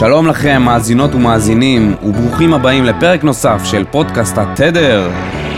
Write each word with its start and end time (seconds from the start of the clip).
שלום 0.00 0.26
לכם, 0.26 0.62
מאזינות 0.62 1.14
ומאזינים, 1.14 1.94
וברוכים 2.02 2.54
הבאים 2.54 2.84
לפרק 2.84 3.24
נוסף 3.24 3.60
של 3.64 3.84
פודקאסט 3.90 4.38
התדר, 4.38 5.10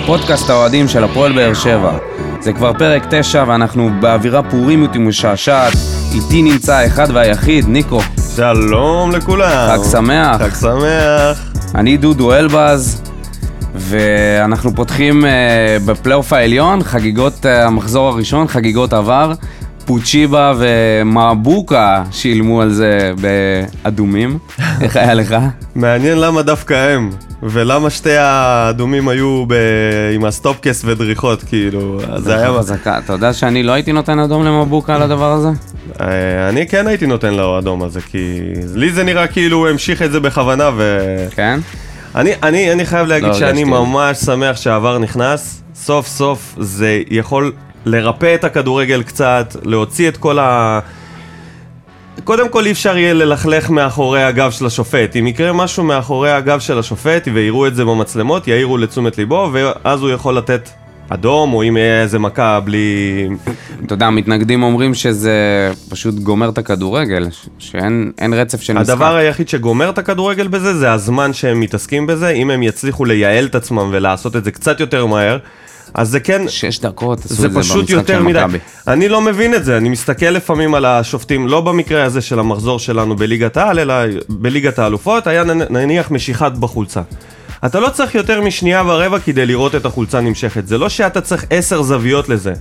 פודקאסט 0.06 0.50
האוהדים 0.50 0.88
של 0.88 1.04
הפועל 1.04 1.32
באר 1.32 1.54
שבע. 1.54 1.98
זה 2.40 2.52
כבר 2.52 2.72
פרק 2.72 3.02
תשע 3.10 3.44
ואנחנו 3.48 3.90
באווירה 4.00 4.42
פורימית 4.42 4.90
ומשעשעת. 4.94 5.72
איתי 6.14 6.42
נמצא 6.42 6.74
האחד 6.74 7.06
והיחיד, 7.12 7.68
ניקו. 7.68 8.00
שלום 8.36 9.10
לכולם. 9.10 9.76
חג 9.76 9.90
שמח. 9.90 10.36
חג 10.42 10.54
שמח. 10.60 11.52
אני 11.74 11.96
דודו 11.96 12.32
אלבז, 12.32 13.02
ואנחנו 13.74 14.74
פותחים 14.74 15.24
uh, 15.24 15.28
בפלייאוף 15.86 16.32
העליון, 16.32 16.82
חגיגות 16.82 17.34
uh, 17.46 17.48
המחזור 17.48 18.08
הראשון, 18.08 18.48
חגיגות 18.48 18.92
עבר. 18.92 19.32
פוצ'יבה 19.84 20.52
ומבוקה 20.58 22.04
שילמו 22.10 22.62
על 22.62 22.70
זה 22.72 23.12
באדומים. 23.20 24.38
איך 24.82 24.96
היה 24.96 25.14
לך? 25.14 25.36
מעניין 25.74 26.18
למה 26.18 26.42
דווקא 26.42 26.74
הם, 26.74 27.10
ולמה 27.42 27.90
שתי 27.90 28.16
האדומים 28.16 29.08
היו 29.08 29.44
ב... 29.48 29.54
עם 30.14 30.24
הסטופקס 30.24 30.82
ודריכות, 30.84 31.42
כאילו, 31.42 32.00
זה 32.16 32.36
היה... 32.36 32.52
חזקה. 32.58 32.98
אתה 32.98 33.12
יודע 33.12 33.32
שאני 33.32 33.62
לא 33.62 33.72
הייתי 33.72 33.92
נותן 33.92 34.18
אדום 34.18 34.44
למבוקה 34.44 34.94
על 34.94 35.02
הדבר 35.02 35.32
הזה? 35.32 35.48
אה, 36.00 36.48
אני 36.48 36.66
כן 36.66 36.86
הייתי 36.86 37.06
נותן 37.06 37.34
לו 37.34 37.58
אדום 37.58 37.82
הזה, 37.82 38.00
כי 38.00 38.40
לי 38.74 38.92
זה 38.92 39.04
נראה 39.04 39.26
כאילו 39.26 39.56
הוא 39.56 39.68
המשיך 39.68 40.02
את 40.02 40.12
זה 40.12 40.20
בכוונה, 40.20 40.70
ו... 40.76 41.16
כן? 41.30 41.60
אני, 42.14 42.30
אני, 42.42 42.72
אני 42.72 42.86
חייב 42.86 43.06
להגיד 43.06 43.28
לא 43.28 43.34
שאני. 43.34 43.64
ממש 43.64 44.18
שמח 44.18 44.56
שהעבר 44.56 44.98
נכנס. 44.98 45.62
סוף 45.74 46.06
סוף 46.06 46.54
זה 46.58 47.02
יכול 47.10 47.52
לרפא 47.84 48.34
את 48.34 48.44
הכדורגל 48.44 49.02
קצת, 49.02 49.56
להוציא 49.62 50.08
את 50.08 50.16
כל 50.16 50.38
ה... 50.38 50.80
קודם 52.24 52.48
כל 52.48 52.66
אי 52.66 52.70
אפשר 52.72 52.96
יהיה 52.96 53.14
ללכלך 53.14 53.70
מאחורי 53.70 54.22
הגב 54.22 54.50
של 54.50 54.66
השופט. 54.66 55.16
אם 55.16 55.26
יקרה 55.26 55.52
משהו 55.52 55.84
מאחורי 55.84 56.32
הגב 56.32 56.60
של 56.60 56.78
השופט 56.78 57.28
ויראו 57.34 57.66
את 57.66 57.74
זה 57.74 57.84
במצלמות, 57.84 58.48
יעירו 58.48 58.78
לתשומת 58.78 59.18
ליבו, 59.18 59.50
ואז 59.52 60.02
הוא 60.02 60.10
יכול 60.10 60.36
לתת 60.36 60.68
אדום, 61.08 61.54
או 61.54 61.62
אם 61.62 61.76
יהיה 61.76 62.02
איזה 62.02 62.18
מכה 62.18 62.60
בלי... 62.60 63.28
אתה 63.86 63.94
יודע, 63.94 64.06
המתנגדים 64.06 64.62
אומרים 64.62 64.94
שזה 64.94 65.32
פשוט 65.88 66.14
גומר 66.14 66.48
את 66.48 66.58
הכדורגל, 66.58 67.28
שאין 67.58 68.12
אין 68.18 68.34
רצף 68.34 68.60
של 68.60 68.72
משחק. 68.72 68.92
הדבר 68.92 69.16
היחיד 69.16 69.48
שגומר 69.48 69.90
את 69.90 69.98
הכדורגל 69.98 70.48
בזה, 70.48 70.74
זה 70.74 70.92
הזמן 70.92 71.32
שהם 71.32 71.60
מתעסקים 71.60 72.06
בזה. 72.06 72.28
אם 72.28 72.50
הם 72.50 72.62
יצליחו 72.62 73.04
לייעל 73.04 73.44
את 73.46 73.54
עצמם 73.54 73.88
ולעשות 73.92 74.36
את 74.36 74.44
זה 74.44 74.50
קצת 74.50 74.80
יותר 74.80 75.06
מהר, 75.06 75.38
אז 75.94 76.08
זה 76.08 76.20
כן... 76.20 76.48
שש 76.48 76.80
דקות 76.80 77.24
עשו 77.24 77.34
זה 77.34 77.46
את 77.46 77.52
זה 77.52 77.60
פשוט 77.60 77.90
יותר 77.90 78.22
מדי. 78.22 78.44
אני 78.88 79.08
לא 79.08 79.20
מבין 79.20 79.54
את 79.54 79.64
זה, 79.64 79.76
אני 79.76 79.88
מסתכל 79.88 80.26
לפעמים 80.26 80.74
על 80.74 80.84
השופטים, 80.84 81.48
לא 81.48 81.60
במקרה 81.60 82.04
הזה 82.04 82.20
של 82.20 82.38
המחזור 82.38 82.78
שלנו 82.78 83.16
בליגת 83.16 83.56
העל, 83.56 83.78
אלא 83.78 83.94
בליגת 84.28 84.78
האלופות, 84.78 85.26
היה 85.26 85.44
נניח 85.44 86.10
משיכת 86.10 86.52
בחולצה. 86.52 87.02
אתה 87.66 87.80
לא 87.80 87.88
צריך 87.88 88.14
יותר 88.14 88.40
משנייה 88.40 88.82
ורבע 88.86 89.18
כדי 89.18 89.46
לראות 89.46 89.74
את 89.74 89.86
החולצה 89.86 90.20
נמשכת, 90.20 90.66
זה 90.66 90.78
לא 90.78 90.88
שאתה 90.88 91.20
צריך 91.20 91.44
עשר 91.50 91.82
זוויות 91.82 92.28
לזה. 92.28 92.52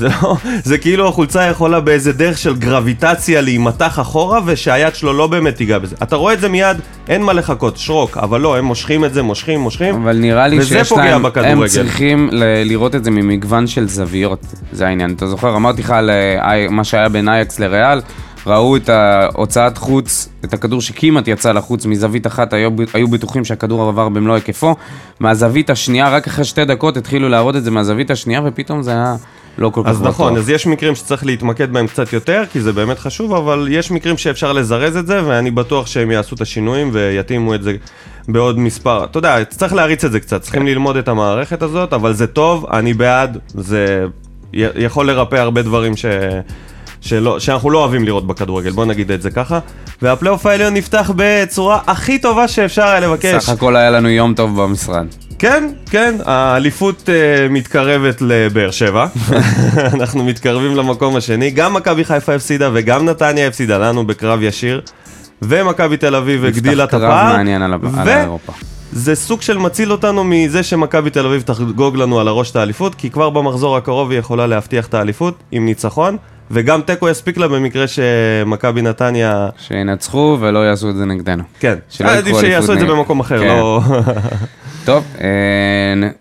זה 0.00 0.08
לא, 0.22 0.36
זה 0.64 0.78
כאילו 0.78 1.08
החולצה 1.08 1.42
יכולה 1.46 1.80
באיזה 1.80 2.12
דרך 2.12 2.38
של 2.38 2.56
גרביטציה 2.56 3.40
להימתח 3.40 4.00
אחורה 4.00 4.40
ושהיד 4.44 4.94
שלו 4.94 5.12
לא 5.12 5.26
באמת 5.26 5.56
תיגע 5.56 5.78
בזה. 5.78 5.96
אתה 6.02 6.16
רואה 6.16 6.32
את 6.34 6.40
זה 6.40 6.48
מיד, 6.48 6.76
אין 7.08 7.22
מה 7.22 7.32
לחכות, 7.32 7.76
שרוק, 7.76 8.16
אבל 8.16 8.40
לא, 8.40 8.56
הם 8.58 8.64
מושכים 8.64 9.04
את 9.04 9.14
זה, 9.14 9.22
מושכים, 9.22 9.60
מושכים. 9.60 9.94
אבל 10.02 10.18
נראה 10.18 10.46
לי 10.48 10.58
וזה 10.58 10.68
שיש 10.68 10.88
פוגע 10.88 11.04
להם, 11.04 11.14
הם 11.14 11.22
בכדורגל. 11.22 11.68
צריכים 11.68 12.28
ל- 12.32 12.62
לראות 12.64 12.94
את 12.94 13.04
זה 13.04 13.10
ממגוון 13.10 13.66
של 13.66 13.88
זוויות, 13.88 14.40
זה 14.72 14.86
העניין. 14.86 15.12
אתה 15.16 15.26
זוכר, 15.26 15.56
אמרתי 15.56 15.82
לך 15.82 15.90
על 15.90 16.10
אה, 16.10 16.66
מה 16.70 16.84
שהיה 16.84 17.08
בין 17.08 17.28
אייקס 17.28 17.58
לריאל, 17.58 18.00
ראו 18.46 18.76
את 18.76 18.88
ההוצאת 18.88 19.78
חוץ, 19.78 20.28
את 20.44 20.54
הכדור 20.54 20.80
שכמעט 20.80 21.28
יצא 21.28 21.52
לחוץ 21.52 21.86
מזווית 21.86 22.26
אחת, 22.26 22.52
היו, 22.52 22.70
היו 22.94 23.08
בטוחים 23.08 23.44
שהכדור 23.44 23.88
עבר 23.88 24.08
במלוא 24.08 24.34
היקפו, 24.34 24.74
מהזווית 25.20 25.70
השנייה, 25.70 26.08
רק 26.10 26.26
אחרי 26.26 26.44
שתי 26.44 26.64
דקות 26.64 26.96
התחילו 26.96 27.28
להראות 27.28 27.56
את 27.56 27.64
זה 27.64 27.70
מהזווית 27.70 28.10
השנייה, 28.10 28.40
ופתאום 28.44 28.82
זה 28.82 28.90
היה 28.90 29.16
לא 29.60 29.70
כל 29.70 29.82
כך 29.84 29.90
אז 29.90 30.02
נכון, 30.02 30.32
בטוח. 30.32 30.42
אז 30.42 30.48
יש 30.48 30.66
מקרים 30.66 30.94
שצריך 30.94 31.26
להתמקד 31.26 31.72
בהם 31.72 31.86
קצת 31.86 32.12
יותר, 32.12 32.42
כי 32.52 32.60
זה 32.60 32.72
באמת 32.72 32.98
חשוב, 32.98 33.34
אבל 33.34 33.68
יש 33.70 33.90
מקרים 33.90 34.18
שאפשר 34.18 34.52
לזרז 34.52 34.96
את 34.96 35.06
זה, 35.06 35.20
ואני 35.26 35.50
בטוח 35.50 35.86
שהם 35.86 36.10
יעשו 36.10 36.34
את 36.34 36.40
השינויים 36.40 36.90
ויתאימו 36.92 37.54
את 37.54 37.62
זה 37.62 37.76
בעוד 38.28 38.58
מספר. 38.58 39.04
אתה 39.04 39.18
יודע, 39.18 39.44
צריך 39.44 39.72
להריץ 39.72 40.04
את 40.04 40.12
זה 40.12 40.20
קצת, 40.20 40.42
צריכים 40.42 40.66
ללמוד 40.66 40.96
את 40.96 41.08
המערכת 41.08 41.62
הזאת, 41.62 41.92
אבל 41.92 42.12
זה 42.12 42.26
טוב, 42.26 42.66
אני 42.72 42.94
בעד, 42.94 43.38
זה 43.54 44.04
יכול 44.54 45.06
לרפא 45.06 45.36
הרבה 45.36 45.62
דברים 45.62 45.96
ש... 45.96 46.04
שלא, 47.00 47.38
שאנחנו 47.40 47.70
לא 47.70 47.78
אוהבים 47.78 48.04
לראות 48.04 48.26
בכדורגל, 48.26 48.70
בוא 48.70 48.84
נגיד 48.84 49.10
את 49.10 49.22
זה 49.22 49.30
ככה. 49.30 49.58
והפלייאוף 50.02 50.46
העליון 50.46 50.74
נפתח 50.74 51.10
בצורה 51.16 51.80
הכי 51.86 52.18
טובה 52.18 52.48
שאפשר 52.48 52.84
היה 52.84 53.00
לבקש. 53.00 53.44
סך 53.44 53.48
הכל 53.48 53.76
היה 53.76 53.90
לנו 53.90 54.08
יום 54.08 54.34
טוב 54.34 54.62
במשרד. 54.62 55.06
כן, 55.40 55.68
כן, 55.90 56.14
האליפות 56.24 57.02
uh, 57.08 57.52
מתקרבת 57.52 58.16
לבאר 58.20 58.70
שבע. 58.70 59.06
אנחנו 59.94 60.24
מתקרבים 60.24 60.76
למקום 60.76 61.16
השני. 61.16 61.50
גם 61.50 61.74
מכבי 61.74 62.04
חיפה 62.04 62.34
הפסידה 62.34 62.70
וגם 62.72 63.04
נתניה 63.04 63.46
הפסידה 63.48 63.78
לנו 63.78 64.06
בקרב 64.06 64.42
ישיר. 64.42 64.80
ומכבי 65.42 65.96
תל 65.96 66.14
אביב 66.14 66.44
הגדילה 66.44 66.84
את 66.84 66.94
נפתח 66.94 67.04
הפער. 67.04 67.26
קרב 67.26 67.36
מעניין 67.36 67.62
על, 67.62 67.72
ה- 67.72 67.76
על 68.00 68.08
ו- 68.08 68.20
אירופה. 68.20 68.52
זה 68.92 69.14
סוג 69.14 69.42
של 69.42 69.58
מציל 69.58 69.92
אותנו 69.92 70.24
מזה 70.24 70.62
שמכבי 70.62 71.10
תל 71.10 71.26
אביב 71.26 71.42
תחגוג 71.42 71.96
לנו 71.96 72.20
על 72.20 72.28
הראש 72.28 72.50
את 72.50 72.56
האליפות, 72.56 72.94
כי 72.94 73.10
כבר 73.10 73.30
במחזור 73.30 73.76
הקרוב 73.76 74.10
היא 74.10 74.18
יכולה 74.18 74.46
להבטיח 74.46 74.86
את 74.86 74.94
האליפות 74.94 75.42
עם 75.52 75.64
ניצחון, 75.64 76.16
וגם 76.50 76.82
תיקו 76.82 77.08
יספיק 77.08 77.36
לה 77.36 77.48
במקרה 77.48 77.84
שמכבי 77.86 78.82
נתניה... 78.82 79.48
שינצחו 79.58 80.36
ולא 80.40 80.58
יעשו 80.58 80.90
את 80.90 80.96
זה 80.96 81.04
נגדנו. 81.04 81.42
כן, 81.60 81.74
שלא 81.88 82.08
עדיף 82.10 82.36
שיעשו 82.40 82.72
את 82.72 82.78
זה. 82.78 82.86
במקום 82.86 83.20
אחר, 83.20 83.38
כן. 83.38 83.46
לא... 83.46 83.80
טוב, 84.90 85.04
אה, 85.20 85.28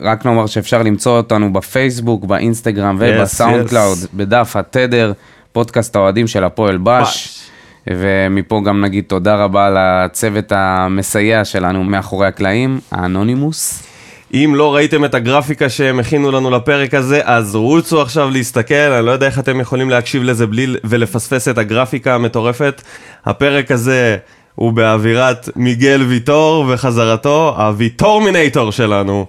רק 0.02 0.26
נאמר 0.26 0.46
שאפשר 0.46 0.84
למצוא 0.84 1.18
אותנו 1.18 1.54
בפייסבוק, 1.54 2.26
באינסטגרם 2.26 2.98
ובסאונדקלאוד, 3.00 3.98
בדף 4.14 4.56
התדר, 4.56 5.12
פודקאסט 5.52 5.96
האוהדים 5.96 6.28
של 6.28 6.44
הפועל. 6.44 6.78
בש. 6.84 7.40
ומפה 7.88 8.62
גם 8.66 8.82
נגיד 8.82 9.04
תודה 9.08 9.36
רבה 9.36 9.70
לצוות 9.70 10.52
המסייע 10.56 11.46
שלנו 11.46 11.84
מאחורי 11.84 12.28
הקלעים, 12.28 12.80
האנונימוס. 12.92 13.84
אם 14.34 14.54
לא 14.56 14.76
ראיתם 14.76 15.06
את 15.06 15.14
הגרפיקה 15.14 15.70
שהם 15.70 16.00
הכינו 16.00 16.32
לנו 16.32 16.50
לפרק 16.50 16.94
הזה, 16.94 17.22
אז 17.24 17.56
רוצו 17.56 18.02
עכשיו 18.02 18.30
להסתכל, 18.30 18.74
אני 18.76 19.06
לא 19.06 19.12
יודע 19.12 19.26
איך 19.26 19.40
אתם 19.40 19.60
יכולים 19.60 19.90
להקשיב 19.90 20.24
לזה 20.24 20.48
בלי 20.48 20.68
ולפספס 20.84 21.48
את 21.48 21.58
הגרפיקה 21.58 22.16
המטורפת. 22.16 22.82
הפרק 23.26 23.72
הזה 23.72 24.18
הוא 24.60 24.74
באווירת 24.74 25.50
מיגל 25.56 26.06
ויטור 26.10 26.66
וחזרתו, 26.70 27.56
הוויטורמינטור 27.58 28.72
שלנו. 28.72 29.26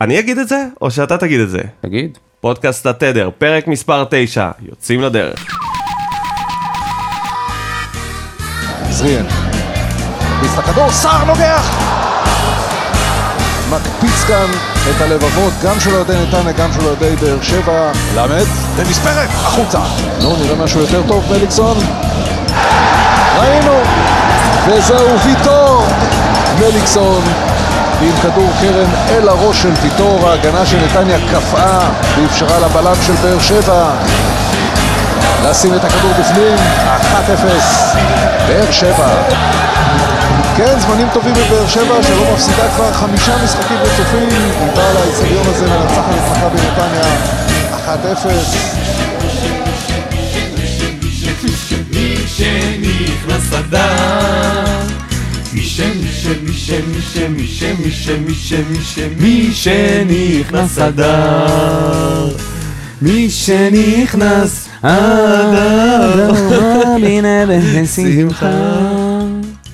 אני 0.00 0.18
אגיד 0.18 0.38
את 0.38 0.48
זה, 0.48 0.64
או 0.80 0.90
שאתה 0.90 1.18
תגיד 1.18 1.40
את 1.40 1.50
זה? 1.50 1.60
תגיד. 1.80 2.18
פודקאסט 2.40 2.86
התדר, 2.86 3.30
פרק 3.38 3.66
מספר 3.66 4.04
9, 4.10 4.50
יוצאים 4.68 5.00
לדרך. 5.00 5.58
זריאן. 8.90 9.24
מקפיץ 9.24 10.58
לכדור, 10.58 10.90
סער 10.90 11.24
נוגח! 11.24 11.70
מקפיץ 13.70 14.24
כאן 14.28 14.46
את 14.90 15.00
הלבבות, 15.00 15.52
גם 15.64 15.80
של 15.80 15.94
אוהדי 15.94 16.12
נתניה, 16.12 16.52
גם 16.52 16.72
של 16.72 16.86
אוהדי 16.86 17.16
באר 17.20 17.42
שבע. 17.42 17.92
למד, 18.16 18.46
ונספרת, 18.76 19.28
החוצה. 19.28 19.80
נו, 20.22 20.36
נראה 20.36 20.56
משהו 20.56 20.80
יותר 20.80 21.02
טוב, 21.08 21.24
מליקסון. 21.32 21.76
ראינו, 23.38 23.75
וזהו 24.66 25.18
ויטור. 25.24 25.86
מליקסון 26.58 27.22
עם 28.00 28.12
כדור 28.22 28.50
קרן 28.60 28.90
אל 29.08 29.28
הראש 29.28 29.62
של 29.62 29.72
ויטור, 29.82 30.28
ההגנה 30.28 30.66
של 30.66 30.76
נתניה 30.84 31.18
קפאה 31.32 31.78
ואפשרה 32.16 32.58
לבלם 32.58 32.94
של 33.02 33.12
באר 33.12 33.38
שבע 33.38 33.90
לשים 35.44 35.74
את 35.74 35.84
הכדור 35.84 36.10
בפנים, 36.20 36.56
1-0, 36.56 37.96
באר 38.48 38.70
שבע. 38.70 39.08
כן, 40.56 40.78
זמנים 40.78 41.08
טובים 41.12 41.34
בבאר 41.34 41.66
שבע, 41.66 42.02
שלא 42.02 42.32
מפסידה 42.32 42.68
כבר 42.76 42.92
חמישה 42.92 43.32
משחקים 43.44 43.76
רצופים. 43.76 44.28
היא 44.28 44.72
באה 44.74 44.92
לאצטדיון 44.92 45.46
הזה 45.46 45.66
מנצחת 45.66 46.14
את 46.14 46.36
מכבי 46.36 46.68
נתניה, 46.68 47.02
1-0. 47.86 48.85
ש... 56.76 56.78
מי 56.78 57.02
ש... 57.02 57.16
מי 57.16 57.46
ש... 57.46 57.62
מי 57.62 57.90
ש... 57.90 58.08
מי 58.10 58.34
ש... 58.34 58.52
מי 58.52 58.80
ש... 58.82 58.98
מי 58.98 59.52
ש... 59.52 59.52
מי 59.52 59.52
שנכנס 59.52 60.78
אדר 60.78 62.28
משנכנס 63.02 64.68
אדר 64.82 66.32
בשמחה. 67.82 68.50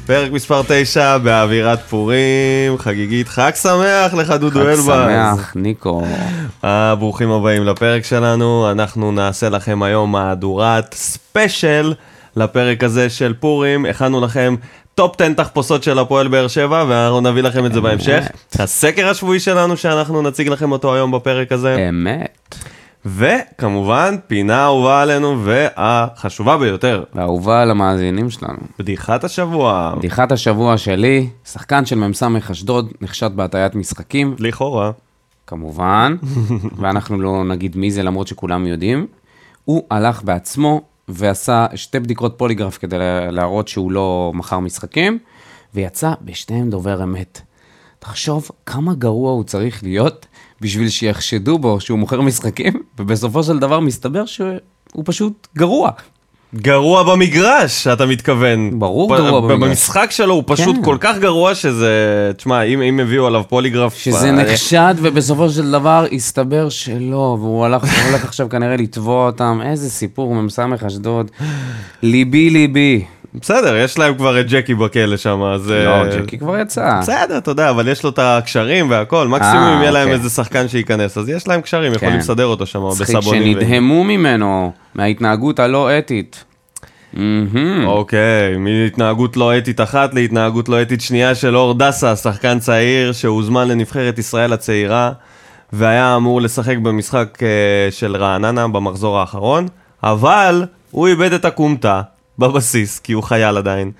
פרק 0.06 0.32
מספר 0.32 0.62
9 0.68 1.18
באווירת 1.18 1.80
פורים, 1.80 2.78
חגיגית, 2.78 3.28
חג 3.28 3.50
שמח 3.62 4.14
לך 4.14 4.30
דודו 4.30 4.60
חג 4.60 4.66
אלבז. 4.66 4.84
שמח, 4.84 5.52
ניקו. 5.56 6.02
אה, 6.64 6.94
ברוכים 6.94 7.30
הבאים 7.30 7.64
לפרק 7.64 8.04
שלנו, 8.04 8.70
אנחנו 8.70 9.12
נעשה 9.12 9.48
לכם 9.48 9.82
היום 9.82 10.12
מהדורת 10.12 10.94
ספיישל 10.94 11.94
לפרק 12.36 12.84
הזה 12.84 13.10
של 13.10 13.34
פורים, 13.40 13.86
הכנו 13.86 14.20
לכם 14.20 14.54
טופ 14.94 15.20
10 15.20 15.32
תחפושות 15.32 15.82
של 15.82 15.98
הפועל 15.98 16.28
באר 16.28 16.48
שבע, 16.48 16.84
ואנחנו 16.88 17.20
נביא 17.20 17.42
לכם 17.42 17.66
את 17.66 17.72
זה 17.72 17.80
בהמשך. 17.80 18.24
הסקר 18.58 19.08
השבועי 19.08 19.40
שלנו 19.40 19.76
שאנחנו 19.76 20.22
נציג 20.22 20.48
לכם 20.48 20.72
אותו 20.72 20.94
היום 20.94 21.10
בפרק 21.10 21.52
הזה. 21.52 21.88
אמת. 21.88 22.54
וכמובן, 23.06 24.16
פינה 24.26 24.64
אהובה 24.64 25.02
עלינו 25.02 25.44
והחשובה 25.44 26.58
ביותר, 26.58 27.04
ואהובה 27.14 27.62
על 27.62 27.70
המאזינים 27.70 28.30
שלנו. 28.30 28.58
בדיחת 28.78 29.24
השבוע. 29.24 29.94
בדיחת 29.98 30.32
השבוע 30.32 30.78
שלי, 30.78 31.28
שחקן 31.44 31.86
של 31.86 31.98
מ"ס 31.98 32.22
אשדוד 32.50 32.92
נחשד 33.00 33.30
בהטיית 33.34 33.74
משחקים, 33.74 34.34
לכאורה. 34.38 34.90
כמובן, 35.46 36.16
ואנחנו 36.78 37.20
לא 37.20 37.44
נגיד 37.44 37.76
מי 37.76 37.90
זה 37.90 38.02
למרות 38.02 38.26
שכולם 38.26 38.66
יודעים. 38.66 39.06
הוא 39.64 39.82
הלך 39.90 40.22
בעצמו 40.24 40.80
ועשה 41.08 41.66
שתי 41.74 42.00
בדיקות 42.00 42.34
פוליגרף 42.38 42.78
כדי 42.78 42.98
לה- 42.98 43.30
להראות 43.30 43.68
שהוא 43.68 43.92
לא 43.92 44.32
מכר 44.34 44.58
משחקים, 44.58 45.18
ויצא 45.74 46.12
בשניהם 46.22 46.70
דובר 46.70 47.02
אמת. 47.02 47.40
תחשוב 47.98 48.48
כמה 48.66 48.94
גרוע 48.94 49.32
הוא 49.32 49.44
צריך 49.44 49.82
להיות 49.82 50.26
בשביל 50.60 50.88
שיחשדו 50.88 51.58
בו 51.58 51.80
שהוא 51.80 51.98
מוכר 51.98 52.20
משחקים, 52.20 52.72
ובסופו 52.98 53.42
של 53.42 53.58
דבר 53.58 53.80
מסתבר 53.80 54.26
שהוא 54.26 54.58
פשוט 55.04 55.48
גרוע. 55.56 55.90
גרוע 56.54 57.02
במגרש, 57.02 57.86
אתה 57.86 58.06
מתכוון. 58.06 58.78
ברור 58.78 59.14
פ- 59.14 59.18
גרוע 59.18 59.40
במגרש. 59.40 59.68
במשחק 59.68 60.10
שלו 60.10 60.34
הוא 60.34 60.44
פשוט 60.46 60.76
כן. 60.76 60.84
כל 60.84 60.96
כך 61.00 61.16
גרוע 61.18 61.54
שזה... 61.54 61.90
תשמע, 62.36 62.62
אם, 62.62 62.82
אם 62.82 63.00
הביאו 63.00 63.26
עליו 63.26 63.42
פוליגרף... 63.48 63.96
שזה 63.96 64.26
אה, 64.26 64.32
נחשד, 64.32 64.94
ובסופו 65.02 65.50
של 65.50 65.70
דבר 65.70 66.06
הסתבר 66.12 66.68
שלא, 66.68 67.36
והוא 67.40 67.64
הלך, 67.64 67.84
הולך 68.08 68.24
עכשיו 68.24 68.48
כנראה 68.48 68.76
לתבוע 68.76 69.26
אותם. 69.26 69.60
איזה 69.64 69.90
סיפור, 69.90 70.34
מ"ס 70.34 70.58
אשדוד. 70.86 71.30
ליבי 72.02 72.50
ליבי. 72.50 73.04
בסדר, 73.34 73.76
יש 73.76 73.98
להם 73.98 74.14
כבר 74.14 74.40
את 74.40 74.46
ג'קי 74.48 74.74
בכלא 74.74 75.16
שם, 75.16 75.42
אז... 75.42 75.70
לא, 75.70 75.74
אה, 75.74 76.16
ג'קי 76.16 76.38
כבר 76.38 76.58
יצא. 76.58 77.00
בסדר, 77.00 77.38
אתה 77.38 77.50
יודע, 77.50 77.70
אבל 77.70 77.88
יש 77.88 78.02
לו 78.04 78.10
את 78.10 78.18
הקשרים 78.18 78.90
והכל, 78.90 79.28
מקסימום 79.28 79.56
אה, 79.56 79.76
אם 79.76 79.80
יהיה 79.80 79.90
להם 79.90 80.08
אוקיי. 80.08 80.18
איזה 80.18 80.30
שחקן 80.30 80.68
שייכנס, 80.68 81.18
אז 81.18 81.28
יש 81.28 81.48
להם 81.48 81.60
קשרים, 81.60 81.92
יכולים 81.92 82.14
כן. 82.14 82.18
לסדר 82.18 82.46
אותו 82.46 82.66
שם 82.66 82.80
בסבונים. 83.00 83.60
שנדהמו 83.60 84.04
ממנו, 84.04 84.72
מההתנהגות 84.94 85.60
הלא 85.60 85.98
אתית. 85.98 86.44
אוקיי, 87.86 88.56
מהתנהגות 88.58 89.36
לא 89.36 89.58
אתית 89.58 89.80
אחת 89.80 90.14
להתנהגות 90.14 90.68
לא 90.68 90.82
אתית 90.82 91.00
שנייה 91.00 91.34
של 91.34 91.56
אור 91.56 91.74
דסה, 91.74 92.16
שחקן 92.16 92.58
צעיר 92.58 93.12
שהוזמן 93.12 93.68
לנבחרת 93.68 94.18
ישראל 94.18 94.52
הצעירה, 94.52 95.12
והיה 95.72 96.16
אמור 96.16 96.40
לשחק 96.40 96.76
במשחק 96.76 97.38
אה, 97.42 97.48
של 97.90 98.16
רעננה 98.16 98.68
במחזור 98.68 99.18
האחרון, 99.18 99.68
אבל 100.02 100.64
הוא 100.90 101.08
איבד 101.08 101.32
את 101.32 101.44
הכומתה 101.44 102.00
בבסיס, 102.48 102.98
כי 102.98 103.12
הוא 103.12 103.22
חייל 103.22 103.56
עדיין, 103.56 103.90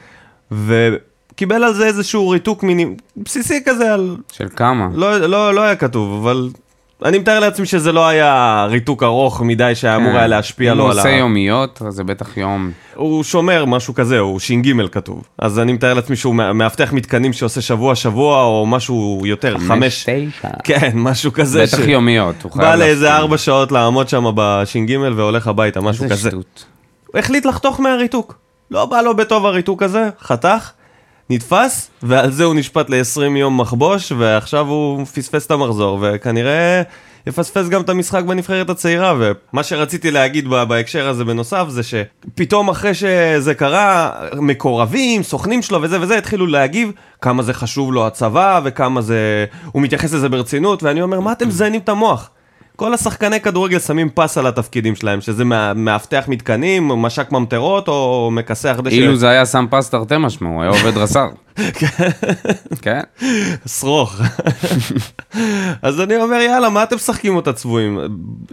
וקיבל 0.51 1.65
על 1.65 1.75
זה 1.75 1.87
איזשהו 1.87 2.29
ריתוק 2.29 2.63
מיני... 2.63 2.87
בסיסי 3.17 3.63
כזה 3.65 3.95
על... 3.95 4.17
של 4.33 4.47
כמה? 4.57 4.89
לא, 4.95 5.19
לא, 5.19 5.55
לא 5.55 5.61
היה 5.61 5.77
כתוב, 5.77 6.27
אבל... 6.27 6.49
אני 7.05 7.19
מתאר 7.19 7.41
לעצמי 7.41 7.67
שזה 7.67 7.93
לא 7.93 8.09
היה 8.09 8.67
ריתוק 8.71 9.03
ארוך 9.03 9.41
מדי 9.41 9.75
שהיה 9.75 9.97
אמור 9.97 10.17
היה 10.17 10.27
להשפיע 10.27 10.73
אם 10.73 10.77
לו 10.79 10.83
הוא 10.85 10.91
על 10.91 10.99
ה... 10.99 11.03
עושה 11.03 11.11
יומיות, 11.15 11.83
אז 11.87 11.95
זה 11.95 12.05
בטח 12.05 12.37
יום. 12.37 12.71
הוא 12.95 13.25
שומר, 13.25 13.65
משהו 13.65 13.95
כזה, 13.95 14.19
הוא 14.19 14.39
ש"ג 14.41 14.87
כתוב. 14.93 15.23
אז 15.39 15.59
אני 15.59 15.73
מתאר 15.73 15.95
לעצמי 15.95 16.17
שהוא 16.17 16.35
מא- 16.35 16.53
מאבטח 16.53 16.93
מתקנים 16.93 17.33
שעושה 17.33 17.61
שבוע-שבוע, 17.61 18.43
או 18.43 18.67
משהו 18.67 19.23
יותר, 19.25 19.59
חמש... 19.59 20.03
תשע. 20.09 20.49
כן, 20.65 20.91
משהו 20.95 21.33
כזה. 21.33 21.63
בטח 21.63 21.89
יומיות, 21.89 22.43
הוא 22.43 22.53
חייב 22.53 22.65
בא 22.65 22.75
לאיזה. 22.75 23.15
ארבע 23.17 23.39
שעות 23.39 23.73
לעמוד 23.73 24.09
שם 24.09 24.25
בש"ג 24.35 24.97
והולך 25.17 25.47
הביתה, 25.47 25.81
משהו 25.81 26.05
איזה 26.05 26.15
כזה. 26.15 26.31
שטות. 26.31 26.65
הוא 27.13 27.19
החליט 27.19 27.47
לחתוך 27.47 27.81
מהריתוק. 27.81 28.35
לא 28.71 28.87
בא 28.87 29.01
לו 29.01 29.17
בטוב 29.17 29.47
הריתוק 29.47 29.83
הזה, 29.83 30.09
חתך, 30.21 30.71
נתפס, 31.31 31.91
ועל 32.03 32.31
זה 32.31 32.45
הוא 32.45 32.55
נשפט 32.55 32.91
ל-20 32.91 33.21
יום 33.37 33.61
מחבוש, 33.61 34.13
ועכשיו 34.19 34.67
הוא 34.67 35.05
פספס 35.05 35.47
את 35.47 35.51
המחזור, 35.51 35.99
וכנראה 36.03 36.83
יפספס 37.27 37.69
גם 37.69 37.81
את 37.81 37.89
המשחק 37.89 38.25
בנבחרת 38.25 38.71
הצעירה, 38.71 39.15
ומה 39.19 39.63
שרציתי 39.63 40.11
להגיד 40.11 40.49
ב- 40.49 40.65
בהקשר 40.65 41.09
הזה 41.09 41.25
בנוסף, 41.25 41.65
זה 41.69 41.83
שפתאום 41.83 42.69
אחרי 42.69 42.95
שזה 42.95 43.55
קרה, 43.55 44.11
מקורבים, 44.35 45.23
סוכנים 45.23 45.63
שלו 45.63 45.83
וזה 45.83 46.01
וזה, 46.01 46.19
התחילו 46.19 46.47
להגיב 46.47 46.93
כמה 47.21 47.43
זה 47.43 47.55
חשוב 47.55 47.93
לו 47.93 48.07
הצבא, 48.07 48.61
וכמה 48.65 49.01
זה... 49.01 49.45
הוא 49.73 49.83
מתייחס 49.83 50.13
לזה 50.15 50.29
ברצינות, 50.29 50.83
ואני 50.83 51.03
אומר, 51.03 51.21
מה 51.21 51.33
אתם 51.33 51.49
מזיינים 51.49 51.81
את 51.81 51.89
המוח? 51.89 52.31
כל 52.83 52.95
השחקני 52.95 53.41
כדורגל 53.41 53.79
שמים 53.79 54.09
פס 54.15 54.39
על 54.39 54.47
התפקידים 54.47 54.95
שלהם, 54.95 55.21
שזה 55.21 55.45
מאבטח 55.75 56.25
מתקנים, 56.29 56.89
מש"ק 56.89 57.33
ממטרות 57.33 57.89
או 57.89 58.31
מכסח 58.33 58.81
דשא. 58.85 58.95
אילו 58.95 59.17
זה 59.17 59.29
היה 59.29 59.45
סם 59.45 59.67
פס 59.71 59.91
תרתי 59.91 60.15
משמע, 60.19 60.49
הוא 60.49 60.63
היה 60.63 60.71
עובד 60.71 60.97
רס"ר. 60.97 61.29
כן? 62.83 63.01
שרוך. 63.67 64.21
אז 65.83 66.01
אני 66.01 66.17
אומר, 66.17 66.37
יאללה, 66.37 66.69
מה 66.69 66.83
אתם 66.83 66.97
משחקים 66.97 67.37
אותה 67.37 67.53
צבועים? 67.53 67.99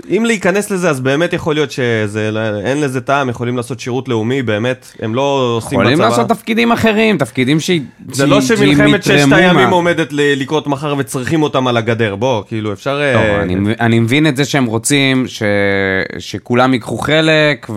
אם 0.10 0.24
להיכנס 0.26 0.72
לזה, 0.72 0.90
אז 0.90 1.00
באמת 1.00 1.34
יכול 1.34 1.56
להיות 1.56 1.72
שאין 1.72 2.82
לזה 2.82 3.02
טעם, 3.02 3.30
יכולים 3.30 3.58
לעשות 3.58 3.80
שירות 3.80 4.08
לאומי, 4.08 4.42
באמת, 4.42 4.92
הם 5.02 5.16
לא 5.16 5.54
עושים 5.58 5.80
יכולים 5.80 5.94
בצבא. 5.98 6.10
לעשות 6.10 6.30
תפקידים 6.30 6.72
אחרים, 6.72 7.18
תפקידים 7.18 7.60
ש... 7.60 7.72
זה 8.12 8.28
לא 8.28 8.42
שמלחמת 8.42 9.04
ששת 9.04 9.32
הימים 9.32 9.70
עומדת 9.70 10.08
לקרות 10.12 10.68
מחר 10.68 10.96
וצריכים 10.98 11.44
אותם 11.44 11.68
על 11.68 11.78
הגדר, 11.78 12.16
בוא, 12.16 12.44
כאילו, 12.48 12.74
אפשר... 12.74 13.00
אה, 13.02 13.42
אני, 13.42 13.56
מב- 13.56 13.76
אני 13.80 14.00
מבין 14.00 14.28
את 14.28 14.38
זה 14.38 14.46
שהם 14.46 14.66
רוצים. 14.66 15.26
שכולם 16.20 16.74
ייקחו 16.74 16.98
חלק 16.98 17.68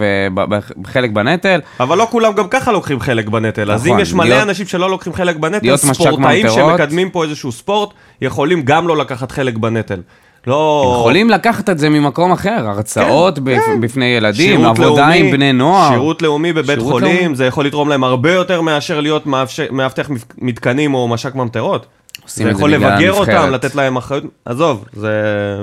וחלק 0.84 1.10
בנטל. 1.10 1.60
אבל 1.80 1.98
לא 1.98 2.06
כולם 2.10 2.32
גם 2.32 2.48
ככה 2.50 2.72
לוקחים 2.72 3.00
חלק 3.00 3.28
בנטל, 3.28 3.70
אז 3.72 3.84
נכון, 3.84 3.96
אם 3.96 4.02
יש 4.02 4.14
מלא 4.14 4.42
אנשים 4.42 4.66
שלא 4.66 4.90
לוקחים 4.90 5.11
חלק 5.12 5.36
בנטל, 5.36 5.66
להיות 5.66 5.84
מש"ק 5.84 6.02
ספורטאים. 6.04 6.46
שמקדמים 6.48 7.10
פה 7.10 7.24
איזשהו 7.24 7.52
ספורט, 7.52 7.90
יכולים 8.20 8.62
גם 8.62 8.88
לא 8.88 8.96
לקחת 8.96 9.32
חלק 9.32 9.56
בנטל. 9.56 10.00
לא... 10.46 10.94
יכולים 11.00 11.30
לקחת 11.30 11.70
את 11.70 11.78
זה 11.78 11.88
ממקום 11.88 12.32
אחר, 12.32 12.68
הרצאות 12.68 13.38
בפ... 13.38 13.62
בפני 13.80 14.04
ילדים, 14.04 14.60
כן, 14.60 14.64
עבודה 14.64 14.88
לאומי, 14.88 15.18
עם 15.18 15.30
בני 15.30 15.52
נוער. 15.52 15.90
שירות 15.90 16.22
לאומי 16.22 16.52
בבית 16.52 16.78
שירות 16.78 16.92
חולים, 16.92 17.20
לאומי. 17.20 17.36
זה 17.36 17.46
יכול 17.46 17.66
לתרום 17.66 17.88
להם 17.88 18.04
הרבה 18.04 18.32
יותר 18.32 18.60
מאשר 18.60 19.00
להיות 19.00 19.26
מאבטח 19.70 20.10
מתקנים 20.38 20.94
או 20.94 21.08
מש"ק 21.08 21.34
ממטרות. 21.34 21.86
עושים 22.24 22.44
זה 22.44 22.50
את 22.50 22.56
זה 22.56 22.60
יכול 22.60 22.76
בגלל 22.76 22.92
לבגר 22.92 23.14
הנבחרת. 23.16 23.36
אותם, 23.38 23.50
לתת 23.50 23.74
להם 23.74 23.96
אחריות, 23.96 24.24
עזוב, 24.44 24.84
זה 24.92 25.10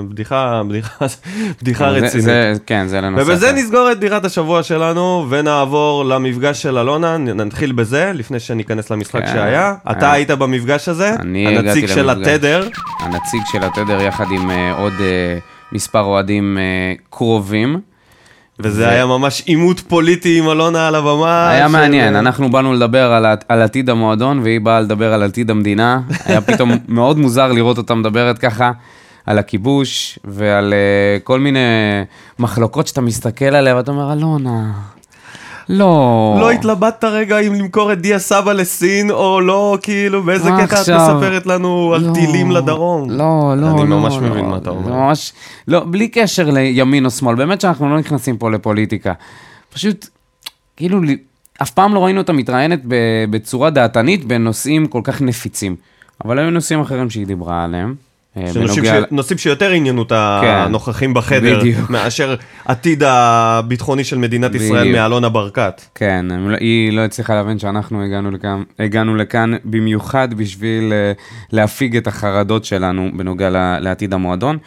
בדיחה, 0.10 0.62
בדיחה, 0.68 1.06
בדיחה 1.62 1.88
רצינית. 1.88 2.26
זה, 2.26 2.54
כן, 2.66 2.88
זה 2.88 3.02
לנושא 3.02 3.24
ובזה 3.24 3.50
אחר. 3.50 3.56
נסגור 3.60 3.92
את 3.92 4.00
דירת 4.00 4.26
השבוע 4.26 4.64
שלנו, 4.64 5.26
ונעבור 5.30 6.06
למפגש 6.06 6.62
של 6.62 6.78
אלונה, 6.78 7.18
נתחיל 7.18 7.72
בזה, 7.72 8.12
לפני 8.16 8.40
שניכנס 8.40 8.90
למשחק 8.90 9.22
כן. 9.22 9.28
שהיה. 9.28 9.74
אתה 9.92 10.06
אה. 10.06 10.12
היית 10.12 10.32
במפגש 10.32 10.90
הזה, 10.90 11.16
הנציג 11.20 11.86
של 11.86 12.12
למפגש. 12.12 12.28
התדר, 12.28 12.68
הנציג 13.00 13.42
של 13.52 13.64
התדר 13.64 14.02
יחד 14.02 14.26
עם 14.32 14.52
אה, 14.52 14.72
עוד 14.74 14.94
אה, 15.00 15.38
מספר 15.72 16.02
אוהדים 16.02 16.58
אה, 16.58 16.94
קרובים. 17.10 17.89
וזה 18.60 18.90
היה 18.90 19.06
ממש 19.06 19.44
עימות 19.46 19.80
פוליטי 19.80 20.40
עם 20.40 20.50
אלונה 20.50 20.88
על 20.88 20.96
הבמה. 20.96 21.50
היה 21.50 21.66
של- 21.68 21.72
מעניין, 21.72 22.16
אנחנו 22.16 22.52
באנו 22.52 22.74
לדבר 22.74 23.12
על, 23.12 23.26
על 23.48 23.62
עתיד 23.62 23.90
המועדון 23.90 24.40
והיא 24.40 24.62
באה 24.62 24.80
לדבר 24.80 25.14
על 25.14 25.24
עתיד 25.24 25.50
המדינה. 25.50 26.00
היה 26.26 26.42
פתאום 26.42 26.72
מאוד 26.88 27.18
מוזר 27.18 27.52
לראות 27.52 27.78
אותה 27.78 27.96
מדברת 27.96 28.38
ככה 28.38 28.72
על 29.26 29.38
הכיבוש 29.40 30.20
ועל 30.26 30.74
uh, 30.74 31.24
כל 31.24 31.40
מיני 31.40 31.60
מחלוקות 32.40 32.88
שאתה 32.88 33.02
מסתכל 33.02 33.46
עליה 33.46 33.76
ואתה 33.76 33.92
אומר, 33.92 34.14
אלונה, 34.14 34.72
לא. 35.70 36.38
לא 36.40 36.52
התלבטת 36.52 37.04
רגע 37.04 37.40
אם 37.40 37.54
למכור 37.54 37.94
את 37.94 38.02
דיה 38.02 38.20
סבא 38.20 38.54
לסין 38.54 39.12
או 39.12 39.42
לא, 39.42 39.78
כאילו 39.82 40.24
באיזה 40.24 40.50
קטע 40.62 40.82
את? 40.82 40.90
מספרת 40.90 41.46
לנו 41.46 41.94
על 41.96 42.08
לא, 42.08 42.14
טילים 42.14 42.52
לדרום. 42.52 43.10
לא, 43.10 43.54
לא, 43.58 43.68
אני 43.72 43.90
לא. 43.90 44.00
ממש 44.00 44.14
לא, 44.14 44.22
מבין 44.22 44.46
מה 44.46 44.58
אתה 44.58 44.70
אומר. 44.70 44.94
ממש, 44.94 45.34
לא, 45.68 45.84
בלי 45.88 46.08
קשר 46.08 46.50
לימין 46.50 47.06
או 47.06 47.10
שמאל, 47.12 47.36
באמת 47.36 47.62
שאנחנו 47.62 47.90
לא 47.90 48.00
נכנסים 48.00 48.38
פה 48.38 48.52
לפוליטיקה. 48.52 49.14
פשוט, 49.74 50.08
כאילו, 50.78 51.00
אף 51.62 51.70
פעם 51.72 51.94
לא 51.94 52.00
ראינו 52.06 52.22
אותה 52.22 52.34
מתראיינת 52.34 52.80
ב- 52.88 53.26
בצורה 53.30 53.70
דעתנית 53.70 54.26
בנושאים 54.26 54.88
כל 54.88 55.02
כך 55.04 55.22
נפיצים. 55.22 55.76
אבל 56.26 56.40
היו 56.40 56.52
נושאים 56.52 56.82
אחרים 56.82 57.10
שהיא 57.10 57.28
דיברה 57.28 57.64
עליהם. 57.64 57.96
אה, 58.40 58.54
בנוגע- 58.54 59.06
נושאים 59.12 59.38
שיותר 59.38 59.72
עניינו 59.72 60.02
את 60.02 60.10
כן. 60.10 60.16
הנוכחים 60.48 61.14
בחדר, 61.14 61.60
בדיוק. 61.60 61.90
מאשר 61.94 62.36
עתיד 62.66 63.04
הביטחוני 63.06 64.04
של 64.04 64.18
מדינת 64.18 64.56
ישראל 64.56 64.80
בדיוק. 64.82 64.96
מאלונה 64.96 65.30
ברקת. 65.30 65.82
כן, 65.96 66.26
לא- 66.40 66.58
היא 66.60 66.92
לא 66.94 67.02
הצליחה 67.02 67.36
להבין 67.36 67.60
שאנחנו 67.60 68.04
הגענו 68.04 68.32
לכאן, 68.32 68.64
הגענו 68.80 69.16
לכאן 69.16 69.54
במיוחד 69.64 70.34
בשביל 70.34 70.94
אה, 70.94 71.12
להפיג 71.52 71.98
את 71.98 72.08
החרדות 72.08 72.66
שלנו 72.66 73.10
בנוגע 73.14 73.50
לעתיד 73.80 74.14
המועדון. 74.14 74.58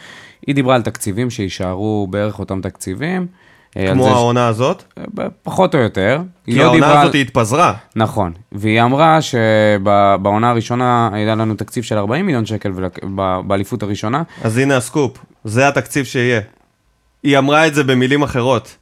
היא 0.47 0.55
דיברה 0.55 0.75
על 0.75 0.81
תקציבים 0.81 1.29
שיישארו 1.29 2.07
בערך 2.09 2.39
אותם 2.39 2.61
תקציבים. 2.61 3.27
אה, 3.77 3.91
כמו 3.93 4.03
זה 4.03 4.09
ש- 4.09 4.13
העונה 4.13 4.47
הזאת, 4.47 4.83
פחות 5.43 5.75
או 5.75 5.79
יותר. 5.79 6.21
כי 6.45 6.55
לא 6.55 6.63
העונה 6.63 6.91
הזאת 6.91 7.05
על- 7.05 7.11
היא 7.13 7.21
התפזרה. 7.21 7.73
נכון, 7.95 8.31
והיא 8.51 8.81
אמרה 8.81 9.19
שבעונה 9.21 10.49
הראשונה 10.49 11.09
היה 11.13 11.35
לנו 11.35 11.55
תקציב 11.55 11.83
של 11.83 11.97
40 11.97 12.25
מיליון 12.25 12.45
שקל 12.45 12.71
ב- 13.15 13.39
באליפות 13.47 13.83
הראשונה. 13.83 14.23
אז 14.43 14.57
הנה 14.57 14.77
הסקופ, 14.77 15.17
זה 15.43 15.67
התקציב 15.67 16.05
שיהיה. 16.05 16.41
היא 17.23 17.37
אמרה 17.37 17.67
את 17.67 17.73
זה 17.73 17.83
במילים 17.83 18.23
אחרות. 18.23 18.75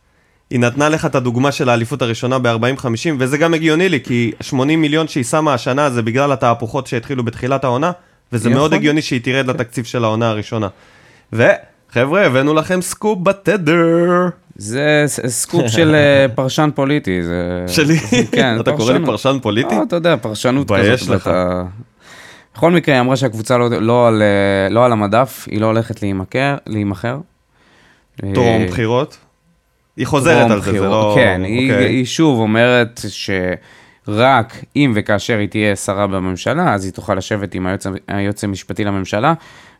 היא 0.49 0.59
נתנה 0.59 0.89
לך 0.89 1.05
את 1.05 1.15
הדוגמה 1.15 1.51
של 1.51 1.69
האליפות 1.69 2.01
הראשונה 2.01 2.39
ב-40-50, 2.39 2.85
וזה 3.19 3.37
גם 3.37 3.53
הגיוני 3.53 3.89
לי, 3.89 3.99
כי 4.03 4.31
80 4.41 4.81
מיליון 4.81 5.07
שהיא 5.07 5.23
שמה 5.23 5.53
השנה 5.53 5.89
זה 5.89 6.01
בגלל 6.01 6.31
התהפוכות 6.31 6.87
שהתחילו 6.87 7.23
בתחילת 7.23 7.63
העונה, 7.63 7.91
וזה 8.33 8.49
יכול. 8.49 8.59
מאוד 8.59 8.73
הגיוני 8.73 9.01
שהיא 9.01 9.21
תרד 9.23 9.47
לתקציב 9.47 9.85
של 9.85 10.03
העונה 10.03 10.29
הראשונה. 10.29 10.67
וחבר'ה, 11.33 12.25
הבאנו 12.25 12.53
לכם 12.53 12.81
סקופ 12.81 13.19
בתדר. 13.23 14.27
זה 14.61 15.03
סקופ 15.27 15.67
של 15.67 15.95
אה, 15.95 16.25
פרשן 16.35 16.69
פוליטי, 16.75 17.23
זה... 17.23 17.65
שלי? 17.67 17.97
כן, 18.31 18.59
אתה 18.59 18.71
קורא 18.77 18.93
לי. 18.93 19.05
פרשן 19.05 19.37
פוליטי? 19.41 19.75
אה, 19.75 19.83
אתה 19.83 19.95
יודע, 19.95 20.15
פרשנות 20.17 20.71
כזאת. 20.71 21.09
לך. 21.09 21.27
ואתה- 21.27 21.63
בכל 22.55 22.71
מקרה, 22.71 22.95
היא 22.95 23.01
אמרה 23.01 23.15
שהקבוצה 23.15 23.57
לא, 23.57 23.69
לא, 23.69 24.07
על, 24.07 24.21
אה, 24.21 24.69
לא 24.73 24.85
על 24.85 24.91
המדף, 24.91 25.47
היא 25.51 25.61
לא 25.61 25.65
הולכת 25.65 26.01
להימכר. 26.01 26.55
להימכר. 26.67 27.17
טרום 28.33 28.61
אה, 28.61 28.67
בחירות? 28.69 29.17
היא 29.97 30.07
חוזרת 30.07 30.51
על 30.51 30.61
זה, 30.61 30.71
זה. 30.71 30.79
לא... 30.79 31.11
כן, 31.15 31.41
היא, 31.45 31.71
אוקיי. 31.71 31.85
היא 31.89 32.05
שוב 32.05 32.39
אומרת 32.39 33.01
שרק 34.07 34.53
אם 34.75 34.91
וכאשר 34.95 35.37
היא 35.37 35.47
תהיה 35.47 35.75
שרה 35.75 36.07
בממשלה, 36.07 36.73
אז 36.73 36.85
היא 36.85 36.93
תוכל 36.93 37.15
לשבת 37.15 37.55
עם 37.55 37.65
היועץ, 37.67 37.85
היועץ 38.07 38.43
המשפטי 38.43 38.83
לממשלה, 38.83 39.33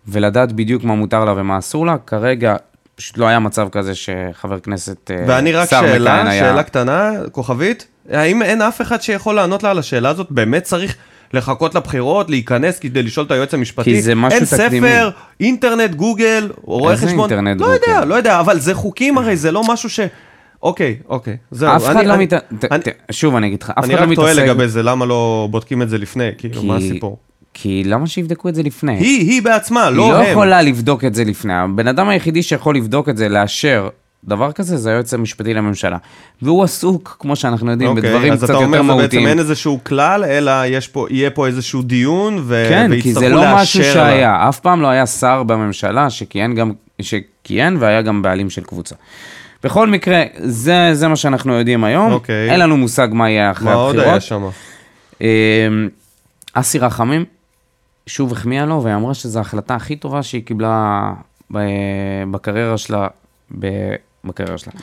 ולדעת 0.08 0.52
בדיוק 0.52 0.84
מה 0.84 0.96
מותר 0.96 1.26
לה 1.26 1.34
ומה 1.38 1.58
אסור 1.58 1.86
לה. 1.86 1.96
כרגע 1.98 2.56
פשוט 2.96 3.18
לא 3.18 3.26
היה 3.26 3.40
מצב 3.40 3.68
כזה 3.72 3.92
שחבר 3.96 4.60
כנסת, 4.60 5.12
אה, 5.12 5.24
ואני 5.28 5.52
רק 5.52 5.70
שאלה, 5.70 6.30
היה... 6.30 6.44
שאלה 6.44 6.64
קטנה, 6.64 7.12
כוכבית, 7.32 7.88
האם 8.12 8.42
אין 8.42 8.62
אף 8.62 8.82
אחד 8.82 9.02
שיכול 9.02 9.36
לענות 9.36 9.64
לה 9.64 9.72
על 9.72 9.80
השאלה 9.80 10.10
הזאת? 10.10 10.28
באמת 10.30 10.64
צריך 10.64 10.96
לחכות 11.34 11.76
לבחירות, 11.76 12.30
להיכנס 12.30 12.80
כדי 12.80 13.04
לשאול 13.04 13.26
את 13.26 13.32
היועץ 13.32 13.54
המשפטי? 13.54 13.84
כי 13.94 14.02
זה 14.02 14.16
משהו 14.16 14.40
אין 14.40 14.46
תקדימי. 14.46 14.88
ספר, 14.88 15.10
אינטרנט, 15.40 15.92
גוגל, 15.96 16.52
רואה 16.64 16.92
איזה 16.92 17.08
חשבון? 17.08 17.20
אינטרנט, 17.32 17.62
לא 17.62 17.66
גוגל? 17.68 17.78
יודע, 17.88 18.06
לא 18.06 18.16
יודע, 18.16 18.40
אבל 18.40 18.60
זה 18.60 18.74
חוקים 18.74 19.18
הרי, 19.18 19.38
זה 19.38 19.52
לא 19.52 19.64
משהו 19.68 19.90
ש... 19.90 20.00
אוקיי, 20.64 20.98
אוקיי, 21.10 21.38
זהו. 21.52 21.76
אף 21.76 21.84
אחד 21.84 21.96
אני- 21.96 22.08
לא 22.08 22.14
אני- 22.14 22.24
מת... 22.24 22.34
אני- 22.72 22.82
שוב, 23.12 23.36
אני 23.36 23.48
אגיד 23.48 23.64
לך, 23.64 23.70
אף 23.80 23.84
אני 23.84 23.94
אחד 23.96 24.04
לא 24.06 24.10
רק 24.10 24.16
תוהה 24.16 24.32
מתעסק... 24.34 24.48
לגבי 24.48 24.68
זה, 24.68 24.84
למה 24.84 25.06
לא 25.06 25.48
בודקים 25.52 25.82
את 25.82 25.90
זה 25.90 25.98
לפני? 25.98 26.30
כאילו, 26.38 26.64
מה 26.64 26.76
הסיפור? 26.78 27.18
כי 27.62 27.84
למה 27.86 28.08
שיבדקו 28.08 28.50
את 28.50 28.56
זה 28.56 28.64
לפני? 28.64 28.98
היא, 28.98 29.32
היא 29.32 29.42
בעצמה, 29.42 29.88
היא 29.88 29.96
לא 29.96 30.10
לא 30.10 30.18
הם. 30.18 30.32
יכולה 30.32 30.62
לבדוק 30.62 31.06
את 31.06 31.16
זה 31.16 31.24
לפני. 31.24 31.54
הבן 31.54 31.88
אדם 31.88 32.10
היחידי 32.10 32.44
שיכול 32.44 32.76
לבדוק 32.76 33.10
את 33.10 33.18
זה, 33.18 33.30
לאשר 33.30 33.90
דבר 34.24 34.52
כזה, 34.52 34.78
זה 34.78 34.90
היועץ 34.90 35.14
המשפטי 35.14 35.54
לממשלה. 35.54 35.98
והוא 36.42 36.64
עסוק, 36.64 37.18
כמו 37.20 37.36
שאנחנו 37.36 37.72
יודעים, 37.72 37.90
אוקיי, 37.90 38.04
בדברים 38.10 38.34
אז 38.34 38.38
קצת 38.38 38.44
אתה 38.46 38.54
יותר 38.54 38.66
אומר 38.66 38.78
שבעצם 38.78 38.98
מהותיים. 39.00 39.28
אין 39.28 39.40
איזשהו 39.40 39.80
כלל, 39.84 40.24
אלא 40.24 40.52
יש 40.66 40.88
פה, 40.88 41.08
יהיה 41.10 41.30
פה 41.30 41.48
איזשהו 41.48 41.82
דיון, 41.82 42.44
ו... 42.44 42.66
כן, 42.70 42.92
כי 43.02 43.14
זה 43.14 43.30
לא 43.30 43.44
משהו 43.56 43.80
לה. 43.80 43.94
שהיה. 43.94 44.50
אף 44.50 44.60
פעם 44.60 44.82
לא 44.82 44.88
היה 44.88 45.06
שר 45.06 45.44
בממשלה 45.44 46.10
שכיהן 46.10 46.56
גם, 46.56 46.72
שכיהן 47.02 47.78
והיה 47.80 48.02
גם 48.02 48.22
בעלים 48.22 48.50
של 48.50 48.64
קבוצה. 48.64 48.96
בכל 49.64 49.88
מקרה, 49.88 50.24
זה, 50.38 50.90
זה 50.94 51.08
מה 51.08 51.16
שאנחנו 51.16 51.54
יודעים 51.54 51.84
היום. 51.84 52.12
אוקיי. 52.12 52.50
אין 52.52 52.60
לנו 52.60 52.78
מושג 52.78 53.08
מה 53.12 53.30
יהיה 53.30 53.52
אחרי 53.52 53.66
מה 53.66 53.74
עוד 53.74 53.96
הבחירות. 53.96 54.12
היה 54.12 54.20
שם? 54.20 54.44
אמ, 55.22 55.28
אסי 56.54 56.80
רחמים, 56.80 57.26
שוב 58.12 58.32
החמיאה 58.32 58.66
לו, 58.66 58.84
והיא 58.84 58.96
אמרה 58.96 59.14
שזו 59.14 59.40
ההחלטה 59.40 59.76
הכי 59.76 59.96
טובה 59.96 60.24
שהיא 60.24 60.44
קיבלה 60.44 61.14
בקריירה 62.32 62.78
שלה, 62.78 63.08
בקריירה 64.24 64.58
שלה. 64.58 64.74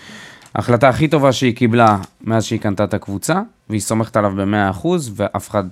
ההחלטה 0.55 0.89
הכי 0.89 1.09
טובה 1.09 1.33
שהיא 1.33 1.57
קיבלה 1.57 1.99
מאז 2.21 2.45
שהיא 2.45 2.61
קנתה 2.61 2.85
את 2.85 2.95
הקבוצה, 2.95 3.43
והיא 3.69 3.81
סומכת 3.81 4.17
עליו 4.17 4.33
ב-100%, 4.37 4.87
ואף 5.17 5.51
אחד, 5.51 5.65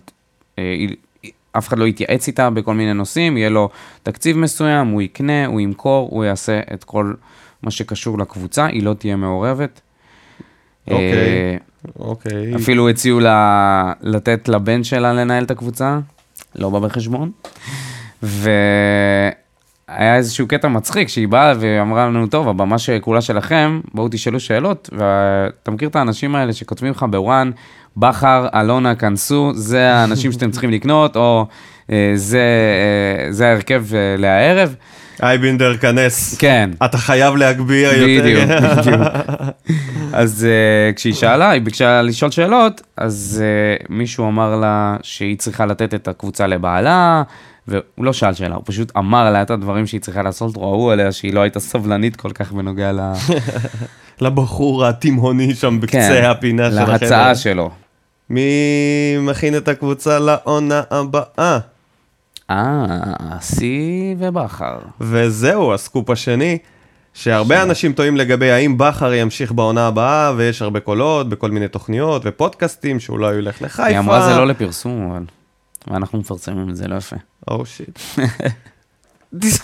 אה, 0.59 0.75
אף 1.53 1.69
אחד 1.69 1.79
לא 1.79 1.85
יתייעץ 1.85 2.27
איתה 2.27 2.51
בכל 2.51 2.75
מיני 2.75 2.95
נושאים, 2.95 3.37
יהיה 3.37 3.51
לו 3.51 3.69
תקציב 4.03 4.39
מסוים, 4.39 4.89
הוא 4.89 5.03
יקנה, 5.03 5.47
הוא 5.47 5.61
ימכור, 5.61 6.09
הוא 6.11 6.25
יעשה 6.25 6.61
את 6.75 6.85
כל 6.85 7.15
מה 7.63 7.71
שקשור 7.71 8.19
לקבוצה, 8.19 8.67
היא 8.67 8.83
לא 8.83 8.95
תהיה 8.95 9.17
מעורבת. 9.17 9.81
אוקיי. 10.87 11.13
אה, 11.13 11.57
אוקיי. 11.99 12.57
אפילו 12.57 12.89
הציעו 12.89 13.21
לה 13.21 13.93
לתת 14.01 14.49
לבן 14.49 14.85
שלה 14.85 15.13
לנהל 15.13 15.45
את 15.45 15.51
הקבוצה, 15.51 15.99
לא 16.55 16.71
בא 16.71 16.79
בחשבון. 16.79 17.31
והיה 18.23 20.17
איזשהו 20.17 20.49
קטע 20.49 20.69
מצחיק 20.69 21.09
שהיא 21.09 21.29
באה 21.29 21.53
ואמרה 21.61 22.07
לנו, 22.07 22.27
טוב, 22.27 22.49
הבמה 22.49 22.79
שכולה 22.79 23.21
שלכם, 23.21 23.81
בואו 23.95 24.09
תשאלו 24.11 24.41
שאלות, 24.41 24.91
ואתה 24.93 25.71
מכיר 25.71 25.89
את 25.89 25.97
האנשים 25.97 26.35
האלה 26.35 26.53
שכותבים 26.53 26.91
לך 26.91 27.07
בוואן, 27.11 27.51
בכר, 27.97 28.49
אלונה, 28.55 28.95
כנסו, 28.95 29.53
זה 29.55 29.93
האנשים 29.93 30.33
שאתם 30.33 30.51
צריכים 30.51 30.71
לקנות, 30.71 31.17
או 31.17 31.47
אה, 31.91 32.13
זה, 32.15 32.43
אה, 33.27 33.33
זה 33.33 33.49
ההרכב 33.49 33.85
אה, 33.95 34.17
להערב. 34.19 34.75
אייבינדר, 35.23 35.77
כנס. 35.77 36.37
כן. 36.39 36.71
אתה 36.85 36.99
חייב 36.99 37.37
להגביה 37.37 37.97
יותר. 37.97 38.23
בדיוק, 38.23 38.51
בדיוק. 38.79 39.01
אז 40.13 40.47
uh, 40.47 40.95
כשהיא 40.97 41.15
שאלה, 41.15 41.51
היא 41.51 41.63
ביקשה 41.63 42.03
לשאול 42.03 42.31
שאלות, 42.31 42.81
אז 42.97 43.43
uh, 43.43 43.87
מישהו 43.89 44.29
אמר 44.29 44.57
לה 44.57 44.97
שהיא 45.03 45.39
צריכה 45.39 45.67
לתת 45.67 45.95
את 45.95 46.09
הקבוצה 46.09 46.47
לבעלה, 46.47 47.23
והוא 47.69 48.05
לא 48.05 48.13
שאל 48.13 48.35
שאלה, 48.35 48.55
הוא 48.55 48.63
פשוט 48.67 48.93
אמר 48.97 49.31
לה 49.31 49.43
את 49.43 49.51
הדברים 49.51 49.87
שהיא 49.87 50.01
צריכה 50.01 50.23
לעשות, 50.23 50.57
ראו 50.57 50.91
עליה 50.91 51.13
שהיא 51.13 51.35
לא 51.35 51.41
הייתה 51.41 51.61
סבלנית 51.61 52.17
כל 52.17 52.31
כך 52.31 52.53
בנוגע 52.53 52.93
ל... 52.93 53.01
לבחור 54.21 54.87
התימהוני 54.87 55.55
שם 55.55 55.81
בקצה 55.81 55.99
כן, 56.21 56.25
הפינה 56.25 56.71
של 56.71 56.79
החדר. 56.79 56.93
להצעה 56.93 57.35
שלו. 57.35 57.71
מי 58.31 58.51
מכין 59.21 59.57
את 59.57 59.69
הקבוצה 59.69 60.19
לעונה 60.19 60.83
הבאה? 60.91 61.59
אה, 62.51 63.41
שיא 63.41 64.15
ובכר. 64.19 64.79
וזהו, 65.01 65.75
הסקופ 65.75 66.11
השני, 66.11 66.59
שהרבה 67.15 67.63
אנשים 67.63 67.93
טועים 67.93 68.17
לגבי 68.17 68.51
האם 68.51 68.79
בכר 68.79 69.15
ימשיך 69.15 69.53
בעונה 69.53 69.87
הבאה, 69.87 70.33
ויש 70.37 70.63
הרבה 70.63 70.81
קולות 70.81 71.29
בכל 71.29 71.51
מיני 71.51 71.69
תוכניות 71.69 72.23
ופודקאסטים, 72.25 73.01
שאולי 73.01 73.27
הוא 73.27 73.39
ילך 73.39 73.63
לחיפה. 73.63 73.85
היא 73.85 73.99
אמרה 73.99 74.23
זה 74.23 74.37
לא 74.37 74.47
לפרסום, 74.47 75.11
אבל... 75.11 75.25
ואנחנו 75.87 76.19
מפרסמים 76.19 76.71
את 76.71 76.77
זה, 76.77 76.89
לא 76.89 76.95
יפה. 76.95 77.17
או 77.49 77.67
שיט. 77.77 77.99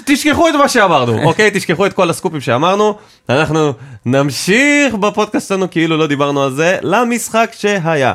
תשכחו 0.04 0.48
את 0.48 0.54
מה 0.54 0.68
שאמרנו, 0.68 1.22
אוקיי? 1.24 1.50
תשכחו 1.54 1.86
את 1.86 1.92
כל 1.92 2.10
הסקופים 2.10 2.40
שאמרנו. 2.40 2.98
אנחנו 3.28 3.72
נמשיך 4.06 4.94
בפודקאסט 4.94 5.48
שלנו 5.48 5.70
כאילו 5.70 5.96
לא 5.96 6.06
דיברנו 6.06 6.42
על 6.42 6.52
זה, 6.52 6.78
למשחק 6.82 7.50
שהיה. 7.56 8.14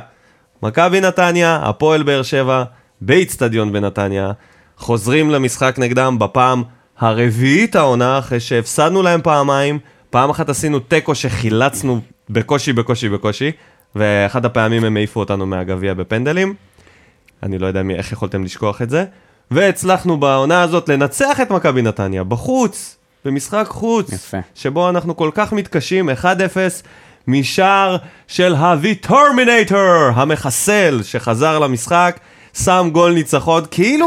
מכבי 0.63 1.01
נתניה, 1.01 1.59
הפועל 1.63 2.03
באר 2.03 2.23
שבע, 2.23 2.63
באיצטדיון 3.01 3.73
בנתניה, 3.73 4.31
חוזרים 4.77 5.29
למשחק 5.29 5.75
נגדם 5.77 6.19
בפעם 6.19 6.63
הרביעית 6.99 7.75
העונה, 7.75 8.19
אחרי 8.19 8.39
שהפסדנו 8.39 9.03
להם 9.03 9.21
פעמיים. 9.21 9.79
פעם 10.09 10.29
אחת 10.29 10.49
עשינו 10.49 10.79
תיקו 10.79 11.15
שחילצנו 11.15 12.01
בקושי, 12.29 12.73
בקושי, 12.73 13.09
בקושי, 13.09 13.51
ואחת 13.95 14.45
הפעמים 14.45 14.83
הם 14.83 14.97
העיפו 14.97 15.19
אותנו 15.19 15.45
מהגביע 15.45 15.93
בפנדלים. 15.93 16.53
אני 17.43 17.57
לא 17.57 17.67
יודע 17.67 17.83
מי, 17.83 17.95
איך 17.95 18.11
יכולתם 18.11 18.43
לשכוח 18.43 18.81
את 18.81 18.89
זה. 18.89 19.05
והצלחנו 19.51 20.17
בעונה 20.17 20.61
הזאת 20.61 20.89
לנצח 20.89 21.41
את 21.41 21.51
מכבי 21.51 21.81
נתניה 21.81 22.23
בחוץ, 22.23 22.97
במשחק 23.25 23.65
חוץ, 23.67 24.13
יפה. 24.13 24.37
שבו 24.55 24.89
אנחנו 24.89 25.15
כל 25.15 25.29
כך 25.33 25.53
מתקשים, 25.53 26.09
1-0 26.09 26.23
משער 27.27 27.97
של 28.27 28.55
הוויטורמינטור, 28.55 30.11
המחסל, 30.15 30.99
שחזר 31.03 31.59
למשחק, 31.59 32.19
שם 32.63 32.89
גול 32.93 33.13
ניצחון, 33.13 33.63
כאילו 33.71 34.05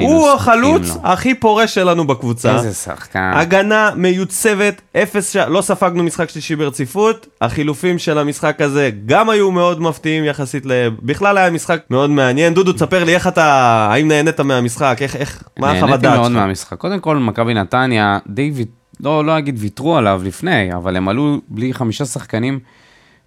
הוא 0.00 0.30
החלוץ 0.30 0.88
לו. 0.88 1.00
הכי 1.04 1.34
פורה 1.34 1.66
שלנו 1.66 2.06
בקבוצה. 2.06 2.56
איזה 2.56 2.74
שחקן. 2.74 3.30
הגנה 3.34 3.90
מיוצבת, 3.96 4.82
אפס 4.96 5.32
ש... 5.32 5.36
לא 5.36 5.60
ספגנו 5.60 6.02
משחק 6.02 6.30
שלישי 6.30 6.56
ברציפות, 6.56 7.26
החילופים 7.40 7.98
של 7.98 8.18
המשחק 8.18 8.60
הזה 8.60 8.90
גם 9.06 9.30
היו 9.30 9.50
מאוד 9.50 9.80
מפתיעים 9.80 10.24
יחסית 10.24 10.66
ל... 10.66 10.88
בכלל 11.02 11.38
היה 11.38 11.50
משחק 11.50 11.80
מאוד 11.90 12.10
מעניין. 12.10 12.54
דודו, 12.54 12.72
תספר 12.72 13.04
לי 13.04 13.14
איך 13.14 13.26
אתה... 13.26 13.44
האם 13.92 14.08
נהנית 14.08 14.40
מהמשחק? 14.40 14.96
איך... 15.00 15.16
איך... 15.16 15.42
מה 15.58 15.70
החוות 15.70 15.82
נהניתי 15.82 16.02
דעת 16.02 16.16
מאוד 16.16 16.30
שלך? 16.30 16.36
מהמשחק. 16.36 16.78
קודם 16.78 17.00
כל, 17.00 17.16
מכבי 17.16 17.54
נתניה, 17.54 18.18
די, 18.28 18.52
לא, 19.00 19.24
לא 19.24 19.38
אגיד 19.38 19.56
ויתרו 19.58 19.96
עליו 19.96 20.20
לפני, 20.24 20.74
אבל 20.74 20.96
הם 20.96 21.08
עלו 21.08 21.40
בלי 21.48 21.74
חמישה 21.74 22.04
שחקנים 22.04 22.58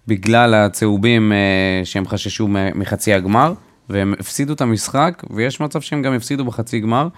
בגלל 0.06 0.54
הצהובים 0.54 1.32
אה, 1.32 1.84
שהם 1.84 2.06
חששו 2.06 2.48
מחצי 2.74 3.14
הגמר, 3.14 3.52
והם 3.90 4.14
הפסידו 4.20 4.52
את 4.52 4.60
המשחק, 4.60 5.22
ויש 5.30 5.60
מצב 5.60 5.80
שהם 5.80 6.02
גם 6.02 6.12
הפסידו 6.12 6.44
בחצי 6.44 6.80
גמר. 6.80 7.08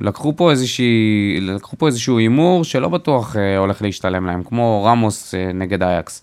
לקחו 0.00 0.36
פה, 0.36 0.50
איזושהי, 0.50 1.38
לקחו 1.40 1.78
פה 1.78 1.86
איזשהו 1.86 2.18
הימור 2.18 2.64
שלא 2.64 2.88
בטוח 2.88 3.36
אה, 3.36 3.58
הולך 3.58 3.82
להשתלם 3.82 4.26
להם, 4.26 4.42
כמו 4.42 4.84
רמוס 4.84 5.34
אה, 5.34 5.50
נגד 5.54 5.82
אייקס. 5.82 6.22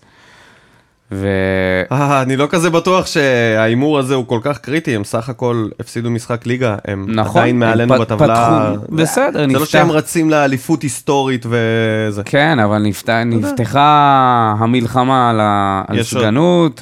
ו... 1.12 1.28
אה, 1.92 2.22
אני 2.22 2.36
לא 2.36 2.46
כזה 2.50 2.70
בטוח 2.70 3.06
שההימור 3.06 3.98
הזה 3.98 4.14
הוא 4.14 4.26
כל 4.26 4.38
כך 4.42 4.58
קריטי, 4.58 4.96
הם 4.96 5.04
סך 5.04 5.28
הכל 5.28 5.68
הפסידו 5.80 6.10
משחק 6.10 6.46
ליגה, 6.46 6.76
הם 6.84 7.06
נכון, 7.08 7.40
עדיין 7.40 7.58
מעלינו 7.58 7.94
פ- 7.94 8.00
בטבלה. 8.00 8.72
פתחו- 8.74 8.96
בסדר, 8.96 9.32
זה 9.32 9.38
לא 9.38 9.46
נפתח. 9.46 9.64
שהם 9.64 9.90
רצים 9.90 10.30
לאליפות 10.30 10.82
היסטורית 10.82 11.46
וזה. 11.48 12.22
כן, 12.24 12.58
אבל 12.58 12.78
נפת... 12.82 13.08
נפתחה 13.10 14.54
המלחמה 14.58 15.30
על, 15.30 15.40
ה... 15.40 15.82
על 15.88 15.98
יש 15.98 16.14
עוד. 16.14 16.80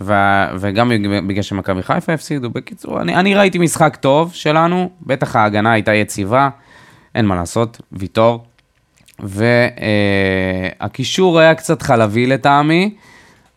ו... 0.00 0.12
וגם 0.60 0.92
בגלל 1.26 1.42
שמכבי 1.42 1.82
חיפה 1.82 2.12
הפסידו. 2.12 2.50
בקיצור, 2.50 3.00
אני, 3.00 3.14
אני 3.16 3.34
ראיתי 3.34 3.58
משחק 3.58 3.96
טוב 3.96 4.32
שלנו, 4.34 4.90
בטח 5.02 5.36
ההגנה 5.36 5.72
הייתה 5.72 5.94
יציבה, 5.94 6.48
אין 7.14 7.26
מה 7.26 7.34
לעשות, 7.34 7.80
ויטור, 7.92 8.44
והקישור 10.80 11.38
היה 11.38 11.54
קצת 11.54 11.82
חלבי 11.82 12.26
לטעמי, 12.26 12.94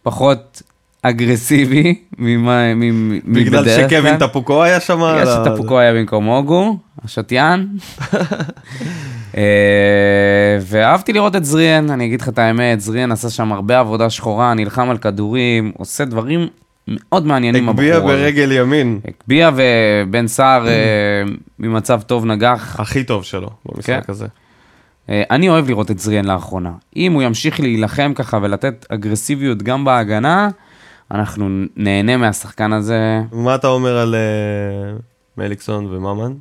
פחות 0.03 0.61
אגרסיבי 1.01 1.95
ממה- 2.17 2.73
מ- 2.75 3.09
מ- 3.09 3.19
בגלל 3.33 3.59
מבדרך 3.59 3.89
שקווין 3.89 4.17
כלל. 4.17 4.27
טפוקו 4.27 4.63
היה 4.63 4.79
שם? 4.79 4.97
בגלל 4.97 5.25
שטפוקו 5.45 5.79
היה 5.79 5.93
במקום 5.93 6.25
הוגו, 6.25 6.77
השתיין. 7.05 7.67
אה, 9.37 10.57
ואהבתי 10.61 11.13
לראות 11.13 11.35
את 11.35 11.45
זריאן, 11.45 11.89
אני 11.89 12.05
אגיד 12.05 12.21
לך 12.21 12.29
את 12.29 12.39
האמת, 12.39 12.81
זריאן 12.81 13.11
עשה 13.11 13.29
שם 13.29 13.51
הרבה 13.51 13.79
עבודה 13.79 14.09
שחורה, 14.09 14.53
נלחם 14.53 14.89
על 14.89 14.97
כדורים, 14.97 15.71
עושה 15.77 16.05
דברים 16.05 16.47
מאוד 16.87 17.25
מעניינים. 17.25 17.69
הגביה. 17.69 17.99
ברגל 17.99 18.51
ימין, 18.51 18.99
הגביה 19.07 19.51
ובן 19.55 20.27
סער 20.27 20.67
אה, 20.67 20.73
ממצב 21.59 22.01
טוב 22.01 22.25
נגח. 22.25 22.79
הכי 22.79 23.03
טוב 23.03 23.23
שלו 23.23 23.49
במשחק 23.65 24.05
כן. 24.05 24.11
הזה. 24.11 24.27
אה, 25.09 25.23
אני 25.31 25.49
אוהב 25.49 25.67
לראות 25.67 25.91
את 25.91 25.99
זריאן 25.99 26.25
לאחרונה. 26.25 26.71
אם 26.95 27.13
הוא 27.13 27.21
ימשיך 27.21 27.59
להילחם 27.59 28.11
ככה 28.15 28.39
ולתת 28.41 28.85
אגרסיביות 28.89 29.63
גם 29.63 29.85
בהגנה, 29.85 30.49
אנחנו 31.11 31.49
נהנה 31.75 32.17
מהשחקן 32.17 32.73
הזה. 32.73 33.21
מה 33.31 33.55
אתה 33.55 33.67
אומר 33.67 33.97
על 33.97 34.15
מליקסון 35.37 35.85
וממן? 35.85 36.33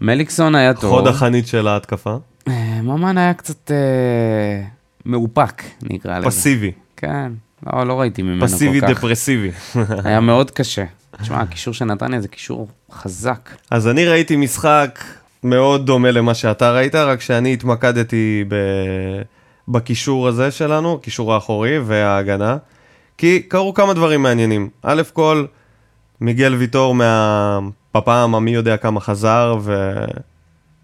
מליקסון 0.00 0.54
היה 0.54 0.74
טוב. 0.74 0.90
חוד 0.90 1.06
החנית 1.06 1.46
של 1.46 1.68
ההתקפה. 1.68 2.16
אה, 2.48 2.80
ממן 2.82 3.18
היה 3.18 3.34
קצת 3.34 3.70
אה, 3.70 4.62
מאופק, 5.06 5.62
נקרא 5.82 6.18
לזה. 6.18 6.26
פסיבי. 6.26 6.72
כן, 6.96 7.32
לא, 7.66 7.86
לא 7.86 8.00
ראיתי 8.00 8.22
ממנו 8.22 8.46
פסיבי 8.46 8.80
כל 8.80 8.86
כך. 8.86 8.92
דפרסיבי. 8.92 9.50
היה 10.04 10.20
מאוד 10.20 10.50
קשה. 10.50 10.84
תשמע, 11.20 11.40
הקישור 11.40 11.74
של 11.74 11.84
נתניה 11.84 12.20
זה 12.20 12.28
קישור 12.28 12.68
חזק. 12.92 13.50
אז 13.70 13.88
אני 13.88 14.04
ראיתי 14.04 14.36
משחק 14.36 14.98
מאוד 15.42 15.86
דומה 15.86 16.10
למה 16.10 16.34
שאתה 16.34 16.72
ראית, 16.72 16.94
רק 16.94 17.20
שאני 17.20 17.52
התמקדתי 17.52 18.44
ב... 18.48 18.54
בקישור 19.68 20.28
הזה 20.28 20.50
שלנו, 20.50 20.98
קישור 20.98 21.34
האחורי 21.34 21.78
וההגנה, 21.78 22.56
כי 23.18 23.42
קרו 23.42 23.74
כמה 23.74 23.94
דברים 23.94 24.22
מעניינים. 24.22 24.68
א' 24.82 25.02
כל, 25.12 25.44
מיגל 26.20 26.54
ויטור 26.54 26.94
מהפעם 27.94 28.34
המי 28.34 28.50
יודע 28.50 28.76
כמה 28.76 29.00
חזר, 29.00 29.56
ו... 29.60 29.94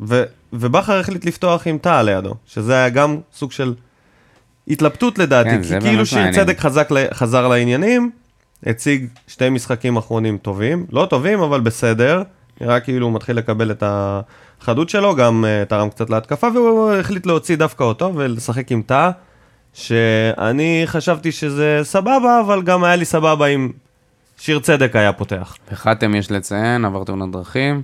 ו... 0.00 0.23
ובכר 0.52 1.00
החליט 1.00 1.25
לפתוח 1.25 1.67
עם 1.67 1.79
טאה 1.79 2.02
לידו, 2.02 2.35
שזה 2.47 2.75
היה 2.75 2.88
גם 2.88 3.19
סוג 3.33 3.52
של 3.52 3.75
התלבטות 4.69 5.19
לדעתי, 5.19 5.50
כן, 5.50 5.62
כי 5.62 5.81
כאילו 5.81 6.07
שיר. 6.07 6.33
צדק 6.33 6.59
חזק, 6.59 6.90
ל- 6.90 7.14
חזר 7.14 7.49
לעניינים, 7.49 8.11
הציג 8.67 9.07
שתי 9.26 9.50
משחקים 9.50 9.97
אחרונים 9.97 10.38
טובים, 10.38 10.87
לא 10.93 11.07
טובים 11.11 11.40
אבל 11.40 11.61
בסדר, 11.61 12.23
נראה 12.61 12.81
כאילו 12.81 13.07
הוא 13.07 13.14
מתחיל 13.14 13.37
לקבל 13.37 13.71
את 13.71 13.83
החדות 13.87 14.88
שלו, 14.88 15.17
גם 15.17 15.45
uh, 15.45 15.69
תרם 15.69 15.88
קצת 15.90 16.11
להתקפה, 16.11 16.49
והוא 16.55 16.93
החליט 16.93 17.26
להוציא 17.26 17.57
דווקא 17.57 17.85
אותו 17.85 18.12
ולשחק 18.14 18.73
עם 18.73 18.83
טאה, 18.83 19.11
שאני 19.73 20.83
חשבתי 20.87 21.33
שזה 21.33 21.81
סבבה, 21.83 22.40
אבל 22.47 22.62
גם 22.62 22.85
היה 22.85 22.97
לי 22.97 23.05
סבבה 23.05 23.47
אם 23.47 23.71
שיר 24.40 24.59
צדק 24.59 24.97
היה 24.97 25.12
פותח. 25.12 25.56
וחתם 25.73 26.14
יש 26.14 26.30
לציין, 26.30 26.85
עבר 26.85 27.04
תאונת 27.04 27.32
דרכים, 27.32 27.82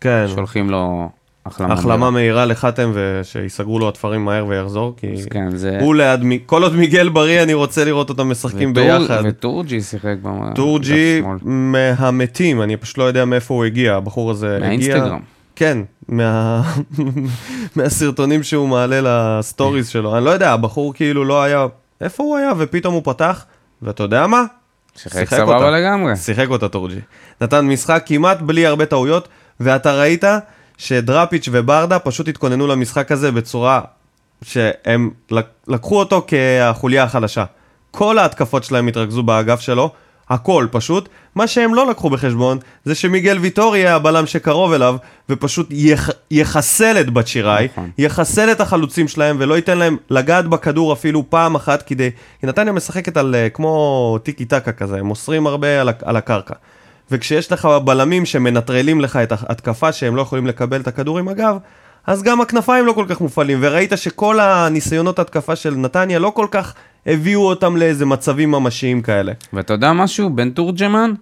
כן, 0.00 0.24
שולחים 0.34 0.70
לו 0.70 1.08
החלמה. 1.46 1.72
החלמה 1.74 1.96
מהירה. 1.96 2.10
מהירה 2.10 2.44
לחתם 2.44 2.90
ושיסגרו 2.94 3.78
לו 3.78 3.88
התפרים 3.88 4.24
מהר 4.24 4.46
ויחזור, 4.46 4.94
כי 4.96 5.06
כן, 5.30 5.50
זה... 5.56 5.78
הוא 5.80 5.94
ליד, 5.94 6.20
כל 6.46 6.62
עוד 6.62 6.76
מיגל 6.76 7.08
בריא, 7.08 7.42
אני 7.42 7.54
רוצה 7.54 7.84
לראות 7.84 8.08
אותם 8.10 8.30
משחקים 8.30 8.70
וטור- 8.72 8.84
ביחד. 8.98 9.22
וטורג'י 9.24 9.80
שיחק 9.82 10.14
במ- 10.22 10.54
טורג'י. 10.54 11.22
מהמתים, 11.42 12.62
אני 12.62 12.76
פשוט 12.76 12.98
לא 12.98 13.04
יודע 13.04 13.24
מאיפה 13.24 13.54
הוא 13.54 13.64
הגיע, 13.64 13.94
הבחור 13.94 14.30
הזה 14.30 14.56
הגיע... 14.56 14.66
מהאינסטגרם. 14.66 15.20
כן, 15.56 15.78
מה... 16.08 16.62
מהסרטונים 17.76 18.42
שהוא 18.42 18.68
מעלה 18.68 19.00
לסטוריז 19.38 19.88
שלו. 19.88 20.16
אני 20.16 20.24
לא 20.24 20.30
יודע, 20.30 20.52
הבחור 20.52 20.94
כאילו 20.94 21.24
לא 21.24 21.42
היה... 21.42 21.66
איפה 22.00 22.22
הוא 22.22 22.36
היה? 22.36 22.52
ופתאום 22.58 22.94
הוא 22.94 23.02
פתח, 23.04 23.44
ואתה 23.82 24.02
יודע 24.02 24.26
מה? 24.26 24.44
שיחק 24.98 25.30
סבבה. 25.30 25.70
לגמרי. 25.70 26.16
שיחק 26.16 26.46
אותה 26.48 26.68
טורג'י. 26.68 27.00
נתן 27.40 27.66
משחק 27.66 28.02
כמעט 28.06 28.40
בלי 28.40 28.66
הרבה 28.66 28.86
טעויות, 28.86 29.28
ואתה 29.60 29.92
ראית 29.92 30.24
שדראפיץ' 30.78 31.48
וברדה 31.52 31.98
פשוט 31.98 32.28
התכוננו 32.28 32.66
למשחק 32.66 33.12
הזה 33.12 33.32
בצורה 33.32 33.80
שהם 34.42 35.10
לק- 35.30 35.46
לקחו 35.68 35.98
אותו 35.98 36.26
כחוליה 36.26 37.02
החלשה. 37.02 37.44
כל 37.90 38.18
ההתקפות 38.18 38.64
שלהם 38.64 38.86
התרכזו 38.86 39.22
באגף 39.22 39.60
שלו, 39.60 39.90
הכל 40.30 40.66
פשוט. 40.70 41.08
מה 41.34 41.46
שהם 41.46 41.74
לא 41.74 41.90
לקחו 41.90 42.10
בחשבון, 42.10 42.58
זה 42.84 42.94
שמיגל 42.94 43.38
ויטור 43.38 43.76
יהיה 43.76 43.96
הבלם 43.96 44.26
שקרוב 44.26 44.72
אליו, 44.72 44.96
ופשוט 45.28 45.66
יח... 45.70 46.10
יחסל 46.30 47.00
את 47.00 47.10
בת 47.10 47.26
שיראי, 47.26 47.68
נכון. 47.72 47.90
יחסל 47.98 48.52
את 48.52 48.60
החלוצים 48.60 49.08
שלהם, 49.08 49.36
ולא 49.40 49.54
ייתן 49.54 49.78
להם 49.78 49.96
לגעת 50.10 50.46
בכדור 50.46 50.92
אפילו 50.92 51.30
פעם 51.30 51.54
אחת, 51.54 51.82
כדי... 51.82 52.10
כי 52.40 52.46
נתניה 52.46 52.72
משחקת 52.72 53.16
על 53.16 53.34
אה, 53.34 53.48
כמו 53.48 54.18
טיקי 54.22 54.44
טקה 54.44 54.72
כזה, 54.72 54.96
הם 54.96 55.06
מוסרים 55.06 55.46
הרבה 55.46 55.80
על, 55.80 55.88
על 56.02 56.16
הקרקע. 56.16 56.54
וכשיש 57.10 57.52
לך 57.52 57.68
בלמים 57.84 58.26
שמנטרלים 58.26 59.00
לך 59.00 59.16
את 59.16 59.32
ההתקפה 59.32 59.92
שהם 59.92 60.16
לא 60.16 60.22
יכולים 60.22 60.46
לקבל 60.46 60.80
את 60.80 60.88
הכדור 60.88 61.18
עם 61.18 61.28
הגב, 61.28 61.56
אז 62.06 62.22
גם 62.22 62.40
הכנפיים 62.40 62.86
לא 62.86 62.92
כל 62.92 63.04
כך 63.08 63.20
מופעלים, 63.20 63.58
וראית 63.62 63.92
שכל 63.96 64.40
הניסיונות 64.40 65.18
התקפה 65.18 65.56
של 65.56 65.74
נתניה 65.74 66.18
לא 66.18 66.32
כל 66.34 66.46
כך 66.50 66.74
הביאו 67.08 67.48
אותם 67.48 67.76
לאיזה 67.76 68.06
מצבים 68.06 68.50
ממשיים 68.50 69.02
כאלה. 69.02 69.32
ואתה 69.52 69.72
יודע 69.72 69.92
משהו? 69.92 70.30
בן 70.30 70.50
תורג'מן 70.50 71.12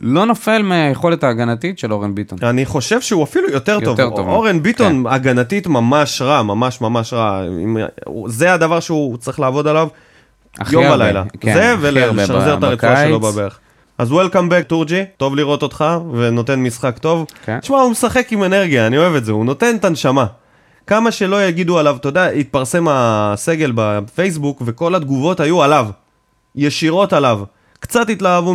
לא 0.00 0.24
נופל 0.24 0.62
מהיכולת 0.62 1.24
ההגנתית 1.24 1.78
של 1.78 1.92
אורן 1.92 2.14
ביטון. 2.14 2.38
אני 2.42 2.66
חושב 2.66 3.00
שהוא 3.00 3.24
אפילו 3.24 3.50
יותר, 3.50 3.78
יותר 3.80 4.08
טוב. 4.08 4.16
טוב. 4.16 4.28
אורן 4.28 4.62
ביטון 4.62 5.04
הגנתית 5.06 5.66
ממש 5.66 6.22
רע, 6.22 6.42
ממש 6.42 6.80
ממש 6.80 7.12
רע. 7.12 7.42
זה 8.26 8.52
הדבר 8.52 8.80
שהוא 8.80 9.16
צריך 9.16 9.40
לעבוד 9.40 9.66
עליו 9.66 9.88
יום 10.70 10.84
הרבה, 10.84 10.94
ולילה. 10.94 11.24
כן, 11.40 11.54
זה 11.54 11.74
ולשחזר 11.80 12.58
את 12.58 12.62
הרצועה. 12.62 13.06
שלו 13.06 13.20
בברך. 13.20 13.58
אז 13.98 14.12
Welcome 14.12 14.50
back 14.50 14.62
טורג'י, 14.66 15.04
טוב 15.16 15.36
לראות 15.36 15.62
אותך 15.62 15.84
ונותן 16.12 16.62
משחק 16.62 16.98
טוב. 16.98 17.26
כן. 17.44 17.60
תשמע, 17.60 17.76
הוא 17.80 17.90
משחק 17.90 18.32
עם 18.32 18.44
אנרגיה, 18.44 18.86
אני 18.86 18.98
אוהב 18.98 19.14
את 19.14 19.24
זה, 19.24 19.32
הוא 19.32 19.44
נותן 19.44 19.76
את 19.76 19.84
הנשמה. 19.84 20.26
כמה 20.90 21.10
שלא 21.10 21.44
יגידו 21.44 21.78
עליו, 21.78 21.96
אתה 21.96 22.08
יודע, 22.08 22.26
התפרסם 22.26 22.86
הסגל 22.90 23.72
בפייסבוק 23.74 24.62
וכל 24.66 24.94
התגובות 24.94 25.40
היו 25.40 25.62
עליו. 25.62 25.86
ישירות 26.56 27.12
עליו. 27.12 27.40
קצת 27.80 28.08
התלהבו 28.08 28.54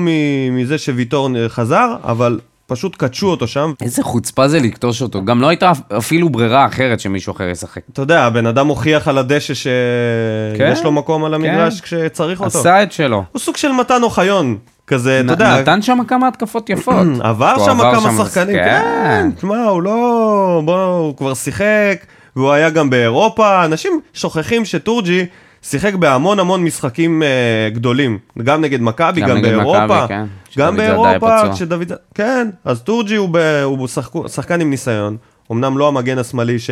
מזה 0.51 0.77
שוויטור 0.77 1.29
חזר, 1.47 1.95
אבל 2.03 2.39
פשוט 2.67 2.95
קדשו 2.95 3.27
אותו 3.27 3.47
שם. 3.47 3.73
איזה 3.81 4.03
חוצפה 4.03 4.47
זה 4.47 4.59
לקטוש 4.59 5.01
אותו. 5.01 5.25
גם 5.25 5.41
לא 5.41 5.47
הייתה 5.47 5.71
אפילו 5.97 6.29
ברירה 6.29 6.65
אחרת 6.65 6.99
שמישהו 6.99 7.33
אחר 7.33 7.43
ישחק. 7.43 7.81
אתה 7.93 8.01
יודע, 8.01 8.23
הבן 8.23 8.45
אדם 8.45 8.67
הוכיח 8.67 9.07
על 9.07 9.17
הדשא 9.17 9.53
שיש 9.53 10.57
כן, 10.57 10.73
לו 10.83 10.91
מקום 10.91 11.25
על 11.25 11.33
המגרש 11.33 11.81
כן. 11.81 11.85
כשצריך 11.85 12.41
אותו. 12.41 12.59
עשה 12.59 12.83
את 12.83 12.91
שלו. 12.91 13.23
הוא 13.31 13.39
סוג 13.39 13.57
של 13.57 13.71
מתן 13.71 14.03
אוחיון, 14.03 14.57
כזה, 14.87 15.21
אתה 15.25 15.33
יודע, 15.33 15.61
נתן 15.61 15.81
שם 15.81 15.97
כמה 16.07 16.27
התקפות 16.27 16.69
יפות. 16.69 17.07
עבר 17.21 17.65
שם 17.65 17.77
כמה 17.77 18.11
שחקנים, 18.17 18.55
כן. 18.55 18.81
כן, 18.83 19.29
תשמע, 19.35 19.63
הוא 19.63 19.81
לא, 19.81 20.61
בוא, 20.65 20.83
הוא 20.83 21.17
כבר 21.17 21.33
שיחק, 21.33 22.05
והוא 22.35 22.51
היה 22.51 22.69
גם 22.69 22.89
באירופה, 22.89 23.65
אנשים 23.65 24.01
שוכחים 24.13 24.65
שטורג'י 24.65 25.25
שיחק 25.61 25.93
בהמון 25.93 26.39
המון 26.39 26.63
משחקים 26.63 27.23
אה, 27.23 27.69
גדולים, 27.73 28.17
גם 28.43 28.61
נגד 28.61 28.81
מכבי, 28.81 29.21
גם 29.21 29.27
גם 29.29 29.37
נגד 29.37 29.45
באירופה, 29.47 29.85
מכבי, 29.85 30.07
כן, 30.07 30.25
גם 30.57 30.77
באירופה. 30.77 31.53
כשדוד, 31.53 31.91
כן, 32.13 32.49
אז 32.65 32.81
טורג'י 32.81 33.15
הוא, 33.15 33.29
ב, 33.31 33.37
הוא 33.63 33.87
שחק, 33.87 34.11
שחקן 34.27 34.61
עם 34.61 34.69
ניסיון, 34.69 35.17
אמנם 35.51 35.77
לא 35.77 35.87
המגן 35.87 36.17
השמאלי 36.17 36.59
ש... 36.59 36.69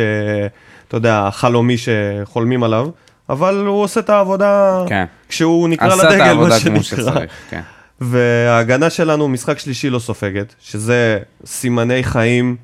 אתה 0.88 0.96
יודע, 0.96 1.26
החלומי 1.26 1.76
שחולמים 1.78 2.62
עליו, 2.62 2.88
אבל 3.28 3.66
הוא 3.66 3.82
עושה 3.82 4.00
את 4.00 4.10
העבודה 4.10 4.82
כן. 4.88 5.04
כשהוא 5.28 5.68
נקרא 5.68 5.94
לדגל, 5.94 6.34
מה 6.34 6.58
שנקרא. 6.58 6.82
שצריך, 6.82 7.32
כן. 7.50 7.60
וההגנה 8.00 8.90
שלנו, 8.90 9.28
משחק 9.28 9.58
שלישי 9.58 9.90
לא 9.90 9.98
סופגת, 9.98 10.54
שזה 10.60 11.18
סימני 11.46 12.04
חיים. 12.04 12.56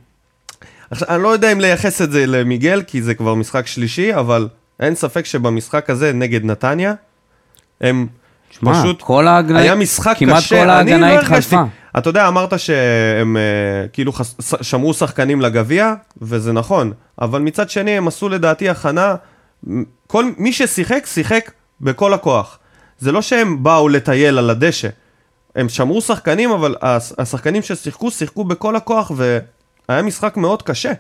עכשיו, 0.91 1.09
אני 1.09 1.23
לא 1.23 1.29
יודע 1.29 1.53
אם 1.53 1.61
לייחס 1.61 2.03
את 2.03 2.13
זה 2.13 2.27
למיגל, 2.27 2.83
כי 2.87 3.03
זה 3.03 3.15
כבר 3.15 3.35
משחק 3.35 3.67
שלישי, 3.67 4.15
אבל 4.15 4.49
אין 4.81 4.95
ספק 4.95 5.25
שבמשחק 5.25 5.91
הזה 5.91 6.13
נגד 6.13 6.45
נתניה, 6.45 6.95
הם 7.81 8.07
שמע, 8.51 8.81
פשוט... 8.81 9.03
כל 9.03 9.27
ההגנה, 9.27 9.59
היה 9.59 9.75
משחק 9.75 10.15
כמעט 10.19 10.37
קשה, 10.37 10.65
כל 10.65 10.71
אני 10.71 10.93
ההגנה 10.93 11.15
לא. 11.15 11.21
התחלפה. 11.21 11.63
אתה 11.99 12.11
יודע, 12.11 12.29
אמרת 12.29 12.59
שהם 12.61 13.37
אה, 13.37 13.43
כאילו 13.93 14.13
חס... 14.13 14.35
שמרו 14.63 14.95
שחקנים 14.95 15.41
לגביע, 15.41 15.95
וזה 16.23 16.53
נכון, 16.53 16.93
אבל 17.21 17.41
מצד 17.41 17.71
שני 17.71 17.91
הם 17.91 18.09
עשו 18.09 18.29
לדעתי 18.29 18.69
הכנה, 18.69 19.15
כל 20.07 20.25
מי 20.39 20.53
ששיחק, 20.53 21.07
שיחק 21.07 21.51
בכל 21.81 22.15
הכוח. 22.15 22.59
זה 22.99 23.13
לא 23.13 23.23
שהם 23.23 23.63
באו 23.63 23.89
לטייל 23.89 24.39
על 24.39 24.51
הדשא, 24.51 24.89
הם 25.57 25.69
שמרו 25.69 26.01
שחקנים, 26.01 26.51
אבל 26.51 26.75
הש- 26.83 27.13
השחקנים 27.19 27.63
ששיחקו, 27.63 28.11
שיחקו 28.11 28.45
בכל 28.45 28.77
הכוח, 28.77 29.13
והיה 29.91 30.03
משחק 30.03 30.37
מאוד 30.37 30.63
קשה. 30.63 30.93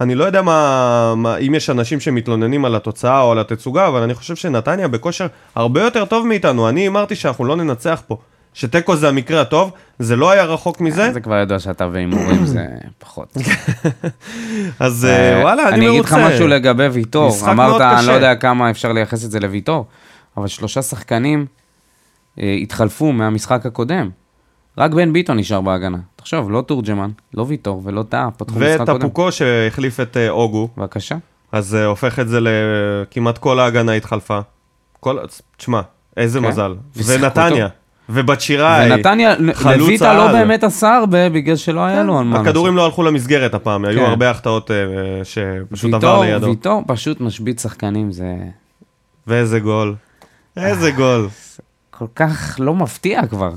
אני 0.00 0.14
לא 0.14 0.24
יודע 0.24 0.42
מה, 0.42 1.14
מה, 1.16 1.36
אם 1.36 1.54
יש 1.54 1.70
אנשים 1.70 2.00
שמתלוננים 2.00 2.64
על 2.64 2.74
התוצאה 2.74 3.20
או 3.20 3.32
על 3.32 3.38
התצוגה, 3.38 3.88
אבל 3.88 4.02
אני 4.02 4.14
חושב 4.14 4.36
שנתניה 4.36 4.88
בכושר 4.88 5.26
הרבה 5.54 5.82
יותר 5.82 6.04
טוב 6.04 6.26
מאיתנו. 6.26 6.68
אני 6.68 6.88
אמרתי 6.88 7.14
שאנחנו 7.14 7.44
לא 7.44 7.56
ננצח 7.56 8.02
פה. 8.06 8.16
שתיקו 8.54 8.96
זה 8.96 9.08
המקרה 9.08 9.40
הטוב, 9.40 9.70
זה 9.98 10.16
לא 10.16 10.30
היה 10.30 10.44
רחוק 10.44 10.80
מזה, 10.80 11.12
זה 11.12 11.20
כבר 11.20 11.34
ידוע 11.34 11.58
שאתה 11.58 11.88
והימורים 11.92 12.46
זה 12.46 12.66
פחות. 12.98 13.36
אז 14.80 15.04
אה, 15.04 15.40
וואלה, 15.42 15.68
אני 15.68 15.74
אני 15.74 15.88
אגיד 15.88 16.04
לך 16.04 16.12
מרוצה. 16.12 16.28
משהו 16.28 16.46
לגבי 16.46 16.86
ויטור. 16.86 17.28
משחק 17.28 17.52
מאוד 17.52 17.82
אמרת, 17.82 17.98
אני. 17.98 18.06
לא 18.06 18.12
יודע 18.12 18.34
כמה 18.34 18.70
אפשר 18.70 18.92
לייחס 18.92 19.24
את 19.24 19.30
זה 19.30 19.40
לויטור, 19.40 19.86
אבל 20.36 20.46
שלושה 20.46 20.82
שחקנים 20.82 21.46
אה, 22.40 22.56
התחלפו 22.62 23.12
מהמשחק 23.12 23.66
הקודם. 23.66 24.10
רק 24.78 24.90
בן 24.90 25.12
ביטון 25.12 25.38
נשאר 25.38 25.60
בהגנה. 25.60 25.98
תחשוב, 26.16 26.50
לא 26.50 26.60
תורג'מן, 26.60 27.10
לא 27.34 27.44
ויטור 27.48 27.82
ולא 27.84 28.04
טאה, 28.08 28.30
פתחו 28.30 28.58
משחק 28.58 28.78
קודם. 28.78 28.96
וטפוקו 28.96 29.32
שהחליף 29.32 30.00
את 30.00 30.16
אה, 30.16 30.30
אוגו, 30.30 30.68
בבקשה. 30.76 31.16
אז 31.52 31.66
זה 31.66 31.86
הופך 31.86 32.18
את 32.18 32.28
זה 32.28 32.38
לכמעט 32.40 33.38
כל 33.38 33.60
ההגנה 33.60 33.92
התחלפה. 33.92 34.40
כל, 35.00 35.18
תשמע, 35.56 35.80
איזה 36.16 36.40
כן. 36.40 36.46
מזל. 36.46 36.74
ונתניה, 36.96 37.68
ובת 38.08 38.40
שיראי, 38.40 38.92
ונתניה, 38.92 39.34
לויטה 39.76 40.14
לא. 40.14 40.32
באמת 40.32 40.64
עשה 40.64 40.96
הרבה 40.96 41.30
בגלל 41.30 41.56
שלא 41.56 41.80
היה 41.80 42.02
לו 42.02 42.18
על 42.18 42.24
מה 42.24 42.40
הכדורים 42.40 42.76
לא 42.76 42.84
הלכו 42.84 43.02
למסגרת 43.02 43.54
הפעם, 43.54 43.84
היו 43.84 44.00
כן. 44.00 44.06
הרבה 44.06 44.30
החטאות 44.30 44.70
אה, 44.70 44.76
שפשוט 45.24 45.94
עבר 45.94 46.20
לידו. 46.20 46.46
ויטור 46.46 46.82
פשוט 46.86 47.20
משבית 47.20 47.58
שחקנים, 47.58 48.12
זה 48.12 48.34
ואיזה 49.26 49.60
גול. 49.60 49.94
איזה 50.56 50.90
גול. 50.90 51.28
כל 51.90 52.06
כך 52.16 52.56
לא 52.58 52.74
מפתיע 52.74 53.26
כבר. 53.26 53.52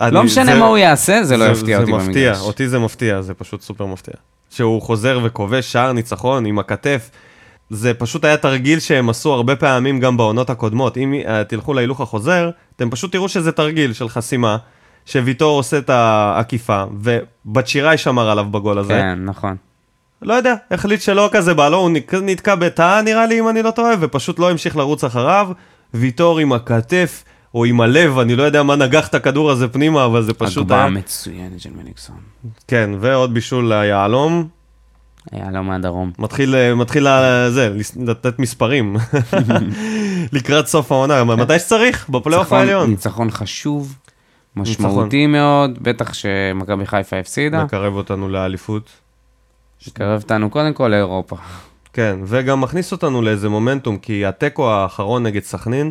לא 0.00 0.22
משנה 0.22 0.44
זה- 0.52 0.58
מה 0.58 0.66
הוא 0.66 0.76
יעשה, 0.78 1.24
זה 1.24 1.36
לא 1.36 1.44
יפתיע 1.44 1.78
אותי 1.78 1.90
זה 1.92 1.96
מפתיע, 1.98 2.30
במגרש. 2.32 2.46
אותי 2.46 2.68
זה 2.68 2.78
מפתיע, 2.78 3.22
זה 3.22 3.34
פשוט 3.34 3.62
סופר 3.62 3.86
מפתיע. 3.86 4.14
שהוא 4.50 4.82
חוזר 4.82 5.20
וכובש 5.24 5.72
שער 5.72 5.92
ניצחון 5.92 6.46
עם 6.46 6.58
הכתף. 6.58 7.10
זה 7.70 7.94
פשוט 7.94 8.24
היה 8.24 8.36
תרגיל 8.36 8.78
שהם 8.80 9.08
עשו 9.10 9.32
הרבה 9.32 9.56
פעמים 9.56 10.00
גם 10.00 10.16
בעונות 10.16 10.50
הקודמות. 10.50 10.96
אם 10.96 11.14
אה, 11.26 11.44
תלכו 11.44 11.74
להילוך 11.74 12.00
החוזר, 12.00 12.50
אתם 12.76 12.90
פשוט 12.90 13.12
תראו 13.12 13.28
שזה 13.28 13.52
תרגיל 13.52 13.92
של 13.92 14.08
חסימה, 14.08 14.56
שוויטור 15.06 15.58
עושה 15.58 15.78
את 15.78 15.90
העקיפה, 15.90 16.84
ובת 17.00 17.68
שיראי 17.68 17.98
שמר 17.98 18.30
עליו 18.30 18.44
בגול 18.44 18.78
הזה. 18.78 18.92
כן, 18.92 19.18
נכון. 19.24 19.56
לא 20.22 20.34
יודע, 20.34 20.54
החליט 20.70 21.00
שלא 21.00 21.28
כזה 21.32 21.54
בא 21.54 21.68
לו, 21.68 21.76
הוא 21.78 21.90
נתקע 22.22 22.54
בתא 22.54 23.00
נראה 23.04 23.26
לי 23.26 23.40
אם 23.40 23.48
אני 23.48 23.62
לא 23.62 23.70
טועה, 23.70 23.94
ופשוט 24.00 24.38
לא 24.38 24.50
המשיך 24.50 24.76
לרוץ 24.76 25.04
אחריו. 25.04 25.48
ויטור 25.94 26.38
עם 26.38 26.52
הכתף, 26.52 27.24
או 27.54 27.64
עם 27.64 27.80
הלב, 27.80 28.18
אני 28.18 28.36
לא 28.36 28.42
יודע 28.42 28.62
מה 28.62 28.76
נגח 28.76 29.08
את 29.08 29.14
הכדור 29.14 29.50
הזה 29.50 29.68
פנימה, 29.68 30.04
אבל 30.04 30.22
זה 30.22 30.34
פשוט 30.34 30.70
היה... 30.70 30.84
הגבהה 30.84 31.00
מצוינת 31.00 31.60
של 31.60 31.70
מליקסון. 31.82 32.16
כן, 32.68 32.90
ועוד 33.00 33.34
בישול 33.34 33.72
ליהלום. 33.72 34.48
היה 35.32 35.50
לו 35.50 35.62
מהדרום. 35.62 36.12
מתחיל, 36.18 36.54
אה, 36.54 36.74
מתחיל 36.74 37.06
זה, 37.48 37.76
לתת 38.06 38.38
מספרים. 38.38 38.96
לקראת 40.32 40.66
סוף 40.66 40.92
העונה, 40.92 41.24
מתי 41.24 41.58
שצריך, 41.58 42.08
בפלייאוף 42.08 42.44
ניצחון- 42.46 42.58
העליון. 42.58 42.90
ניצחון 42.90 43.30
חשוב, 43.30 43.96
משמעותי 44.56 45.26
מאוד, 45.26 45.78
בטח 45.82 46.12
שמכבי 46.14 46.86
חיפה 46.86 47.16
הפסידה. 47.16 47.64
מקרב 47.64 47.94
אותנו 47.94 48.28
לאליפות. 48.28 48.90
קרב 49.92 50.22
אותנו 50.22 50.50
קודם 50.50 50.72
כל 50.72 50.88
לאירופה. 50.88 51.36
כן, 51.92 52.16
וגם 52.24 52.60
מכניס 52.60 52.92
אותנו 52.92 53.22
לאיזה 53.22 53.48
מומנטום, 53.48 53.98
כי 53.98 54.26
התיקו 54.26 54.70
האחרון 54.70 55.22
נגד 55.22 55.42
סכנין 55.42 55.90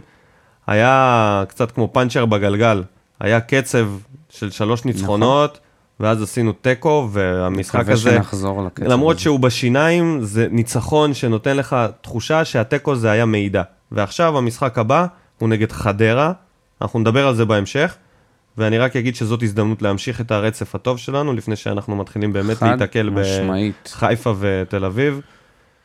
היה 0.67 1.43
קצת 1.47 1.71
כמו 1.71 1.89
פאנצ'ר 1.93 2.25
בגלגל. 2.25 2.84
היה 3.19 3.41
קצב 3.41 3.88
של 4.30 4.51
שלוש 4.51 4.86
ניצחונות, 4.86 5.60
ואז 5.99 6.21
עשינו 6.21 6.51
תיקו, 6.51 7.10
והמשחק 7.12 7.89
הזה... 7.89 8.12
שנחזור 8.12 8.63
לקצב 8.63 8.86
למרות 8.86 9.15
הזה. 9.15 9.23
שהוא 9.23 9.39
בשיניים, 9.39 10.19
זה 10.21 10.47
ניצחון 10.51 11.13
שנותן 11.13 11.58
לך 11.58 11.75
תחושה 12.01 12.45
שהתיקו 12.45 12.95
זה 12.95 13.12
היה 13.12 13.25
מידע. 13.25 13.63
ועכשיו 13.91 14.38
המשחק 14.38 14.78
הבא 14.78 15.06
הוא 15.39 15.49
נגד 15.49 15.71
חדרה, 15.71 16.32
אנחנו 16.82 16.99
נדבר 16.99 17.28
על 17.28 17.36
זה 17.36 17.45
בהמשך, 17.45 17.95
ואני 18.58 18.78
רק 18.78 18.95
אגיד 18.95 19.15
שזאת 19.15 19.43
הזדמנות 19.43 19.82
להמשיך 19.82 20.21
את 20.21 20.32
הרצף 20.32 20.75
הטוב 20.75 20.97
שלנו, 20.97 21.34
לפני 21.34 21.56
שאנחנו 21.56 21.95
מתחילים 21.95 22.34
באמת 22.34 22.62
להיתקל 22.62 23.10
משמעית. 23.10 23.89
בחיפה 23.93 24.34
ותל 24.39 24.86
אביב. 24.86 25.21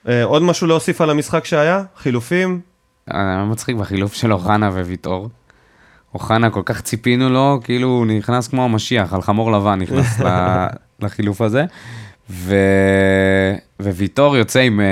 אה, 0.08 0.24
עוד 0.24 0.42
משהו 0.42 0.66
להוסיף 0.66 1.00
על 1.00 1.10
המשחק 1.10 1.44
שהיה? 1.44 1.82
חילופים? 1.96 2.60
היה 3.12 3.44
מצחיק 3.50 3.76
בחילוף 3.76 4.14
של 4.14 4.32
אוחנה 4.32 4.68
וויטור. 4.68 5.28
אוחנה, 6.14 6.50
כל 6.50 6.62
כך 6.64 6.80
ציפינו 6.80 7.28
לו, 7.30 7.60
כאילו 7.64 7.88
הוא 7.88 8.06
נכנס 8.06 8.48
כמו 8.48 8.64
המשיח, 8.64 9.12
על 9.12 9.22
חמור 9.22 9.52
לבן 9.52 9.78
נכנס 9.80 10.20
לחילוף 11.02 11.40
הזה. 11.40 11.64
ו... 12.30 12.54
וויטור 13.82 14.36
יוצא 14.36 14.60
עם 14.60 14.80
אה, 14.80 14.86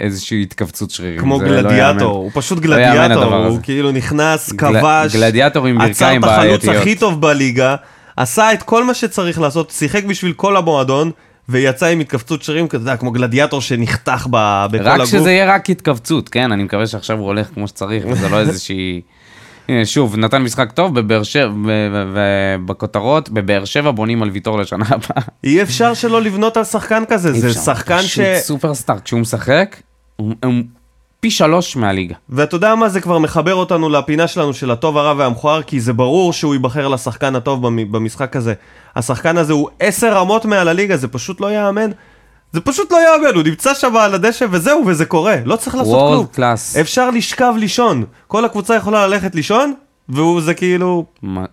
איזושהי 0.00 0.42
התכווצות 0.42 0.90
שרירים. 0.90 1.20
כמו 1.20 1.40
לא. 1.42 1.48
גלדיאטור, 1.48 2.16
הוא 2.16 2.30
פשוט 2.34 2.58
לא 2.58 2.64
גלדיאטור, 2.64 3.22
הדבר 3.22 3.46
הוא. 3.46 3.58
כאילו 3.62 3.90
נכנס, 3.92 4.52
גל- 4.52 4.80
כבש, 4.80 5.16
גלדיאטור 5.16 5.66
עם 5.66 5.78
ברכיים 5.78 6.24
עצר 6.24 6.54
את 6.54 6.64
החלוץ. 6.64 6.76
הכי 6.76 6.94
טוב 6.94 7.20
בליגה, 7.20 7.76
עשה 8.16 8.52
את 8.52 8.62
כל 8.62 8.84
מה 8.84 8.94
שצריך 8.94 9.40
לעשות, 9.40 9.70
שיחק 9.70 10.04
בשביל 10.04 10.32
כל 10.32 10.56
המועדון, 10.56 11.10
ויצא 11.48 11.86
עם 11.86 12.00
התכווצות 12.00 12.42
שרירים, 12.42 12.66
יודע, 12.72 12.96
כמו 12.96 13.10
גלדיאטור 13.10 13.60
שנחתך 13.60 14.26
ב- 14.30 14.66
בכל 14.70 14.84
רק 14.84 14.94
הגוף. 14.94 15.10
שזה 15.10 15.30
יהיה 15.30 15.54
רק 15.54 15.70
התכווצות, 15.70 16.28
כן? 16.28 16.52
אני 16.52 16.64
מקווה 16.64 16.86
שעכשיו 16.86 17.18
הוא 17.18 17.26
הולך 17.26 17.48
כמו 17.54 17.68
שצריך, 17.68 18.04
וזה 18.10 18.28
לא 18.28 18.40
איזושהי... 18.40 19.00
הנה, 19.68 19.86
שוב, 19.86 20.16
נתן 20.16 20.42
משחק 20.42 20.72
טוב 20.72 21.00
בבאר 21.00 21.22
שבע, 21.22 21.50
ובכותרות, 22.14 23.28
בבאר 23.28 23.64
שבע 23.64 23.90
בונים 23.90 24.22
על 24.22 24.30
ויטור 24.30 24.58
לשנה 24.58 24.84
הבאה. 24.88 25.22
אי 25.44 25.62
אפשר 25.62 25.94
שלא 25.94 26.22
לבנות 26.22 26.56
על 26.56 26.64
שחקן 26.64 27.02
כזה, 27.08 27.32
זה 27.32 27.54
שחקן 27.54 28.02
ש... 28.02 28.12
פשוט 28.20 28.24
סופרסטאר, 28.36 28.98
כשהוא 28.98 29.20
משחק, 29.20 29.76
הוא 30.16 30.34
פי 31.20 31.30
שלוש 31.30 31.76
מהליגה. 31.76 32.14
ואתה 32.28 32.56
יודע 32.56 32.74
מה, 32.74 32.88
זה 32.88 33.00
כבר 33.00 33.18
מחבר 33.18 33.54
אותנו 33.54 33.88
לפינה 33.88 34.26
שלנו 34.26 34.54
של 34.54 34.70
הטוב, 34.70 34.96
הרע 34.98 35.14
והמכוער, 35.16 35.62
כי 35.62 35.80
זה 35.80 35.92
ברור 35.92 36.32
שהוא 36.32 36.54
ייבחר 36.54 36.88
לשחקן 36.88 37.36
הטוב 37.36 37.66
במ- 37.66 37.92
במשחק 37.92 38.36
הזה. 38.36 38.54
השחקן 38.96 39.36
הזה 39.38 39.52
הוא 39.52 39.68
עשר 39.80 40.16
רמות 40.16 40.44
מעל 40.44 40.68
הליגה, 40.68 40.96
זה 40.96 41.08
פשוט 41.08 41.40
לא 41.40 41.46
ייאמן. 41.46 41.90
זה 42.52 42.60
פשוט 42.60 42.92
לא 42.92 42.96
ייאמן, 42.96 43.34
הוא 43.34 43.42
נמצא 43.42 43.74
שם 43.74 43.96
על 43.96 44.14
הדשא 44.14 44.46
וזהו, 44.50 44.82
וזה 44.86 45.04
קורה. 45.04 45.36
לא 45.44 45.56
צריך 45.56 45.76
לעשות 45.76 46.12
כלום. 46.12 46.26
קלאס. 46.26 46.76
אפשר 46.76 47.10
לשכב 47.10 47.54
לישון. 47.58 48.04
כל 48.26 48.44
הקבוצה 48.44 48.74
יכולה 48.74 49.06
ללכת 49.06 49.34
לישון, 49.34 49.74
והוא 50.08 50.40
זה 50.40 50.54
כאילו... 50.54 51.04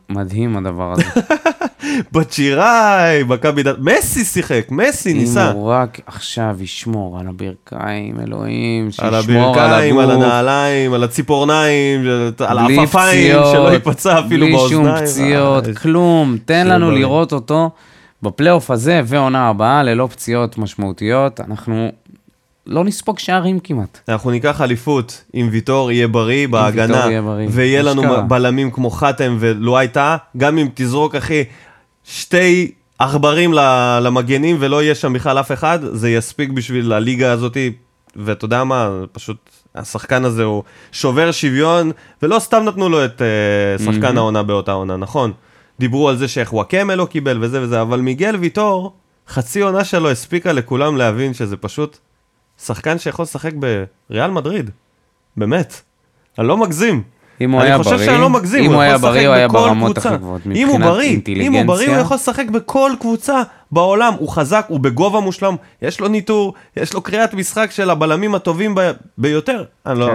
מדהים 0.10 0.58
הדבר 0.58 0.94
הזה. 0.94 1.04
בצ'יראי, 2.12 3.24
מכבי 3.28 3.64
דת... 3.64 3.76
מסי 3.80 4.24
שיחק, 4.24 4.68
מסי 4.72 5.14
ניסה. 5.14 5.52
אם 5.52 5.56
הוא 5.56 5.70
רק 5.72 6.00
עכשיו 6.06 6.58
ישמור 6.60 7.20
על 7.20 7.28
הברכיים, 7.28 8.20
אלוהים, 8.20 8.86
על 8.86 8.92
שישמור 8.92 9.60
על 9.60 9.70
הברכיים, 9.70 9.98
על 9.98 10.12
הגוף. 10.12 10.24
הנעליים, 10.24 10.94
על 10.94 11.04
הציפורניים, 11.04 12.06
על 12.40 12.58
העפפיים, 12.58 13.36
שלא 13.52 13.74
ייפצע 13.74 14.20
אפילו 14.20 14.48
באוזניים. 14.48 14.84
בלי 14.84 14.98
שום 14.98 15.06
פציעות, 15.06 15.68
אה, 15.68 15.74
כלום. 15.74 16.38
תן 16.46 16.68
לנו. 16.68 16.92
לראות 16.92 17.34
אותו 17.34 17.70
בפלייאוף 18.24 18.72
הזה 18.72 19.02
ועונה 19.06 19.50
הבאה 19.50 19.84
ללא 19.84 20.08
פציעות 20.12 20.58
משמעותיות. 20.58 21.40
אנחנו 21.40 21.92
לא 22.68 22.84
נספוג 22.84 23.20
שערים 23.20 23.60
כמעט. 23.60 24.00
אנחנו 24.10 24.32
ניקח 24.32 24.62
אליפות 24.62 25.24
אם 25.36 25.50
ויטור 25.52 25.92
יהיה 25.92 26.08
בריא 26.08 26.48
בהגנה, 26.48 26.96
ויטור 26.96 27.10
יהיה 27.10 27.22
בריא. 27.22 27.48
ויהיה 27.52 27.82
לנו. 27.82 28.28
בלמים 28.28 28.72
כמו 28.72 28.90
חתם 28.90 29.38
ולואי 29.40 29.88
טאה, 29.88 30.18
גם 30.38 30.58
אם 30.58 30.68
תזרוק 30.74 31.16
אחי 31.16 31.44
שתי 32.06 32.72
עכברים 33.00 33.54
למגנים 34.02 34.58
ולא 34.60 34.84
יהיה 34.84 34.96
שם 34.96 35.14
בכלל 35.14 35.40
אף 35.40 35.52
אחד, 35.52 35.80
זה 35.82 36.10
יספיק 36.10 36.50
בשביל 36.50 36.94
הליגה 36.94 37.32
הזאתי, 37.32 37.72
ואתה 38.16 38.46
יודע 38.46 38.64
מה, 38.64 38.90
פשוט 39.12 39.50
השחקן 39.76 40.26
הזה 40.26 40.44
הוא 40.44 40.64
שובר 40.92 41.32
שוויון, 41.32 41.92
ולא 42.22 42.40
סתם 42.40 42.64
נתנו 42.64 42.90
לו 42.90 43.06
את 43.06 43.22
uh, 43.22 43.84
שחקן 43.84 44.18
העונה 44.18 44.44
באותה 44.44 44.72
עונה, 44.72 44.98
נכון? 44.98 45.34
דיברו 45.80 46.10
על 46.10 46.18
זה 46.18 46.28
שאיך 46.28 46.54
וואקמה 46.54 46.96
לא 46.96 47.06
קיבל 47.06 47.44
וזה 47.44 47.62
וזה, 47.62 47.82
אבל 47.82 48.00
מיגל 48.00 48.36
ויטור, 48.36 48.94
חצי 49.28 49.62
עונה 49.62 49.84
שלו 49.84 50.12
הספיקה 50.12 50.52
לכולם 50.52 50.98
להבין 50.98 51.34
שזה 51.34 51.58
פשוט 51.58 51.98
שחקן 52.66 53.00
שיכול 53.00 53.24
לשחק 53.24 53.52
בריאל 54.10 54.32
מדריד. 54.32 54.70
באמת. 55.38 55.82
אני 56.40 56.48
לא 56.48 56.58
מגזים. 56.58 57.04
אם 57.42 57.52
הוא 57.52 57.62
אני 57.62 57.70
היה 57.70 57.78
חושב 57.78 57.96
בריא, 57.96 58.06
שאני 58.06 58.22
לא 58.22 58.30
מגזים, 58.30 58.64
אם 58.64 58.74
הוא 58.74 58.82
היה 58.82 58.98
בריא, 58.98 59.28
הוא 59.28 59.36
היה 59.36 59.48
ברמות. 59.48 59.98
הכי 59.98 60.10
גבוהות. 60.18 60.42
אם 60.56 60.68
הוא 60.68 60.80
מבחינת 60.80 60.94
בריא, 60.94 61.48
אם 61.48 61.54
הוא 61.54 61.64
בריא, 61.64 61.90
הוא. 61.90 61.98
יכול 61.98 62.16
לשחק 62.16 62.46
בכל 62.52 62.92
קבוצה 63.00 63.42
בעולם. 63.72 64.14
הוא 64.18 64.30
חזק, 64.30 64.66
הוא 64.68 64.80
בגובה 64.80 65.20
מושלם, 65.20 65.56
יש 65.82 66.00
לו 66.00 66.08
ניטור, 66.08 66.54
יש 66.78 66.94
לו 66.94 67.02
קריאת 67.02 67.34
משחק 67.34 67.72
של 67.72 67.90
הבלמים 67.90 68.36
הטובים. 68.36 68.76
ביותר. 69.18 69.64
אני 69.86 70.00
לא... 70.00 70.06
כן. 70.06 70.14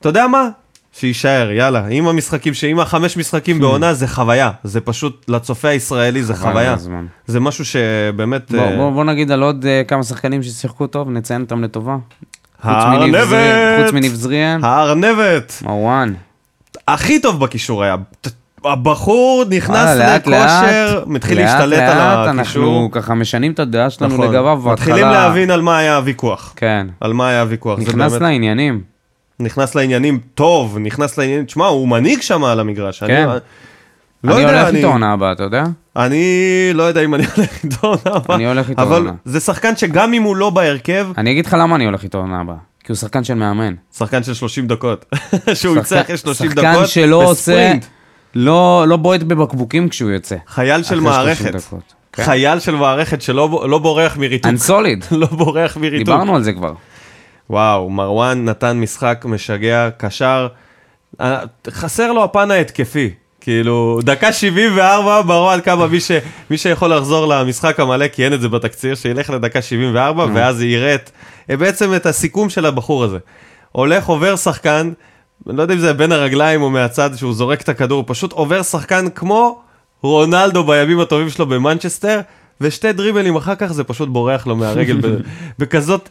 אתה 0.00 0.08
יודע 0.08 0.26
מה? 0.26 0.48
שיישאר, 0.92 1.50
יאללה. 1.50 1.86
עם 1.90 2.08
המשחקים, 2.08 2.54
שעם 2.54 2.80
החמש 2.80 3.16
משחקים 3.16 3.58
בעונה 3.58 3.94
זה 3.94 4.08
חוויה. 4.08 4.50
זה 4.64 4.80
פשוט, 4.80 5.24
לצופה 5.28 5.68
הישראלי 5.68 6.22
זה 6.22 6.34
חוויה. 6.34 6.76
זה 7.26 7.40
משהו 7.40 7.64
שבאמת... 7.64 8.50
בוא, 8.50 8.60
אה, 8.60 8.76
בוא, 8.76 8.90
בוא 8.90 9.04
נגיד 9.04 9.30
על 9.30 9.42
עוד 9.42 9.64
uh, 9.64 9.88
כמה 9.88 10.02
שחקנים 10.02 10.42
ששיחקו 10.42 10.86
טוב, 10.86 11.10
נציין 11.10 11.40
אותם 11.40 11.64
לטובה. 11.64 11.96
הארנבת! 12.62 13.82
חוץ 13.84 13.92
מניב 13.92 14.14
זריאן, 14.14 14.60
הארנבת! 14.64 15.62
מרואן. 15.66 16.14
הכי 16.88 17.20
טוב 17.20 17.40
בקישור 17.40 17.82
היה. 17.84 17.96
הבחור 18.64 19.44
נכנס 19.50 19.98
לאט, 19.98 20.26
לכושר, 20.26 20.94
לאט, 20.98 21.06
מתחיל 21.06 21.38
לאט, 21.38 21.46
להשתלט 21.46 21.78
לאט, 21.78 21.96
על 22.28 22.40
הקישור. 22.40 22.62
אנחנו 22.64 22.88
ככה 22.92 23.14
משנים 23.14 23.52
את 23.52 23.58
הדעה 23.58 23.90
שלנו 23.90 24.14
נכון. 24.14 24.26
לגביו 24.28 24.56
בהתחלה. 24.56 24.72
מתחילים 24.94 25.12
להבין 25.12 25.50
על 25.50 25.62
מה 25.62 25.78
היה 25.78 25.96
הוויכוח. 25.96 26.52
כן. 26.56 26.86
על 27.00 27.12
מה 27.12 27.28
היה 27.28 27.40
הוויכוח. 27.40 27.78
נכנס 27.78 28.12
באמת- 28.12 28.22
לעניינים. 28.22 28.80
נכנס 29.40 29.74
לעניינים 29.74 30.18
טוב, 30.34 30.78
נכנס 30.80 31.18
לעניינים, 31.18 31.44
תשמע, 31.44 31.66
הוא 31.66 31.88
מנהיג 31.88 32.20
שם 32.20 32.44
על 32.44 32.60
המגרש. 32.60 33.02
כן. 33.04 33.28
אני, 33.28 33.38
לא 34.24 34.34
אני 34.34 34.42
יודע, 34.42 34.54
הולך 34.58 34.68
אני- 34.68 34.78
איתו 34.78 34.88
עונה 34.88 35.12
הבאה, 35.12 35.32
אתה 35.32 35.42
יודע? 35.42 35.64
אני 35.96 36.70
לא 36.74 36.82
יודע 36.82 37.04
אם 37.04 37.14
אני 37.14 37.24
הולך 37.36 37.64
איתו 37.64 37.86
עונה 37.86 38.16
הבאה. 38.16 38.36
אני 38.36 38.46
הולך 38.46 38.70
איתו 38.70 38.82
אבל 38.82 38.96
עונה. 38.96 39.12
זה 39.24 39.40
שחקן 39.40 39.76
שגם 39.76 40.14
אם 40.14 40.22
הוא 40.22 40.36
לא 40.36 40.50
בהרכב, 40.50 41.08
אני 41.18 41.30
אגיד 41.30 41.46
לך 41.46 41.56
למה 41.60 41.76
אני 41.76 41.84
הולך 41.84 42.02
איתו 42.02 42.18
עונה 42.18 42.40
הבאה. 42.40 42.56
כי 42.84 42.92
הוא 42.92 42.96
שחקן 42.96 43.24
של 43.24 43.34
מאמן. 43.34 43.74
שחקן 43.96 44.22
של 44.22 44.34
30 44.34 44.66
דקות. 44.66 45.04
שהוא 45.54 45.76
יצא 45.76 46.00
אחרי 46.00 46.16
30 46.16 46.50
דקות, 46.50 46.64
שחקן 46.64 46.86
שלא 46.86 47.24
עושה, 47.24 47.52
בספרינט. 47.52 47.84
לא 48.34 48.84
לא 48.88 48.96
בועט 48.96 49.22
בבקבוקים 49.22 49.88
כשהוא 49.88 50.10
יוצא. 50.10 50.36
חייל 50.46 50.82
של 50.82 51.08
אחרי 51.08 51.34
30 51.34 51.46
מערכת. 51.46 51.82
כן. 52.12 52.24
חייל 52.24 52.58
של 52.58 52.74
מערכת 52.74 53.22
שלא 53.22 53.66
לא 53.68 53.78
בורח 53.78 54.16
מריתוק. 54.16 54.50
אנסוליד. 54.50 55.04
לא 55.20 55.26
בורח 55.26 55.76
מריתוק. 55.76 56.06
דיברנו 56.06 56.36
על 56.36 56.42
זה 56.42 56.52
כבר. 56.52 56.72
וואו, 57.50 57.90
מרואן 57.90 58.44
נתן 58.44 58.80
משחק 58.80 59.24
משגע, 59.28 59.88
קשר. 59.96 60.48
אה, 61.20 61.40
חסר 61.70 62.12
לו 62.12 62.24
הפן 62.24 62.50
ההתקפי. 62.50 63.10
כאילו, 63.44 63.98
דקה 64.02 64.32
74, 64.32 65.22
מרואן 65.26 65.60
כמה, 65.60 65.86
מי, 65.86 66.00
ש, 66.00 66.10
מי 66.50 66.58
שיכול 66.58 66.94
לחזור 66.94 67.26
למשחק 67.26 67.80
המלא, 67.80 68.08
כי 68.08 68.24
אין 68.24 68.32
את 68.32 68.40
זה 68.40 68.48
בתקציר, 68.48 68.94
שילך 68.94 69.30
לדקה 69.30 69.62
74, 69.62 70.26
ואז 70.34 70.62
יראה 70.62 70.94
את, 70.94 71.10
אה, 71.50 71.56
בעצם 71.56 71.94
את 71.94 72.06
הסיכום 72.06 72.50
של 72.50 72.66
הבחור 72.66 73.04
הזה. 73.04 73.18
הולך, 73.72 74.06
עובר 74.06 74.36
שחקן, 74.36 74.92
אני 75.48 75.56
לא 75.56 75.62
יודע 75.62 75.74
אם 75.74 75.78
זה 75.78 75.92
בין 75.92 76.12
הרגליים 76.12 76.62
או 76.62 76.70
מהצד, 76.70 77.10
שהוא 77.16 77.34
זורק 77.34 77.60
את 77.60 77.68
הכדור, 77.68 77.98
הוא 77.98 78.04
פשוט 78.06 78.32
עובר 78.32 78.62
שחקן 78.62 79.10
כמו 79.10 79.60
רונלדו 80.02 80.64
בימים 80.64 81.00
הטובים 81.00 81.30
שלו 81.30 81.46
במנצ'סטר, 81.46 82.20
ושתי 82.60 82.92
דריבלים 82.92 83.36
אחר 83.36 83.54
כך 83.54 83.72
זה 83.72 83.84
פשוט 83.84 84.08
בורח 84.08 84.46
לו 84.46 84.56
מהרגל 84.56 85.00
בכזאת, 85.58 86.08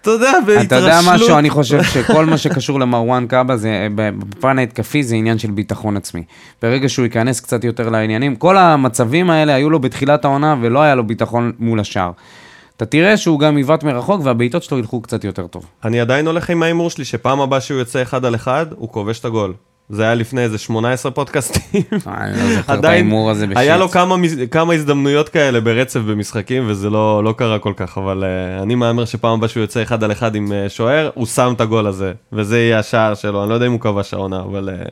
אתה 0.00 0.10
יודע, 0.10 0.32
בהתרשלות. 0.46 0.66
אתה 0.66 0.76
יודע 0.76 0.98
משהו, 1.06 1.38
אני 1.38 1.50
חושב 1.50 1.82
שכל 1.82 2.24
מה 2.24 2.38
שקשור 2.38 2.80
למרואן 2.80 3.26
קאבה, 3.26 3.56
זה, 3.56 3.88
בפן 3.94 4.58
ההתקפי 4.58 5.02
זה 5.02 5.14
עניין 5.14 5.38
של 5.38 5.50
ביטחון 5.50 5.96
עצמי. 5.96 6.24
ברגע 6.62 6.88
שהוא 6.88 7.04
ייכנס 7.04 7.40
קצת 7.40 7.64
יותר 7.64 7.88
לעניינים, 7.88 8.36
כל 8.36 8.56
המצבים 8.56 9.30
האלה 9.30 9.54
היו 9.54 9.70
לו 9.70 9.78
בתחילת 9.78 10.24
העונה 10.24 10.56
ולא 10.60 10.82
היה 10.82 10.94
לו 10.94 11.06
ביטחון 11.06 11.52
מול 11.58 11.80
השאר. 11.80 12.10
אתה 12.76 12.86
תראה 12.86 13.16
שהוא 13.16 13.40
גם 13.40 13.58
יבעט 13.58 13.84
מרחוק 13.84 14.20
והבעיטות 14.24 14.62
שלו 14.62 14.78
ילכו 14.78 15.00
קצת 15.00 15.24
יותר 15.24 15.46
טוב. 15.46 15.66
אני 15.84 16.00
עדיין 16.00 16.26
הולך 16.26 16.50
עם 16.50 16.62
ההימור 16.62 16.90
שלי, 16.90 17.04
שפעם 17.04 17.40
הבאה 17.40 17.60
שהוא 17.60 17.78
יוצא 17.78 18.02
אחד 18.02 18.24
על 18.24 18.34
אחד, 18.34 18.66
הוא 18.76 18.88
כובש 18.88 19.20
את 19.20 19.24
הגול. 19.24 19.54
זה 19.90 20.02
היה 20.02 20.14
לפני 20.14 20.40
איזה 20.40 20.58
18 20.58 21.12
פודקאסטים. 21.12 21.82
אני 22.06 22.36
לא 22.38 22.56
זוכר 22.56 22.74
את 22.78 22.84
ההימור 22.84 23.30
הזה 23.30 23.46
בשיט. 23.46 23.58
היה 23.58 23.76
לו 23.76 23.88
כמה, 23.88 24.16
כמה 24.50 24.74
הזדמנויות 24.74 25.28
כאלה 25.28 25.60
ברצף 25.60 26.00
במשחקים, 26.00 26.64
וזה 26.66 26.90
לא, 26.90 27.24
לא 27.24 27.32
קרה 27.38 27.58
כל 27.58 27.72
כך, 27.76 27.98
אבל 27.98 28.24
uh, 28.24 28.62
אני 28.62 28.74
מהמר 28.74 29.04
שפעם 29.04 29.32
הבאה 29.32 29.48
שהוא 29.48 29.60
יוצא 29.60 29.82
אחד 29.82 30.04
על 30.04 30.12
אחד 30.12 30.34
עם 30.34 30.46
uh, 30.66 30.68
שוער, 30.70 31.10
הוא 31.14 31.26
שם 31.26 31.52
את 31.56 31.60
הגול 31.60 31.86
הזה, 31.86 32.12
וזה 32.32 32.58
יהיה 32.58 32.78
השער 32.78 33.14
שלו, 33.14 33.42
אני 33.42 33.50
לא 33.50 33.54
יודע 33.54 33.66
אם 33.66 33.72
הוא 33.72 33.80
כבש 33.80 34.14
העונה, 34.14 34.40
אבל 34.40 34.68
uh, 34.68 34.88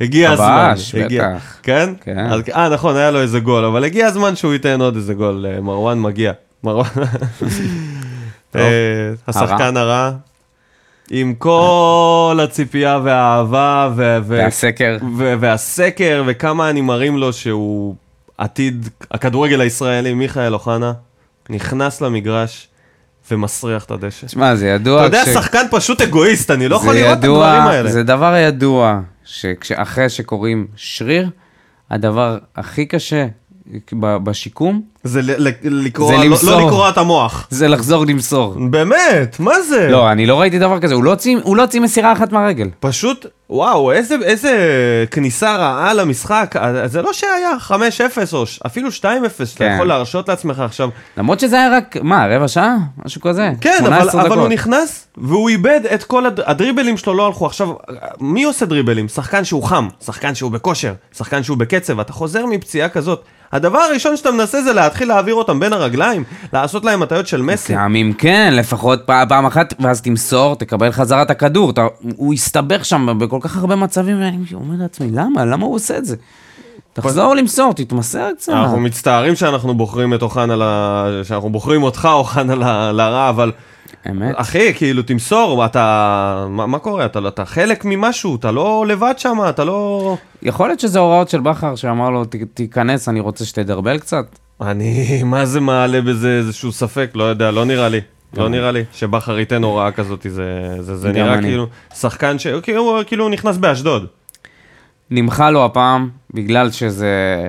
הגיע 0.00 0.30
הזמן. 0.30 0.72
כבש, 0.74 0.94
הגיע- 0.94 1.28
בטח. 1.34 1.56
כן? 1.62 1.92
כן. 2.00 2.18
אה, 2.56 2.68
נכון, 2.68 2.96
היה 2.96 3.10
לו 3.10 3.20
איזה 3.20 3.40
גול, 3.40 3.64
אבל 3.64 3.84
הגיע 3.84 4.06
הזמן 4.06 4.36
שהוא 4.36 4.52
ייתן 4.52 4.80
עוד 4.80 4.96
איזה 4.96 5.14
גול, 5.14 5.46
מרואן 5.62 6.00
מגיע. 6.00 6.32
מרואן... 6.64 6.86
אה, 8.56 9.12
השחקן 9.28 9.76
הרע. 9.76 10.10
עם 11.10 11.34
כל 11.34 12.38
הציפייה 12.44 12.98
והאהבה 13.04 13.90
ו- 13.96 14.18
והסקר. 14.26 14.96
ו- 15.18 15.34
והסקר, 15.40 16.22
וכמה 16.26 16.70
אני 16.70 16.80
מרים 16.80 17.16
לו 17.18 17.32
שהוא 17.32 17.94
עתיד 18.38 18.88
הכדורגל 19.10 19.60
הישראלי, 19.60 20.14
מיכאל 20.14 20.54
אוחנה, 20.54 20.92
נכנס 21.50 22.00
למגרש 22.00 22.68
ומסריח 23.30 23.84
את 23.84 23.90
הדשא. 23.90 24.26
תשמע, 24.26 24.54
זה 24.56 24.68
ידוע... 24.68 24.98
אתה 24.98 25.06
יודע, 25.06 25.22
כש- 25.24 25.34
שחקן 25.34 25.66
פשוט 25.70 26.00
אגואיסט, 26.00 26.50
אני 26.50 26.68
לא 26.68 26.76
יכול 26.76 26.94
לראות 26.94 27.18
את 27.18 27.24
ידוע- 27.24 27.46
הדברים 27.48 27.66
האלה. 27.70 27.90
זה 27.92 28.02
דבר 28.02 28.36
ידוע, 28.36 29.00
שאחרי 29.24 30.08
שקוראים 30.08 30.66
שריר, 30.76 31.30
הדבר 31.90 32.38
הכי 32.56 32.86
קשה 32.86 33.26
בשיקום, 33.94 34.82
זה 35.04 35.20
לקרוע, 35.62 36.08
זה 36.08 36.16
לא- 36.16 36.24
למסור. 36.24 36.50
לא 36.50 36.66
לקרוע 36.66 36.88
את 36.88 36.98
המוח. 36.98 37.46
זה 37.50 37.68
לחזור 37.68 38.06
למסור. 38.06 38.54
באמת, 38.70 39.36
מה 39.40 39.60
זה? 39.68 39.88
לא, 39.90 40.12
אני 40.12 40.26
לא 40.26 40.40
ראיתי 40.40 40.58
דבר 40.58 40.80
כזה, 40.80 40.94
הוא 40.94 41.04
לא 41.04 41.10
הוציא- 41.10 41.36
לא 41.46 41.64
מסירה 41.80 42.12
אחת 42.12 42.32
מהרגל. 42.32 42.68
פשוט, 42.80 43.26
וואו, 43.50 43.92
איזה, 43.92 44.14
איזה 44.22 44.50
כניסה 45.10 45.56
רעה 45.56 45.94
למשחק. 45.94 46.54
אה, 46.60 46.88
זה 46.88 47.02
לא 47.02 47.12
שהיה 47.12 47.50
5-0 47.60 47.72
או 48.34 48.44
אפילו 48.66 48.88
2-0, 48.92 48.92
שאתה 49.46 49.58
כן. 49.64 49.72
יכול 49.74 49.86
להרשות 49.88 50.28
לעצמך 50.28 50.60
עכשיו. 50.60 50.88
למרות 51.16 51.40
שזה 51.40 51.56
היה 51.56 51.76
רק, 51.76 51.96
מה, 52.02 52.26
רבע 52.36 52.48
שעה? 52.48 52.76
משהו 53.04 53.20
כזה? 53.20 53.50
כן, 53.60 53.76
אבל, 53.80 53.86
18 54.00 54.26
אבל 54.26 54.38
הוא. 54.38 54.48
נכנס 54.48 55.06
והוא 55.16 55.48
איבד 55.48 55.80
את 55.94 56.02
כל 56.04 56.26
הד... 56.26 56.40
הדריבלים 56.46 56.96
שלו 56.96 57.14
לא 57.14 57.26
הלכו. 57.26 57.46
עכשיו, 57.46 57.68
מי 58.20 58.44
עושה 58.44 58.66
דריבלים? 58.66 59.08
שחקן 59.08 59.44
שהוא 59.44 59.62
חם, 59.64 59.88
שחקן 60.04 60.34
שהוא 60.34 60.50
בכושר, 60.50 60.92
שחקן 61.16 61.42
שהוא 61.42 61.56
בקצב, 61.58 62.00
אתה 62.00 62.12
חוזר 62.12 62.46
מפציעה 62.46 62.88
כזאת. 62.88 63.24
הדבר 63.52 63.78
הראשון 63.78 64.16
שאתה 64.16 64.30
מנסה 64.30 64.62
זה 64.62 64.72
להתחיל 64.72 65.08
להעביר 65.08 65.34
אותם 65.34 65.60
בין 65.60 65.72
הרגליים, 65.72 66.24
לעשות 66.52 66.84
להם 66.84 67.02
הטיות 67.02 67.26
של 67.26 67.42
מסי. 67.42 67.72
טעמים 67.74 68.12
כן, 68.12 68.54
לפחות 68.56 69.02
פעם, 69.06 69.28
פעם 69.28 69.46
אחת, 69.46 69.74
ואז 69.80 70.02
תמסור, 70.02 70.56
תקבל 70.56 70.92
חזרה 70.92 71.22
את 71.22 71.30
הכדור. 71.30 71.70
אתה, 71.70 71.86
הוא 72.16 72.34
הסתבך 72.34 72.84
שם 72.84 73.18
בכל 73.18 73.38
כך 73.40 73.56
הרבה 73.56 73.76
מצבים, 73.76 74.20
ואני 74.20 74.38
אומר 74.54 74.74
לעצמי, 74.78 75.10
למה? 75.10 75.44
למה 75.44 75.66
הוא 75.66 75.74
עושה 75.74 75.98
את 75.98 76.04
זה? 76.04 76.16
תחזור 76.92 77.34
למסור, 77.34 77.72
תתמסר 77.72 78.28
קצת. 78.36 78.52
אנחנו 78.52 78.80
מצטערים 78.80 79.36
שאנחנו 79.36 79.74
בוחרים 79.74 80.14
את 80.14 80.22
אוחנה. 80.22 80.54
שאנחנו 81.22 81.50
בוחרים 81.50 81.82
אותך 81.82 82.08
אוחנה. 82.12 82.54
לרע, 82.92 83.28
אבל 83.28 83.52
אמת. 84.10 84.34
אחי, 84.36 84.74
כאילו 84.74 85.02
תמסור, 85.02 85.64
אתה... 85.64 86.46
מה, 86.50 86.66
מה 86.66 86.78
קורה? 86.78 87.04
אתה, 87.06 87.18
אתה 87.28 87.44
חלק 87.44 87.84
ממשהו, 87.84 88.36
אתה 88.36 88.50
לא 88.50 88.84
לבד 88.88 89.14
שם, 89.16 89.38
אתה 89.48 89.64
לא... 89.64 90.16
יכול 90.42 90.68
להיות 90.68 90.80
שזה 90.80 90.98
הוראות 90.98 91.28
של 91.28 91.40
בכר 91.40 91.74
שאמר 91.76 92.10
לו, 92.10 92.24
"ת- 92.24 92.34
תיכנס, 92.54 93.08
אני 93.08 93.20
רוצה 93.20 93.44
שתדרבל 93.44 93.98
קצת. 93.98 94.24
אני, 94.60 95.22
מה 95.24 95.46
זה 95.46 95.60
מעלה 95.60 96.00
בזה 96.00 96.28
איזשהו 96.38 96.72
ספק? 96.72 97.10
לא 97.14 97.24
יודע, 97.24 97.50
לא 97.50 97.64
נראה 97.64 97.88
לי. 97.88 98.00
לא 98.36 98.48
נראה 98.48 98.70
לי 98.72 98.84
שבכר 98.92 99.38
ייתן 99.38 99.62
הוראה 99.62 99.92
כזאת, 99.92 100.26
זה, 100.28 100.76
זה, 100.80 100.96
זה 100.96 101.12
נראה 101.12 101.34
אני. 101.34 101.42
כאילו 101.42 101.66
שחקן 101.94 102.38
ש... 102.38 102.46
כאילו, 102.46 103.00
כאילו 103.06 103.24
הוא 103.24 103.30
נכנס 103.30 103.56
באשדוד. 103.56 104.06
נמחה 105.10 105.50
לו 105.50 105.64
הפעם, 105.64 106.08
בגלל 106.34 106.70
שזה, 106.70 107.48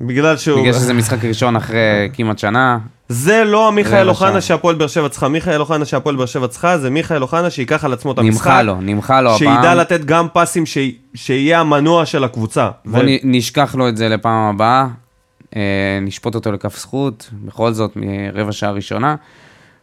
בגלל 0.00 0.36
שהוא... 0.36 0.60
בגלל 0.60 0.72
שזה 0.72 0.92
משחק 0.94 1.24
ראשון 1.24 1.56
אחרי 1.56 1.78
כמעט 2.12 2.38
שנה. 2.38 2.78
זה 3.08 3.44
לא 3.44 3.72
מיכאל 3.72 4.00
רבע 4.00 4.08
אוחנה. 4.10 4.40
שהפועל 4.40 4.74
באר 4.74 4.86
שבע 4.86 5.08
צריכה. 5.08 5.28
מיכאל 5.28 5.60
אוחנה 5.60 5.84
שהפועל 5.84 6.16
באר 6.16 6.26
שבע 6.26 6.46
צריכה, 6.48 6.78
זה 6.78 6.90
מיכאל 6.90 7.22
אוחנה 7.22 7.50
שייקח 7.50 7.84
על 7.84 7.92
עצמו 7.92 8.12
את 8.12 8.18
המשחק. 8.18 8.46
נמחה 8.46 8.62
לו, 8.62 8.76
נמחה 8.80 9.20
לו 9.20 9.34
הפעם. 9.34 9.56
שידע 9.56 9.74
לתת 9.74 10.04
גם 10.04 10.26
פסים 10.32 10.66
ש... 10.66 10.78
שיהיה 11.14 11.60
המנוע 11.60 12.06
של 12.06 12.24
הקבוצה. 12.24 12.68
בוא 12.84 13.02
נ- 13.02 13.18
נשכח 13.24 13.74
לו 13.74 13.88
את 13.88 13.96
זה 13.96 14.08
לפעם 14.08 14.54
הבאה, 14.54 14.86
אה, 15.56 15.60
נשפוט 16.02 16.34
אותו 16.34 16.52
לכף 16.52 16.78
זכות, 16.78 17.30
בכל 17.44 17.72
זאת, 17.72 17.90
מרבע 17.96 18.52
שעה 18.52 18.70
ראשונה. 18.70 19.14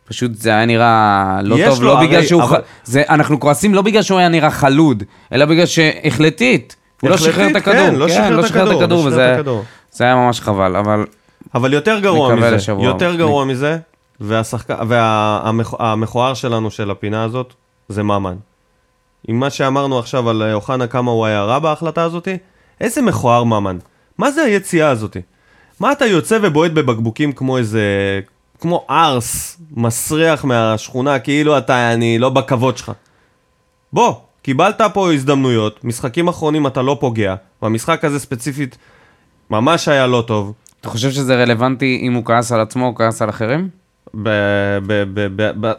פשוט 0.08 0.32
זה 0.36 0.50
היה 0.50 0.66
נראה 0.66 1.40
לא 1.44 1.58
טוב, 1.66 1.84
לא 1.84 1.98
הרי- 1.98 2.08
בגלל 2.08 2.24
שהוא... 2.26 2.44
אבל- 2.44 2.58
ח... 2.58 2.62
זה, 2.84 3.04
אנחנו 3.10 3.40
כועסים 3.40 3.74
לא 3.74 3.82
בגלל 3.82 4.02
שהוא 4.02 4.20
היה 4.20 4.30
נראה 4.30 4.52
חלוד, 4.52 5.04
אלא 5.34 5.46
בגלל 5.46 5.66
שהחלטית. 5.66 6.76
הוא 7.02 7.10
לא 7.10 7.18
שחרר 7.18 7.48
את 7.52 7.56
הכדור. 7.56 7.76
כן, 7.78 7.96
לא 7.96 8.10
שחרר 8.10 8.40
את 8.40 8.46
הכדור, 8.82 9.04
לא 9.04 9.08
וזה. 9.08 9.42
זה 9.94 10.04
היה 10.04 10.16
ממש 10.16 10.42
חבל, 10.42 10.76
אבל 10.76 11.06
אבל 11.56 11.74
יותר 11.74 12.00
גרוע 12.00 12.36
מזה, 12.36 12.52
לשבוע 12.52 12.86
יותר. 12.86 13.16
גרוע 13.16 13.46
מזה, 13.46 13.78
והמכוער 14.20 16.34
שלנו 16.34 16.72
של 16.72 16.92
הפינה 16.92 17.24
הזאת, 17.24 17.54
זה 17.90 18.04
ממן. 18.04 18.36
עם 19.28 19.40
מה 19.40 19.50
שאמרנו 19.50 20.00
עכשיו 20.00 20.30
על 20.30 20.42
אה, 20.42 20.54
אוחנה, 20.54 20.88
כמה 20.88 21.12
הוא 21.12 21.26
היה 21.26 21.44
רע 21.44 21.60
בהחלטה 21.60 22.04
הזאתי, 22.04 22.38
איזה 22.82 23.02
מכוער 23.02 23.44
ממן. 23.44 23.78
מה 24.18 24.32
זה 24.32 24.44
היציאה 24.44 24.90
הזאתי? 24.90 25.22
מה 25.80 25.92
אתה 25.92 26.06
יוצא 26.06 26.40
ובועט 26.42 26.72
בבקבוקים 26.72 27.32
כמו 27.32 27.58
איזה... 27.58 28.20
כמו 28.60 28.86
ארס, 28.90 29.58
מסריח 29.72 30.46
מהשכונה, 30.46 31.20
כאילו 31.20 31.58
אתה, 31.58 31.94
אני 31.94 32.20
לא 32.20 32.30
בכבוד 32.30 32.78
שלך. 32.78 32.92
בוא, 33.94 34.14
קיבלת 34.42 34.82
פה 34.94 35.14
הזדמנויות, 35.14 35.84
משחקים 35.84 36.28
אחרונים 36.28 36.68
אתה 36.68 36.82
לא 36.82 36.98
פוגע, 37.00 37.36
והמשחק 37.62 38.06
הזה 38.06 38.20
ספציפית 38.20 38.78
ממש 39.54 39.88
היה 39.88 40.08
לא 40.08 40.24
טוב. 40.28 40.54
אתה 40.82 40.90
חושב 40.90 41.12
שזה 41.12 41.36
רלוונטי 41.36 42.00
אם 42.02 42.14
הוא 42.14 42.26
כעס 42.26 42.52
על 42.52 42.62
עצמו 42.62 42.88
או 42.88 42.96
כעס 42.96 43.22
על 43.22 43.30
אחרים? 43.30 43.70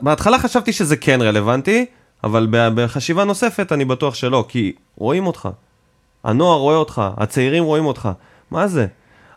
בהתחלה 0.03 0.39
חשבתי 0.39 0.73
שזה 0.73 0.97
כן 0.97 1.23
רלוונטי, 1.23 1.87
אבל 2.25 2.47
בחשיבה 2.51 3.25
נוספת 3.25 3.73
אני 3.73 3.85
בטוח 3.85 4.15
שלא, 4.15 4.45
כי 4.49 4.73
רואים 4.97 5.27
אותך. 5.27 5.49
הנוער 6.25 6.59
רואה 6.59 6.77
אותך, 6.77 7.03
הצעירים 7.17 7.65
רואים 7.65 7.87
אותך. 7.87 8.09
מה 8.51 8.69
זה? 8.69 8.87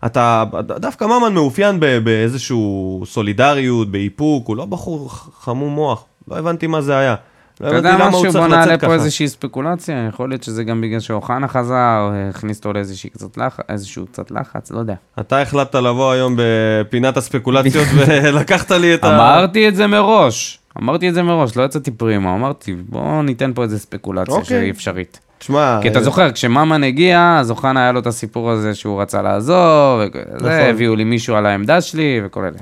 אתה, 0.05 0.43
דווקא 0.61 1.05
ממן 1.05 1.33
מאופיין 1.33 1.79
באיזשהו 1.79 3.03
סולידריות, 3.05 3.91
באיפוק, 3.91 4.47
הוא 4.47 4.57
לא 4.57 4.65
בחור 4.65 5.09
חמום 5.39 5.73
מוח. 5.73 6.05
לא 6.27 6.37
הבנתי 6.37 6.67
מה 6.67 6.81
זה 6.81 6.97
היה. 6.97 7.15
לא 7.61 7.67
אתה 7.67 7.77
הבנתי 7.77 7.87
יודע 7.87 8.05
למה 8.05 8.17
הוא 8.17 8.27
משהו? 8.27 8.41
בוא 8.41 8.47
נעלה 8.47 8.77
פה. 8.77 8.93
איזושהי 8.93 9.27
ספקולציה, 9.27 10.07
יכול 10.09 10.29
להיות 10.29 10.43
שזה 10.43 10.63
גם 10.63 10.81
בגלל 10.81 10.99
שאוחנה 10.99 11.47
חזר, 11.47 12.11
הכניס 12.29 12.57
אותו 12.57 12.73
לאיזושהי 12.73 13.09
קצת 13.09 13.37
לחץ, 13.37 13.63
איזשהו 13.69 14.05
קצת 14.05 14.31
לחץ, 14.31 14.71
לא 14.71 14.79
יודע. 14.79 14.93
אתה 15.19 15.41
החלטת 15.41 15.75
לבוא 15.75 16.11
היום 16.11 16.35
בפינת 16.37 17.17
הספקולציות 17.17 17.87
ולקחת 17.95 18.71
לי 18.71 18.93
את 18.93 19.03
ה... 19.03 19.15
אמרתי 19.15 19.67
את 19.67 19.75
זה 19.75 19.87
מראש, 19.87 20.59
אמרתי 20.81 21.09
את 21.09 21.13
זה 21.13 21.23
מראש, 21.23 21.57
לא 21.57 21.63
יצאתי 21.63 21.91
פרימו, 21.91 22.35
אמרתי 22.35 22.75
בואו 22.89 23.21
ניתן 23.21 23.51
פה 23.55 23.63
איזה 23.63 23.79
ספקולציה 23.79 24.33
אוקיי. 24.33 24.45
שהיא 24.45 24.71
אפשרית. 24.71 25.19
תשמע... 25.39 25.79
כי 25.81 25.87
אתה 25.87 25.99
אה, 25.99 26.03
זוכר, 26.03 26.31
כשממן 26.31 26.83
הגיע, 26.83 27.37
אז 27.39 27.51
אוחנה 27.51 27.79
היה 27.79 27.91
לו 27.91 27.99
את 27.99 28.07
הסיפור 28.07 28.51
הזה 28.51 28.75
שהוא 28.75 29.01
רצה 29.01 29.21
לעזוב, 29.21 30.01
נכון. 30.01 30.21
וזה, 30.35 30.69
הביאו 30.69 30.95
לי 30.95 31.03
מישהו 31.03 31.35
על 31.35 31.45
העמדה 31.45 31.81
שלי 31.81 32.21
וכל 32.25 32.43
אלה. 32.43 32.57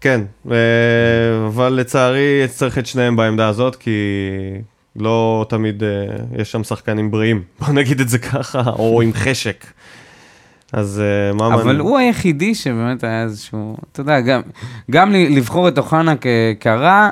כן, 0.00 0.20
אה, 0.50 0.56
אבל 1.46 1.72
לצערי 1.72 2.48
צריך 2.48 2.78
את 2.78 2.86
שניהם 2.86 3.16
בעמדה 3.16 3.48
הזאת, 3.48 3.76
כי 3.76 3.90
לא 4.96 5.46
תמיד 5.48 5.82
אה, 5.82 5.88
יש 6.36 6.52
שם 6.52 6.64
שחקנים 6.64 7.10
בריאים, 7.10 7.42
בוא 7.60 7.74
נגיד 7.74 8.00
את 8.00 8.08
זה 8.08 8.18
ככה, 8.18 8.62
או 8.78 9.02
עם 9.02 9.12
חשק. 9.14 9.64
אז 10.72 11.00
אה, 11.00 11.32
ממן... 11.32 11.52
אבל 11.52 11.80
הוא 11.80 11.98
היחידי 11.98 12.54
שבאמת 12.54 13.04
היה 13.04 13.22
איזשהו, 13.22 13.76
אתה 13.92 14.00
יודע, 14.00 14.20
גם, 14.20 14.40
גם 14.90 15.12
לבחור 15.12 15.68
את 15.68 15.78
אוחנה 15.78 16.14
כרע, 16.60 17.10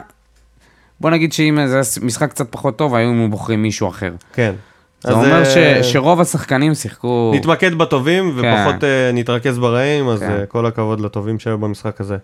בוא 1.01 1.11
נגיד 1.11 1.33
שאם 1.33 1.59
זה 1.67 1.75
היה 1.75 1.83
משחק 2.03 2.31
קצת 2.31 2.47
פחות 2.51 2.77
טוב, 2.77 2.95
היו 2.95 3.29
בוחרים 3.31 3.63
מישהו 3.63 3.89
אחר. 3.89 4.13
כן. 4.33 4.53
זה 5.01 5.13
אומר 5.13 5.45
ש, 5.45 5.57
שרוב 5.93 6.21
השחקנים 6.21 6.75
שיחקו... 6.75 7.33
נתמקד 7.35 7.75
בטובים 7.75 8.33
כן. 8.33 8.39
ופחות 8.39 8.85
אה, 8.85 9.11
נתרכז 9.15 9.59
ברעים, 9.59 10.09
אז 10.09 10.21
כן. 10.21 10.45
כל 10.49 10.67
הכבוד 10.67 11.01
לטובים 11.01 11.39
שהיו 11.39 11.59
במשחק 11.59 12.01
הזה. 12.01 12.17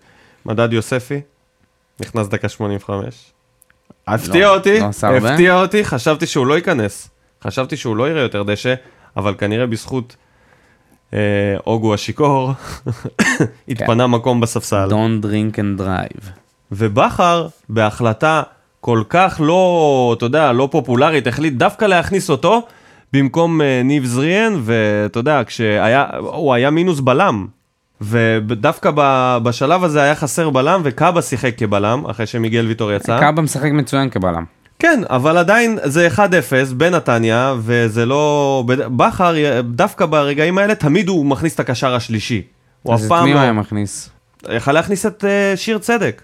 מדד 0.45 0.73
יוספי, 0.73 1.21
נכנס 1.99 2.27
דקה 2.27 2.49
85. 2.49 3.31
הפתיע 4.07 4.47
לא- 4.47 4.55
אותי, 4.55 4.79
לא. 4.79 5.17
הפתיע 5.17 5.61
אותי, 5.61 5.85
חשבתי 5.85 6.25
שהוא 6.25 6.47
לא 6.47 6.53
ייכנס. 6.53 7.09
חשבתי 7.43 7.77
שהוא 7.77 7.95
לא 7.95 8.09
יראה 8.09 8.21
יותר 8.21 8.43
דשא, 8.43 8.73
אבל 9.17 9.35
כנראה 9.37 9.65
בזכות 9.65 10.15
אה, 11.13 11.19
אוגו 11.67 11.93
השיכור, 11.93 12.51
התפנה 13.69 14.07
מקום 14.07 14.41
בספסל. 14.41 14.89
Don't 14.91 15.25
drink 15.25 15.55
and 15.55 15.81
drive. 15.81 16.25
ובכר, 16.71 17.47
בהחלטה 17.69 18.43
כל 18.81 19.03
כך 19.09 19.41
לא, 19.43 20.13
אתה 20.17 20.25
יודע, 20.25 20.51
לא 20.51 20.67
פופולרית, 20.71 21.27
החליט 21.27 21.53
דווקא 21.53 21.85
להכניס 21.85 22.29
אותו 22.29 22.67
במקום 23.13 23.61
אה, 23.61 23.81
ניב 23.83 24.05
זריאן, 24.05 24.53
ואתה 24.63 25.19
יודע, 25.19 25.41
כשהיה, 25.45 26.05
הוא 26.19 26.53
היה 26.53 26.69
מינוס 26.69 26.99
בלם. 26.99 27.47
ודווקא 28.01 28.91
ב- 28.95 29.37
בשלב 29.43 29.83
הזה 29.83 30.01
היה 30.01 30.15
חסר 30.15 30.49
בלם, 30.49 30.81
וקאבה 30.83 31.21
שיחק 31.21 31.57
כבלם, 31.57 32.05
אחרי 32.05 32.25
שמיגל 32.25 32.65
ויטור 32.67 32.91
יצא. 32.91 33.19
קאבה 33.19 33.41
משחק 33.41 33.71
מצוין 33.71 34.09
כבלם. 34.09 34.43
כן, 34.79 35.01
אבל 35.09 35.37
עדיין 35.37 35.79
זה 35.83 36.07
1-0 36.15 36.19
בנתניה, 36.77 37.55
וזה 37.59 38.05
לא... 38.05 38.63
בכר, 38.67 39.33
דווקא 39.63 40.05
ברגעים 40.05 40.57
האלה, 40.57 40.75
תמיד 40.75 41.07
הוא 41.07 41.25
מכניס 41.25 41.55
את 41.55 41.59
הקשר 41.59 41.95
השלישי. 41.95 42.41
הוא 42.83 42.95
אף 42.95 42.99
אז 42.99 43.05
את 43.05 43.09
פעם 43.09 43.23
מי 43.23 43.31
הוא 43.31 43.37
לא... 43.37 43.43
היה 43.43 43.53
מכניס? 43.53 44.09
יכל 44.51 44.71
להכניס 44.71 45.05
את 45.05 45.23
uh, 45.23 45.57
שיר 45.57 45.77
צדק 45.77 46.21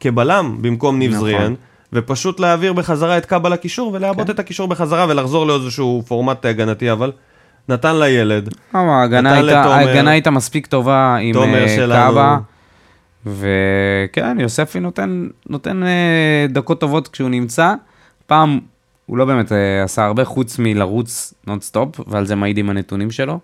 כבלם 0.00 0.58
במקום 0.60 0.98
ניב 0.98 1.10
נכון. 1.10 1.20
זריאן, 1.20 1.54
ופשוט 1.92 2.40
להעביר 2.40 2.72
בחזרה 2.72 3.18
את 3.18 3.26
קאבה 3.26 3.48
לקישור 3.48 3.90
ולעבות 3.94 4.26
כן. 4.26 4.32
את 4.32 4.38
הקישור 4.38 4.68
בחזרה 4.68 5.06
ולחזור 5.08 5.46
לאיזשהו 5.46 6.02
פורמט 6.06 6.44
הגנתי, 6.44 6.92
אבל 6.92 7.12
נתן 7.68 7.96
לילד. 7.98 8.54
אה, 8.74 8.80
ההגנה 9.74 10.10
הייתה- 10.10 10.30
מספיק 10.30 10.66
טובה 10.66 11.16
עם 11.20 11.36
אה. 11.36 11.66
קאבה. 12.06 12.38
וכן, 13.26 14.40
יוספי 14.40 14.80
נותן, 14.80 15.26
נותן 15.48 15.82
אה, 15.82 16.46
דקות 16.48 16.80
טובות 16.80 17.08
כשהוא 17.08 17.28
נמצא. 17.30 17.74
פעם 18.26 18.58
הוא 19.06 19.18
לא 19.18 19.24
באמת 19.24 19.52
עשה 19.84 20.04
הרבה 20.04 20.24
חוץ 20.24 20.58
מלרוץ 20.58 21.34
נונסטופ, 21.46 22.00
ועל 22.06 22.26
זה 22.26 22.34
מעידים 22.34 22.70
הנתונים 22.70 23.10
שלו. 23.10 23.38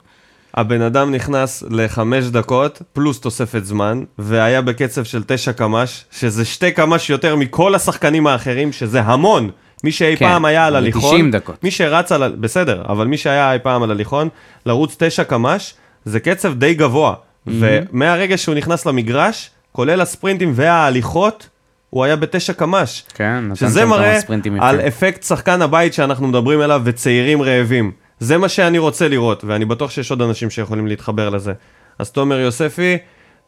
הבן 0.55 0.81
אדם 0.83 1.15
נכנס 1.15 1.65
לחמש 1.71 2.25
דקות, 2.25 2.83
פלוס 2.93 3.21
תוספת 3.21 3.65
זמן, 3.65 4.03
והיה 4.19 4.63
בקצב 4.63 5.05
של 5.05 5.23
תשע 5.27 5.53
קמ"ש, 5.53 6.05
שזה 6.11 6.45
שתי 6.45 6.73
קמ"ש 6.73 7.11
יותר 7.11 7.37
מכל 7.37 7.75
השחקנים 7.75 8.27
האחרים, 8.27 8.73
שזה 8.73 9.01
המון. 9.01 9.51
מי 9.85 9.93
שאי 9.93 10.17
כן, 10.17 10.27
פעם 10.27 10.45
היה 10.45 10.67
על 10.67 10.77
הליכון, 10.77 11.11
90 11.11 11.31
דקות. 11.31 11.65
מי 11.65 11.71
שרץ 11.71 12.13
על, 12.13 12.37
בסדר, 12.41 12.83
אבל 12.89 13.07
מי 13.07 13.17
שהיה 13.17 13.53
אי 13.53 13.59
פעם 13.59 13.83
על 13.83 13.91
הליכון, 13.91 14.29
לרוץ 14.67 14.97
תשע 14.99 15.25
קמ"ש, 15.25 15.75
זה 16.05 16.21
קצב 16.21 16.55
די 16.55 16.75
גבוה. 16.75 17.15
ומהרגע 17.47 18.39
שהוא 18.39 18.55
נכנס 18.55 18.87
למגרש, 18.87 19.51
כולל 19.73 20.01
הספרינטים 20.01 20.53
וההליכות, 20.55 21.49
הוא 21.91 22.05
היה 22.05 22.17
בתשע 22.17 22.53
קמ"ש. 22.53 23.03
כן, 23.15 23.45
נתן 23.45 23.55
שזה 23.55 23.81
שם 23.81 23.87
כמה 23.87 23.97
מראה 23.97 24.21
ספרינטים 24.21 24.61
על 24.61 24.75
יפים. 24.75 24.87
אפקט 24.87 25.23
שחקן 25.23 25.63
הבית 25.63 25.95
שאנחנו 25.95 26.29
מדברים 26.29 26.61
עליו 26.61 26.83
וצעירים 26.85 27.43
רעבים. 27.43 27.93
זה 28.21 28.39
מה 28.39 28.49
שאני 28.49 28.79
רוצה 28.79 29.09
לראות, 29.09 29.45
ואני 29.45 29.65
בטוח 29.65 29.91
שיש 29.91 30.11
עוד 30.11 30.23
אנשים 30.23 30.51
שיכולים 30.51 30.87
להתחבר 30.87 31.29
לזה. 31.29 31.53
אז 31.99 32.11
תומר 32.11 32.39
יוספי, 32.39 32.99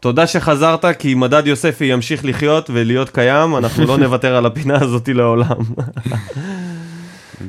תודה 0.05 0.27
שחזרת, 0.27 0.85
כי 0.99 1.15
מדד 1.15 1.47
יוספי 1.47 1.85
ימשיך 1.85 2.25
לחיות 2.25 2.71
ולהיות 2.73 3.11
קיים, 3.11 3.57
אנחנו 3.57 3.87
לא 3.87 3.99
נוותר 4.05 4.37
על 4.37 4.47
הפינה 4.47 4.75
הזאתי 4.81 5.15
לעולם. 5.15 5.57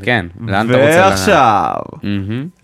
כן, 0.04 0.26
לאן 0.48 0.70
אתה 0.70 0.78
רוצה... 0.78 1.00
ועכשיו. 1.00 1.74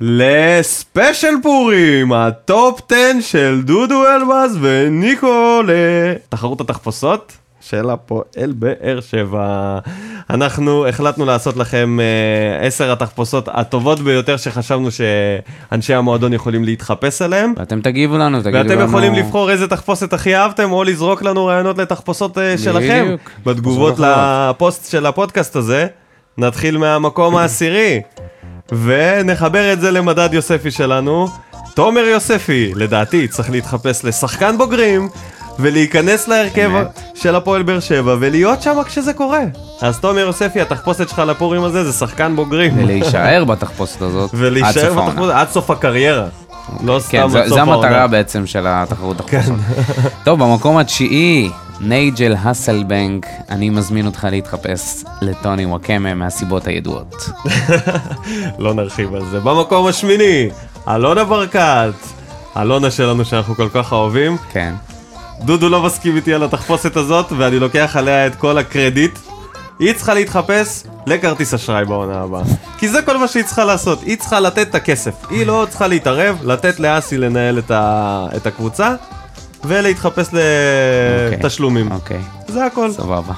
לספיישל 0.01 1.33
פורים, 1.43 2.13
הטופ 2.13 2.81
10 2.91 3.21
של 3.21 3.61
דודו 3.61 4.03
אלבז 4.07 4.57
וניקו 4.61 5.61
לתחרות 5.67 6.61
התחפושות 6.61 7.37
של 7.61 7.89
הפועל 7.89 8.53
באר 8.53 8.99
שבע. 9.01 9.79
אנחנו 10.29 10.87
החלטנו 10.87 11.25
לעשות 11.25 11.57
לכם 11.57 11.99
אה, 11.99 12.67
עשר 12.67 12.91
התחפושות 12.91 13.49
הטובות 13.51 13.99
ביותר 13.99 14.37
שחשבנו 14.37 14.89
שאנשי 14.91 15.93
המועדון 15.93 16.33
יכולים 16.33 16.63
להתחפש 16.63 17.21
עליהם. 17.21 17.53
ואתם 17.57 17.81
תגיבו 17.81 18.17
לנו, 18.17 18.41
תגידו 18.41 18.57
לנו... 18.57 18.69
ואתם 18.69 18.85
יכולים 18.85 19.13
לבחור 19.13 19.51
איזה 19.51 19.67
תחפושת 19.67 20.13
הכי 20.13 20.35
אהבתם, 20.35 20.71
או 20.71 20.83
לזרוק 20.83 21.23
לנו 21.23 21.45
רעיונות 21.45 21.77
לתחפושות 21.77 22.37
אה, 22.37 22.57
שלכם. 22.57 23.03
בדיוק. 23.05 23.31
בתגובות 23.45 23.99
לפוסט 23.99 24.91
של 24.91 25.05
הפודקאסט 25.05 25.55
הזה, 25.55 25.87
נתחיל 26.37 26.77
מהמקום 26.77 27.35
העשירי, 27.37 28.01
ונחבר 28.71 29.73
את 29.73 29.81
זה 29.81 29.91
למדד 29.91 30.29
יוספי 30.33 30.71
שלנו. 30.71 31.27
תומר 31.75 32.01
יוספי, 32.01 32.71
לדעתי, 32.75 33.27
צריך 33.27 33.49
להתחפש 33.49 34.05
לשחקן 34.05 34.57
בוגרים, 34.57 35.09
ולהיכנס 35.59 36.27
להרכב. 36.27 36.71
של 37.15 37.35
הפועל 37.35 37.63
באר 37.63 37.79
שבע, 37.79 38.15
ולהיות 38.19 38.61
שם 38.61 38.77
כשזה 38.85 39.13
קורה. 39.13 39.39
אז 39.81 39.99
תומר 39.99 40.19
יוספי, 40.19 40.61
התחפושת 40.61 41.09
שלך 41.09 41.19
לפורים 41.19 41.63
הזה 41.63 41.83
זה 41.83 41.93
שחקן 41.93 42.35
בוגרים. 42.35 42.73
ולהישאר 42.77 43.43
בתחפושת 43.45 44.01
הזאת. 44.01 44.29
עד 44.33 44.39
ולהישאר 44.39 44.71
סוף 44.71 44.97
העונה. 44.97 45.09
בתחפושת 45.11 45.31
עד 45.35 45.47
סוף 45.49 45.69
הקריירה. 45.71 46.25
לא 46.83 46.99
סתם 46.99 47.11
כן, 47.11 47.23
עד 47.23 47.29
זו- 47.29 47.37
סוף 47.39 47.47
זו 47.49 47.57
העונה. 47.59 47.73
המטרה 47.87 48.07
בעצם 48.07 48.45
של 48.47 48.63
התחרות 48.67 49.21
כן. 49.27 49.41
תחפושות. 49.41 49.55
טוב, 50.23 50.39
במקום 50.43 50.77
התשיעי, 50.77 51.49
נייג'ל 51.79 52.35
הסלבנק, 52.43 53.25
אני 53.49 53.69
מזמין 53.69 54.05
אותך 54.05 54.27
להתחפש 54.31 55.03
לטוני 55.21 55.65
וואקמה 55.65 56.13
מהסיבות 56.13 56.67
הידועות. 56.67 57.29
לא 58.59 58.73
נרחיב 58.73 59.15
על 59.15 59.25
זה. 59.31 59.39
במקום 59.39 59.87
השמיני, 59.87 60.49
אלונה 60.89 61.23
ברקת. 61.23 61.93
אלונה 62.57 62.91
שלנו 62.91 63.25
שאנחנו 63.25 63.55
כל 63.55 63.67
כך 63.73 63.91
אוהבים. 63.93 64.37
כן. 64.51 64.73
דודו 65.43 65.69
לא 65.69 65.81
מסכים 65.81 66.15
איתי 66.15 66.33
על 66.33 66.43
התחפושת 66.43 66.95
הזאת, 66.95 67.25
ואני 67.37 67.59
לוקח 67.59 67.95
עליה 67.95 68.27
את 68.27 68.35
כל 68.35 68.57
הקרדיט. 68.57 69.19
היא 69.79 69.93
צריכה 69.93 70.13
להתחפש 70.13 70.83
לכרטיס 71.07 71.53
אשראי 71.53 71.85
בעונה 71.85 72.21
הבאה. 72.21 72.43
כי 72.77 72.87
זה 72.87 73.01
כל 73.01 73.17
מה 73.17 73.27
שהיא 73.27 73.43
צריכה 73.43 73.65
לעשות, 73.65 74.01
היא 74.01 74.17
צריכה 74.17 74.39
לתת 74.39 74.69
את 74.69 74.75
הכסף. 74.75 75.13
היא 75.29 75.45
לא 75.45 75.67
צריכה 75.69 75.87
להתערב, 75.87 76.37
לתת 76.43 76.79
לאסי 76.79 77.17
לנהל 77.17 77.59
את, 77.59 77.71
ה... 77.71 78.27
את 78.35 78.47
הקבוצה, 78.47 78.95
ולהתחפש 79.65 80.27
לתשלומים. 80.33 81.91
אוקיי, 81.91 82.19
זה 82.47 82.65
הכל. 82.65 82.91
סבבה. 82.91 83.33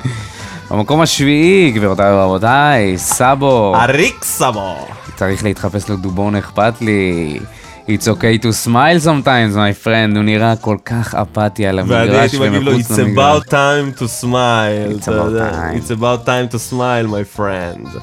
במקום 0.70 1.00
השביעי, 1.00 1.70
גבירותיי 1.70 2.12
ורבותיי, 2.12 2.98
סאבו. 2.98 3.76
אריק 3.76 4.24
סמו. 4.24 4.86
צריך 5.16 5.44
להתחפש 5.44 5.90
לדובון 5.90 6.36
אכפת 6.36 6.74
לי. 6.80 7.38
It's 7.88 8.08
okay 8.08 8.36
to 8.38 8.52
smile 8.52 8.98
sometimes, 9.00 9.54
my 9.54 9.84
friend, 9.84 10.16
הוא 10.16 10.22
נראה 10.24 10.56
כל 10.56 10.76
כך 10.84 11.14
אפאתי 11.14 11.66
על 11.66 11.80
ואני 11.80 11.94
המגרש 12.00 12.20
הייתי 12.32 12.38
מגיב 12.38 12.62
לו, 12.62 12.72
ומחוץ 12.72 12.90
It's 12.90 13.00
למגרש. 13.00 13.42
about 13.42 13.48
time 13.50 13.98
to 14.00 14.22
smile. 14.22 14.98
It's 14.98 15.08
about 15.08 15.32
time. 15.38 15.76
It's 15.78 15.90
about 15.90 16.26
time 16.26 16.54
to 16.54 16.58
smile, 16.58 17.06
my 17.08 17.38
friend. 17.38 17.98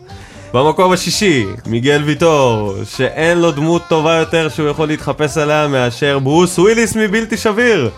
במקום 0.53 0.93
השישי, 0.93 1.45
מיגל 1.65 2.01
ויטור, 2.05 2.73
שאין 2.83 3.37
לו 3.39 3.51
דמות 3.51 3.81
טובה 3.87 4.13
יותר 4.15 4.49
שהוא 4.49 4.69
יכול 4.69 4.87
להתחפש 4.87 5.37
עליה 5.37 5.67
מאשר 5.67 6.19
ברוס 6.19 6.59
וויליס 6.59 6.95
מבלתי 6.95 7.37
שביר. 7.37 7.89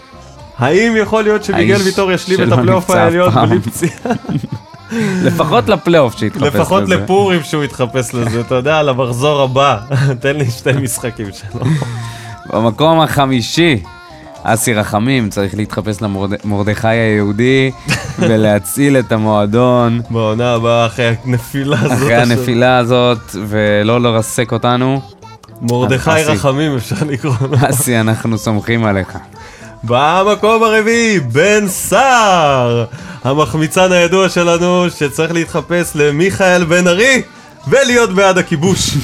האם 0.58 0.94
יכול 0.98 1.24
להיות 1.24 1.44
שמיגל 1.44 1.82
ויטור 1.82 2.12
ישלים 2.12 2.44
את 2.44 2.52
הפלייאוף 2.52 2.90
העליון. 2.90 3.34
בלי 3.50 3.60
פציעה? 3.60 3.94
לפחות 5.24 5.70
לפלייאוף 5.70 6.18
שיתחפש 6.18 6.42
לזה. 6.48 6.58
לפחות 6.60 6.90
לפורים 6.90 7.44
שהוא 7.44 7.64
יתחפש 7.64 8.14
לזה, 8.14 8.42
אתה 8.42 8.56
יודע, 8.56 8.84
למחזור 8.84 9.42
הבא. 9.42 9.78
תן 10.22 10.36
לי 10.36 10.52
שתי 10.52 10.72
משחקים 10.74 11.28
שלו. 11.34 11.62
במקום 12.54 13.00
החמישי, 13.02 13.84
אסי 14.44 14.74
רחמים 14.74 15.30
צריך 15.30 15.56
להתחפש 15.56 16.02
למרדכי 16.02 16.88
היהודי 16.88 17.72
ולהציל 18.20 18.98
את 18.98 19.12
המועדון 19.12 20.02
בעונה 20.10 20.54
הבאה 20.54 20.86
אחרי 20.86 21.16
הנפילה 21.26 21.78
הזאת. 21.82 21.92
אחרי 21.92 22.16
הנפילה 22.16 22.78
הזאת 22.78 23.36
ולא 23.48 24.02
לרסק 24.02 24.52
אותנו. 24.52 25.02
מרדכי. 25.62 26.10
רחמים 26.26 26.76
אפשר 26.76 26.96
לקרוא 27.08 27.36
לו. 27.42 27.58
אסי, 27.70 28.00
אנחנו 28.00 28.38
סומכים 28.38 28.86
עליך. 28.86 29.18
במקום 29.86 30.64
הרביעי, 30.64 31.20
בן 31.20 31.68
סער! 31.68 32.86
המחמיצן 33.24 33.92
הידוע 33.92 34.30
שלנו 34.30 34.90
שצריך 34.90 35.32
להתחפש 35.32 35.92
למיכאל 35.96 36.64
בן 36.64 36.88
ארי 36.88 37.22
ולהיות 37.68 38.10
בעד 38.10 38.38
הכיבוש. 38.38 38.90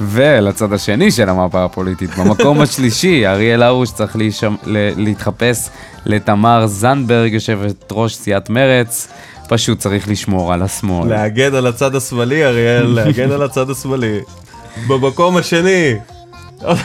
ולצד 0.00 0.72
השני 0.72 1.10
של 1.10 1.28
המפה 1.28 1.64
הפוליטית, 1.64 2.10
במקום 2.18 2.60
השלישי, 2.60 3.26
אריאל 3.26 3.62
הרוש 3.62 3.90
צריך 3.90 4.16
להישמ... 4.16 4.54
להתחפש 4.96 5.68
לתמר 6.06 6.66
זנדברג, 6.66 7.32
יושבת 7.32 7.92
ראש 7.92 8.14
סיעת 8.14 8.50
מרץ, 8.50 9.08
פשוט 9.48 9.78
צריך 9.78 10.08
לשמור 10.08 10.52
על 10.52 10.62
השמאל. 10.62 11.08
להגן 11.08 11.54
על 11.54 11.66
הצד 11.66 11.94
השמאלי, 11.94 12.44
אריאל, 12.44 12.86
להגן 12.86 13.30
על 13.30 13.42
הצד 13.42 13.70
השמאלי. 13.70 14.18
במקום 14.88 15.36
השני, 15.36 15.94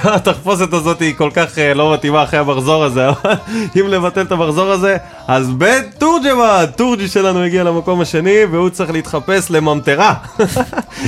התחפושת 0.04 0.74
הזאת 0.74 1.02
היא 1.02 1.14
כל 1.16 1.30
כך 1.34 1.58
אה, 1.58 1.74
לא 1.74 1.94
מתאימה 1.94 2.24
אחרי 2.24 2.40
המחזור 2.40 2.84
הזה, 2.84 3.10
אבל 3.10 3.34
אם 3.80 3.88
לבטל 3.88 4.22
את 4.22 4.32
המחזור 4.32 4.72
הזה, 4.72 4.98
אז 5.28 5.50
בן 5.50 5.82
תורג'מן, 5.98 6.66
תורג'י 6.76 7.08
שלנו 7.08 7.44
הגיע 7.44 7.64
למקום 7.64 8.02
השני, 8.02 8.38
והוא 8.52 8.70
צריך 8.70 8.92
להתחפש 8.92 9.52
לממטרה. 9.52 10.14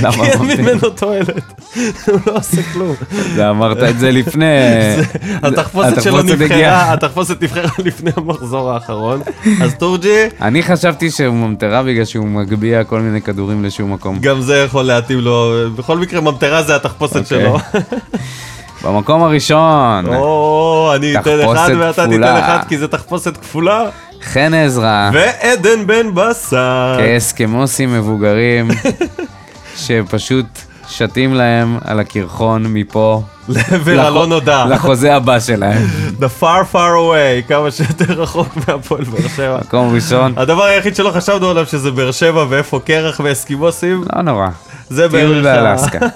למה 0.02 0.12
כי 0.12 0.20
אין? 0.20 0.42
ממנו 0.42 0.90
תועלת, 0.90 1.28
הוא 2.06 2.20
לא 2.26 2.36
עושה 2.36 2.62
כלום. 2.72 2.94
זה 3.34 3.50
אמרת 3.50 3.82
את 3.82 3.98
זה 3.98 4.10
לפני... 4.10 4.44
התחפושת 5.42 6.02
שלו 6.02 6.18
התחפושת 6.18 6.40
הגיעה. 6.40 6.46
נבחרה, 6.46 6.92
התחפושת 6.92 7.42
נבחרה 7.42 7.70
לפני 7.78 8.10
המחזור 8.16 8.70
האחרון. 8.70 9.20
אז 9.62 9.74
תורג'י, 9.74 10.24
אני 10.40 10.62
חשבתי 10.62 11.10
שהוא 11.10 11.34
ממטרה 11.34 11.82
בגלל 11.82 12.04
שהוא 12.04 12.26
מגביה 12.28 12.84
כל 12.84 13.00
מיני 13.00 13.22
כדורים 13.22 13.64
לשום 13.64 13.92
מקום. 13.92 14.18
גם 14.20 14.40
זה 14.40 14.56
יכול 14.56 14.84
להתאים 14.84 15.18
לו, 15.20 15.54
בכל 15.76 15.98
מקרה 15.98 16.20
ממטרה 16.20 16.62
זה 16.62 16.76
התחפושת 16.76 17.16
אוקיי. 17.16 17.24
שלו. 17.26 17.58
במקום 18.84 19.22
הראשון, 19.22 20.06
או, 20.14 20.92
אני 20.96 21.18
אתן 21.18 21.40
אחד 21.40 21.70
ואתה 21.78 22.06
תיתן. 22.08 22.22
אחד 22.22 22.58
כי 22.68 22.78
זה 22.78 22.88
תחפושת 22.88 23.36
כפולה. 23.36 23.84
חן 24.22 24.54
עזרא, 24.54 25.10
ועדן 25.12 25.86
בן 25.86 26.14
בסט. 26.14 26.56
כאסקמוסים 26.98 27.94
מבוגרים, 27.94 28.68
שפשוט 29.84 30.46
שתים 30.88 31.34
להם 31.34 31.78
על 31.84 32.00
הקרחון 32.00 32.66
מפה 32.66 33.22
לעבר 33.48 34.00
הלא 34.00 34.26
נודע. 34.26 34.64
לחוזה 34.70 35.14
הבא 35.14 35.40
שלהם. 35.40 35.86
The 36.20 36.42
far 36.42 36.74
far 36.74 36.74
away, 36.74 37.48
כמה 37.48 37.70
שיותר 37.70 38.22
רחוק 38.22 38.48
מהפועל 38.56 39.04
באר 39.04 39.28
שבע. 39.36 39.58
מקום 39.60 39.94
ראשון, 39.94 40.34
הדבר 40.36 40.64
היחיד 40.64 40.96
שלא 40.96 41.10
חשבנו 41.10 41.50
עליו 41.50 41.66
שזה 41.66 41.90
באר 41.90 42.10
שבע 42.10 42.44
ואיפה 42.48 42.80
קרח 42.84 43.20
ואסקימוסים, 43.24 44.04
לא 44.16 44.22
נורא. 44.22 44.48
זה 44.92 45.08
טיול 45.10 45.42
באלסקה. 45.42 45.98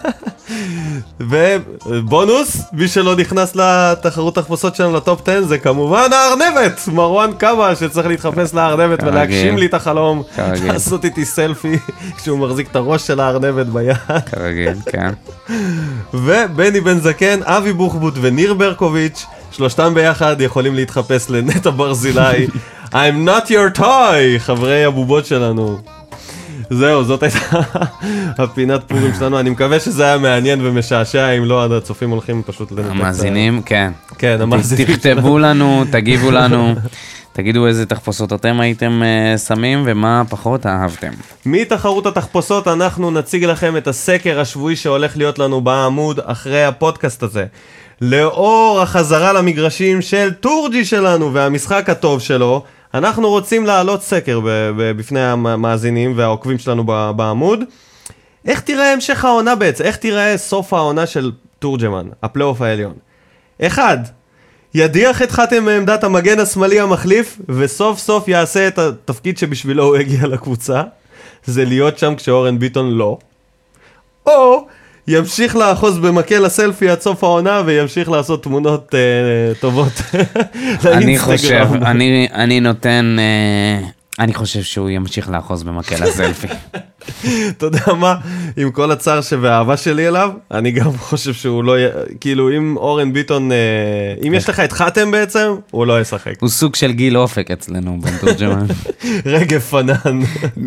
ובונוס, 1.20 2.62
מי 2.72 2.88
שלא 2.88 3.16
נכנס 3.16 3.56
לתחרות 3.56 4.34
תחפושות 4.34 4.76
שלנו 4.76 4.96
לטופ 4.96 5.28
10 5.28 5.44
זה 5.44 5.58
כמובן 5.58 6.08
הארנבת, 6.12 6.80
מרואן 6.92 7.30
קאבה 7.38 7.76
שצריך 7.76 8.06
להתחפש 8.06 8.54
לארנבת. 8.54 9.02
ולהגשים 9.02 9.58
לי 9.58 9.66
את 9.66 9.74
החלום. 9.74 10.22
לעשות 10.64 11.04
איתי 11.04 11.24
סלפי 11.24 11.78
כשהוא 12.16 12.38
מחזיק 12.38 12.70
את 12.70 12.76
הראש 12.76 13.06
של 13.06 13.20
הארנבת 13.20 13.66
ביד. 13.66 13.96
כרגיל, 14.26 14.74
כן. 14.86 15.10
ובני 16.24 16.80
בן 16.80 16.98
זקן, 16.98 17.40
אבי 17.42 17.72
בוחבוט 17.72 18.14
וניר 18.20 18.54
ברקוביץ', 18.54 19.26
שלושתם 19.50 19.94
ביחד 19.94 20.40
יכולים 20.40 20.74
להתחפש 20.74 21.30
לנטע 21.30 21.70
ברזילי. 21.70 22.46
I'm 22.92 23.26
not 23.26 23.48
your 23.48 23.78
toy, 23.78 24.38
חברי 24.38 24.84
הבובות 24.84 25.26
שלנו. 25.26 25.78
זהו, 26.70 27.04
זאת 27.04 27.22
הייתה 27.22 27.38
הפינת 28.42 28.80
פורים 28.88 29.14
שלנו, 29.18 29.40
אני 29.40 29.50
מקווה 29.50 29.80
שזה 29.80 30.04
היה 30.04 30.18
מעניין 30.18 30.66
ומשעשע, 30.66 31.30
אם 31.30 31.44
לא, 31.44 31.76
הצופים 31.76 32.10
הולכים 32.10 32.42
פשוט 32.46 32.72
לנתק. 32.72 32.90
המאזינים, 32.90 33.62
כן. 33.62 33.92
כן, 34.18 34.38
המאזינים. 34.40 34.96
תכתבו 34.96 35.38
לנו, 35.38 35.84
תגיבו 35.90 36.30
לנו, 36.40 36.74
תגידו 37.32 37.66
איזה 37.66 37.86
תחפושות 37.86 38.32
אתם 38.32 38.60
הייתם 38.60 39.02
אה, 39.02 39.38
שמים 39.38 39.82
ומה 39.86 40.22
פחות 40.28 40.66
אהבתם. 40.66 41.10
מתחרות 41.46 42.06
התחפושות 42.06 42.68
אנחנו 42.68 43.10
נציג 43.10 43.44
לכם 43.44 43.76
את 43.76 43.88
הסקר 43.88 44.40
השבועי 44.40 44.76
שהולך 44.76 45.16
להיות 45.16 45.38
לנו 45.38 45.60
בעמוד 45.60 46.20
אחרי 46.24 46.64
הפודקאסט 46.64 47.22
הזה. 47.22 47.44
לאור 48.00 48.80
החזרה 48.82 49.32
למגרשים 49.32 50.02
של 50.02 50.32
טורג'י 50.32 50.84
שלנו 50.84 51.34
והמשחק 51.34 51.90
הטוב 51.90 52.20
שלו, 52.20 52.62
אנחנו 52.98 53.28
רוצים 53.28 53.66
להעלות 53.66 54.02
סקר 54.02 54.40
בפני 54.76 55.20
המאזינים 55.20 56.12
והעוקבים 56.16 56.58
שלנו 56.58 56.84
בעמוד. 57.16 57.60
איך 58.46 58.60
תראה 58.60 58.92
המשך 58.92 59.24
העונה 59.24 59.54
בעצם? 59.54 59.84
איך 59.84 59.96
תראה 59.96 60.38
סוף 60.38 60.72
העונה 60.72 61.06
של 61.06 61.32
תורג'מן, 61.58 62.08
הפלייאוף 62.22 62.62
העליון? 62.62 62.94
אחד, 63.62 63.98
ידיח 64.74 65.22
את 65.22 65.30
חתם 65.30 65.64
מעמדת 65.64 66.04
המגן 66.04 66.40
השמאלי 66.40 66.80
המחליף, 66.80 67.38
וסוף 67.48 67.98
סוף 67.98 68.28
יעשה 68.28 68.68
את 68.68 68.78
התפקיד 68.78 69.38
שבשבילו 69.38 69.84
הוא 69.84 69.96
הגיע 69.96 70.26
לקבוצה, 70.26 70.82
זה 71.44 71.64
להיות 71.64 71.98
שם 71.98 72.14
כשאורן 72.14 72.58
ביטון 72.58 72.90
לא. 72.90 73.18
או 74.26 74.66
ימשיך 75.08 75.56
לאחוז 75.56 75.98
במקל 75.98 76.44
הסלפי 76.44 76.88
עד 76.88 77.00
סוף 77.00 77.24
העונה 77.24 77.62
וימשיך 77.66 78.10
לעשות 78.10 78.42
תמונות 78.42 78.94
אה, 78.94 79.54
טובות 79.60 79.92
אני 80.84 81.18
חושב. 81.18 81.66
אני, 81.82 82.28
אני 82.32 82.60
נותן, 82.60 83.16
אה, 83.18 83.88
אני 84.18 84.34
חושב 84.34 84.62
שהוא 84.62 84.90
ימשיך 84.90 85.30
לאחוז 85.30 85.62
במקל 85.62 86.02
הסלפי. 86.02 86.46
אתה 87.50 87.66
יודע 87.66 87.92
מה, 87.98 88.14
עם 88.56 88.70
כל 88.70 88.92
הצער 88.92 89.20
והאהבה 89.40 89.76
שלי 89.76 90.08
אליו, 90.08 90.30
אני 90.50 90.70
גם 90.70 90.96
חושב 91.08 91.32
שהוא 91.34 91.64
לא, 91.64 91.74
כאילו 92.20 92.50
אם 92.56 92.76
אורן 92.76 93.12
ביטון, 93.12 93.52
אה, 93.52 93.56
אם 94.26 94.34
יש 94.34 94.48
לך 94.48 94.60
את 94.60 94.72
חתם 94.72 95.10
בעצם, 95.10 95.54
הוא 95.70 95.86
לא 95.86 96.00
ישחק. 96.00 96.34
הוא 96.40 96.48
סוג 96.48 96.74
של 96.74 96.92
גיל 96.92 97.16
אופק 97.16 97.50
אצלנו, 97.50 97.98
בן 98.00 98.16
תורג'מן. 98.20 98.66
רגב 99.26 99.60
פנן. 99.60 100.20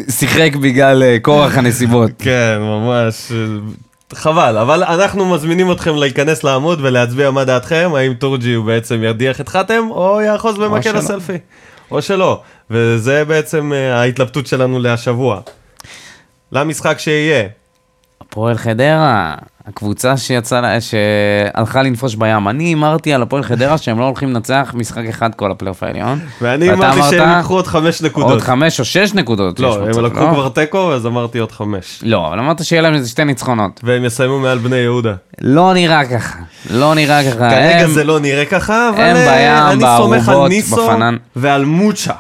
שיחק 0.10 0.56
בגלל 0.56 1.04
כורח 1.22 1.58
הנסיבות. 1.58 2.12
כן, 2.20 2.58
ממש. 2.60 3.32
חבל, 4.14 4.58
אבל 4.58 4.84
אנחנו 4.84 5.26
מזמינים 5.26 5.72
אתכם 5.72 5.96
להיכנס 5.96 6.44
לעמוד 6.44 6.80
ולהצביע 6.82 7.32
מה 7.32 7.44
דעתכם, 7.44 7.92
האם 7.96 8.14
תורג'י 8.14 8.54
הוא 8.54 8.66
בעצם 8.66 9.04
ידיח 9.04 9.42
את 9.42 9.50
חתם, 9.50 9.88
או 9.90 10.22
יאחוז 10.22 10.58
במקל. 10.58 10.98
הסלפי. 10.98 11.38
או 11.92 12.02
שלא. 12.02 12.42
וזה 12.70 13.26
בעצם 13.26 13.74
אה, 13.74 14.02
ההתלבטות 14.02 14.48
שלנו 14.48 14.80
להשבוע. 14.80 15.42
למשחק 16.52 17.00
שיהיה. 17.00 17.48
הפועל 18.30 18.58
חדרה, 18.58 19.36
הקבוצה 19.68 20.18
שיצאה, 20.18 20.78
שהלכה 20.82 21.84
לנפוש 21.84 22.16
בים. 22.16 22.48
אני 22.48 22.64
הימרתי 22.64 23.14
על 23.14 23.22
הפועל 23.22 23.44
חדרה 23.44 23.78
שהם 23.78 24.00
לא 24.00 24.06
הולכים 24.06 24.30
לנצח 24.30 24.72
משחק 24.74 25.04
אחד 25.10 25.36
כל 25.36 25.52
הפלייאוף 25.52 25.84
העליון. 25.84 26.20
ואני 26.42 26.74
אמרתי 26.74 27.00
שהם 27.10 27.30
ייקחו 27.30 27.54
עוד 27.54 27.68
חמש 27.68 28.02
נקודות. 28.02 28.32
עוד 28.32 28.42
חמש 28.42 28.80
או 28.80 28.86
שש 28.86 29.14
נקודות. 29.14 29.60
לא, 29.60 29.76
הם 29.82 30.06
לקחו 30.06 30.20
לא? 30.20 30.32
כבר 30.34 30.50
תיקו, 30.50 30.94
אז 30.94 31.06
אמרתי 31.06 31.40
עוד 31.40 31.52
חמש. 31.52 32.00
לא, 32.04 32.28
אבל 32.28 32.40
אמרת 32.40 32.66
שיהיה 32.66 32.82
להם 32.82 32.94
איזה 32.94 33.10
שתי 33.10 33.26
ניצחונות. 33.26 33.80
והם 33.84 34.06
יסיימו 34.06 34.40
מעל 34.40 34.58
בני 34.58 34.76
יהודה. 34.76 35.14
לא 35.42 35.74
נראה 35.74 36.06
ככה. 36.06 36.40
לא 36.70 36.96
נראה 36.96 37.32
ככה. 37.32 37.50
כרגע 37.50 37.88
זה 37.88 38.04
לא 38.04 38.20
נראה 38.20 38.46
ככה, 38.46 38.90
אבל 38.90 39.00
אה, 39.00 39.72
אני 39.72 39.84
סומך 39.98 40.30
על 40.30 40.48
ניסו. 40.48 40.90
ועל 41.36 41.66
מוצ'ה. 41.66 42.14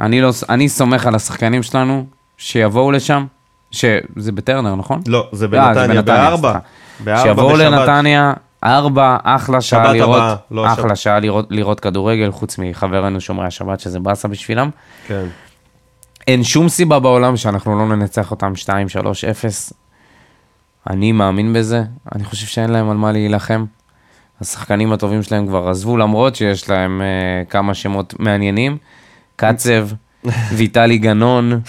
לא, 0.00 0.30
אני 0.48 0.68
סומך 0.68 1.06
על 1.06 1.14
השחקנים 1.14 1.62
שלנו 1.62 2.04
שיבואו 2.38 2.92
לשם, 2.92 3.24
שזה 3.70 4.32
בטרנר, 4.32 4.74
נכון? 4.74 5.00
לא, 5.06 5.28
זה 5.32 5.44
אה, 5.44 5.50
בנתניה, 5.50 6.02
בארבע. 6.02 6.58
שיבואו. 7.04 7.56
לנתניה, 7.56 8.32
ארבע, 8.64 9.16
אחלה 9.22 9.60
שעה 9.60 9.92
לראות, 9.92 10.22
לא 10.50 10.72
אחלה. 10.72 10.96
שעה 10.96 11.20
לראות, 11.20 11.46
לראות 11.50 11.80
כדורגל, 11.80 12.30
חוץ 12.30 12.58
מחברינו 12.58 13.20
שומרי 13.20 13.46
השבת, 13.46 13.80
שזה 13.80 14.00
באסה 14.00 14.28
בשבילם. 14.28 14.70
כן. 15.06 15.24
אין 16.26 16.44
שום 16.44 16.68
סיבה 16.68 16.98
בעולם 16.98 17.36
שאנחנו 17.36 17.78
לא 17.78 17.96
ננצח 17.96 18.30
אותם 18.30 18.56
2, 18.56 18.88
3, 18.88 19.24
0. 19.24 19.72
אני 20.90 21.12
מאמין 21.12 21.52
בזה, 21.52 21.82
אני 22.14 22.24
חושב 22.24 22.46
שאין 22.46 22.70
להם 22.70 22.90
על 22.90 22.96
מה 22.96 23.12
להילחם. 23.12 23.64
השחקנים 24.40 24.92
הטובים 24.92 25.22
שלהם 25.22 25.46
כבר 25.46 25.68
עזבו, 25.68 25.96
למרות 25.96 26.36
שיש 26.36 26.70
להם 26.70 27.00
uh, 27.00 27.50
כמה 27.50 27.74
שמות 27.74 28.14
מעניינים. 28.18 28.76
קצב, 29.36 29.88
ויטלי 30.56 30.98
גנון, 30.98 31.60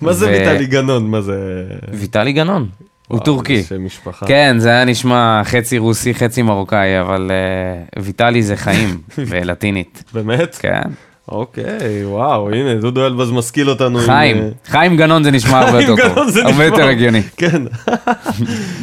מה 0.00 0.12
זה 0.12 0.26
ויטלי 0.26 0.66
גנון? 0.66 1.10
מה 1.10 1.20
זה... 1.20 1.64
ויטלי 1.92 2.32
גנון, 2.32 2.68
הוא 3.08 3.20
טורקי. 3.20 3.62
זה 3.62 3.68
שם 3.68 3.84
משפחה. 3.84 4.26
כן, 4.26 4.56
זה 4.58 4.68
היה 4.68 4.84
נשמע 4.84 5.42
חצי 5.44 5.78
רוסי, 5.78 6.14
חצי 6.14 6.42
מרוקאי, 6.42 7.00
אבל 7.00 7.30
uh, 7.30 8.00
ויטלי 8.02 8.42
זה 8.42 8.56
חיים, 8.56 8.98
בלטינית. 9.30 10.04
באמת? 10.12 10.54
כן. 10.60 10.90
אוקיי, 11.28 12.04
וואו, 12.04 12.50
הנה, 12.50 12.74
דודו 12.74 13.06
אלבז 13.06 13.30
משכיל 13.30 13.70
אותנו. 13.70 13.98
חיים, 13.98 14.36
אה, 14.36 14.48
חיים 14.66 14.96
גנון 14.96 15.24
זה 15.24 15.30
נשמע 15.30 15.58
הרבה 15.58 15.80
יותר 15.80 16.14
טוב, 16.14 16.28
הרבה 16.44 16.64
יותר 16.64 16.88
הגיוני. 16.88 17.22
כן. 17.36 17.62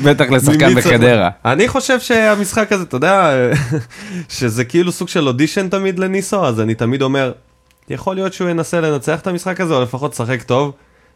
בטח 0.04 0.26
לשחקן 0.30 0.76
בחדרה. 0.76 1.30
אני 1.46 1.68
חושב 1.68 2.00
שהמשחק 2.00 2.72
הזה, 2.72 2.84
אתה 2.84 2.96
יודע, 2.96 3.32
שזה 4.30 4.64
כאילו 4.64 4.92
סוג 4.92 5.08
של 5.08 5.28
אודישן 5.28 5.70
תמיד 5.70 6.00
לניסו, 6.00 6.46
אז 6.46 6.62
אני 6.62 6.76
תמיד 6.76 7.02
אומר, 7.02 7.32
יכול 7.92 8.16
להיות 8.16 8.34
שהוא 8.34 8.50
ינסה 8.50 8.82
לנצח 8.82 9.20
את 9.20 9.28
המשחק 9.28 9.62
הזה, 9.62 9.74
או 9.74 9.82
לפחות 9.82 10.12
לשחק 10.12 10.44
טוב. 10.44 10.74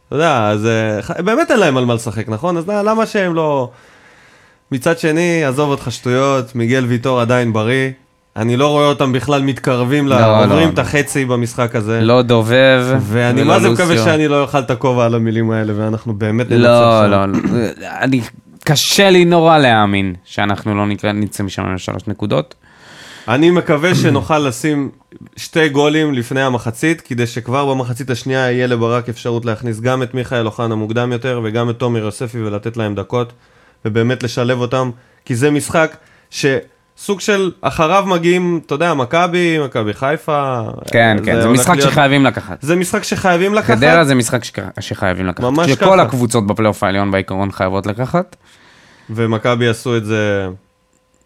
אתה 0.07 0.15
יודע, 0.15 0.49
אז 0.49 0.65
אה, 0.65 1.21
באמת 1.21 1.51
אין 1.51 1.59
להם 1.59 1.77
על 1.77 1.85
מה 1.85 1.93
לשחק, 1.93 2.29
נכון? 2.29 2.57
אז 2.57 2.67
למה 2.67 3.05
שהם 3.05 3.35
לא... 3.35 3.69
מצד 4.71 4.99
שני, 4.99 5.45
עזוב 5.45 5.69
אותך 5.69 5.91
שטויות, 5.91 6.55
מיגל 6.55 6.85
ויטור 6.85 7.21
עדיין 7.21 7.53
בריא, 7.53 7.91
אני 8.35 8.57
לא 8.57 8.67
רואה 8.67 8.85
אותם 8.85 9.13
בכלל 9.13 9.41
מתקרבים, 9.41 10.07
לא, 10.07 10.19
לא, 10.19 10.43
עוברים 10.43 10.67
לא. 10.67 10.73
את 10.73 10.79
החצי 10.79 11.25
במשחק 11.25 11.75
הזה. 11.75 12.01
לא 12.01 12.21
דובב. 12.21 12.85
ואני 13.01 13.43
מה 13.43 13.59
זה 13.59 13.69
מקווה. 13.69 13.97
שאני 13.97 14.27
לא 14.27 14.41
אוכל 14.41 14.59
את 14.59 14.71
הכובע 14.71 15.05
על 15.05 15.15
המילים 15.15 15.51
האלה, 15.51 15.73
ואנחנו 15.75 16.13
באמת 16.13 16.49
ננצח 16.49 16.63
לא, 16.63 17.01
שם. 17.05 17.11
לא, 17.11 17.25
לא. 17.25 17.37
אני... 18.01 18.21
קשה 18.63 19.09
לי 19.09 19.25
נורא 19.25 19.57
להאמין 19.57 20.15
שאנחנו 20.23 20.75
לא 20.75 20.85
נצא 21.13 21.43
משם 21.43 21.73
לשלוש 21.73 22.07
נקודות. 22.07 22.55
אני 23.27 23.51
מקווה 23.51 23.95
שנוכל 23.95 24.39
לשים 24.39 24.89
שתי 25.37 25.69
גולים 25.69 26.13
לפני 26.13 26.41
המחצית, 26.41 27.01
כדי 27.01 27.27
שכבר 27.27 27.73
במחצית 27.73 28.09
השנייה 28.09 28.51
יהיה 28.51 28.67
לברק 28.67 29.09
אפשרות 29.09 29.45
להכניס 29.45 29.79
גם 29.79 30.03
את 30.03 30.13
מיכאל 30.13 30.45
אוחנה 30.45 30.75
מוקדם 30.75 31.11
יותר, 31.11 31.41
וגם 31.43 31.69
את 31.69 31.77
תומר 31.79 31.99
יוספי 31.99 32.41
ולתת 32.43 32.77
להם 32.77 32.95
דקות, 32.95 33.33
ובאמת 33.85 34.23
לשלב 34.23 34.59
אותם, 34.59 34.89
כי 35.25 35.35
זה 35.35 35.51
משחק 35.51 35.97
שסוג 36.29 37.19
של 37.19 37.51
אחריו 37.61 38.03
מגיעים, 38.07 38.59
אתה 38.65 38.75
יודע, 38.75 38.93
מכבי, 38.93 39.57
מכבי 39.65 39.93
חיפה. 39.93 40.61
כן, 40.91 41.17
כן, 41.25 41.41
זה 41.41 41.47
משחק 41.47 41.75
להיות- 41.75 41.91
שחייבים 41.91 42.25
לקחת. 42.25 42.57
זה 42.61 42.75
משחק 42.75 43.03
שחייבים 43.03 43.53
לקחת. 43.53 43.77
חדרה 43.77 44.05
זה 44.05 44.15
משחק 44.15 44.43
שק- 44.43 44.79
שחייבים 44.79 45.25
לקחת. 45.25 45.43
ממש 45.43 45.71
שכל 45.71 45.85
ככה. 45.85 46.01
הקבוצות 46.01 46.47
בפלייאוף 46.47 46.83
העליון 46.83 47.11
בעיקרון 47.11 47.51
חייבות 47.51 47.85
לקחת. 47.85 48.35
ומכבי 49.09 49.67
עשו 49.67 49.97
את 49.97 50.05
זה 50.05 50.47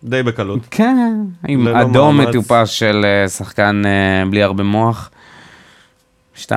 די 0.03 0.23
בקלות. 0.23 0.59
כן, 0.71 1.15
עם 1.47 1.67
אדום 1.67 2.17
מאמץ. 2.17 2.35
מטופש 2.35 2.79
של 2.79 3.05
אה, 3.05 3.29
שחקן 3.29 3.81
אה, 3.85 4.29
בלי 4.29 4.43
הרבה 4.43 4.63
מוח. 4.63 5.09
2-0 6.37 6.49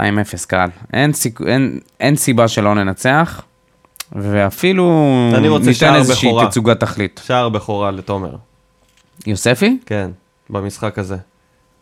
קל. 0.46 0.68
אין, 0.92 1.12
סיכ... 1.12 1.40
אין, 1.46 1.78
אין 2.00 2.16
סיבה 2.16 2.48
שלא 2.48 2.74
ננצח, 2.74 3.42
ואפילו 4.12 5.12
ניתן 5.64 5.94
איזושהי. 5.94 6.30
תצוגת 6.48 6.80
תכלית. 6.80 7.20
שער 7.24 7.48
בכורה 7.48 7.90
לתומר. 7.90 8.36
יוספי? 9.26 9.78
כן, 9.86 10.10
במשחק 10.50 10.98
הזה. 10.98 11.16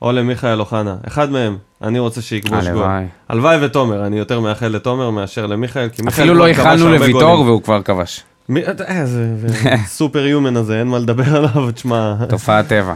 או 0.02 0.12
למיכאל 0.12 0.61
אוחנה, 0.61 0.96
אחד 1.06 1.30
מהם, 1.30 1.56
אני 1.82 1.98
רוצה 1.98 2.22
שיכבוש 2.22 2.64
גול. 2.64 2.68
הלוואי. 2.68 3.04
הלוואי 3.28 3.64
ותומר, 3.64 4.06
אני 4.06 4.18
יותר 4.18 4.40
מאחל 4.40 4.68
לתומר 4.68 5.11
מאשר 5.11 5.46
למיכאל, 5.46 5.88
כי 5.88 6.02
מיכאל 6.02 6.24
אפילו 6.24 6.34
כבר 6.34 6.46
לא 6.46 6.54
כבש 6.54 6.80
הרבה 6.80 6.96
לוויטור 6.96 7.22
גולים. 7.22 7.46
והוא 7.46 7.62
כבר 7.62 7.82
כבש. 7.82 8.22
מי- 8.51 8.62
אה, 8.88 9.07
זה 9.07 9.36
זה 9.48 9.57
סופר 9.86 10.26
יומן 10.26 10.57
הזה, 10.57 10.78
אין 10.78 10.86
מה 10.86 10.98
לדבר 10.98 11.36
עליו, 11.36 11.70
תשמע. 11.72 12.14
תופעת 12.28 12.68
טבע. 12.68 12.94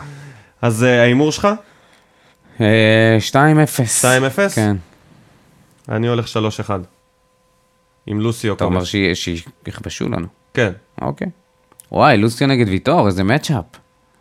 אז 0.62 0.84
אה, 0.84 1.00
ההימור 1.02 1.32
שלך? 1.32 1.48
אה, 2.61 3.16
2-0. 3.30 3.34
2-0? 4.00 4.55
כן. 4.55 4.76
אני 5.88 6.09
הולך 6.09 6.26
3-1. 6.26 6.70
עם 8.07 8.20
לוסיו 8.20 8.55
אתה 8.55 8.64
אומר 8.64 8.82
שיכבשו 8.84 10.09
לנו. 10.09 10.26
כן. 10.55 10.70
אוקיי. 11.02 11.26
וואי, 11.92 12.16
לוסיו 12.16 12.46
נגד 12.46 12.68
ויטור, 12.68 13.07
איזה 13.07 13.24
מצ'אפ. 13.24 13.64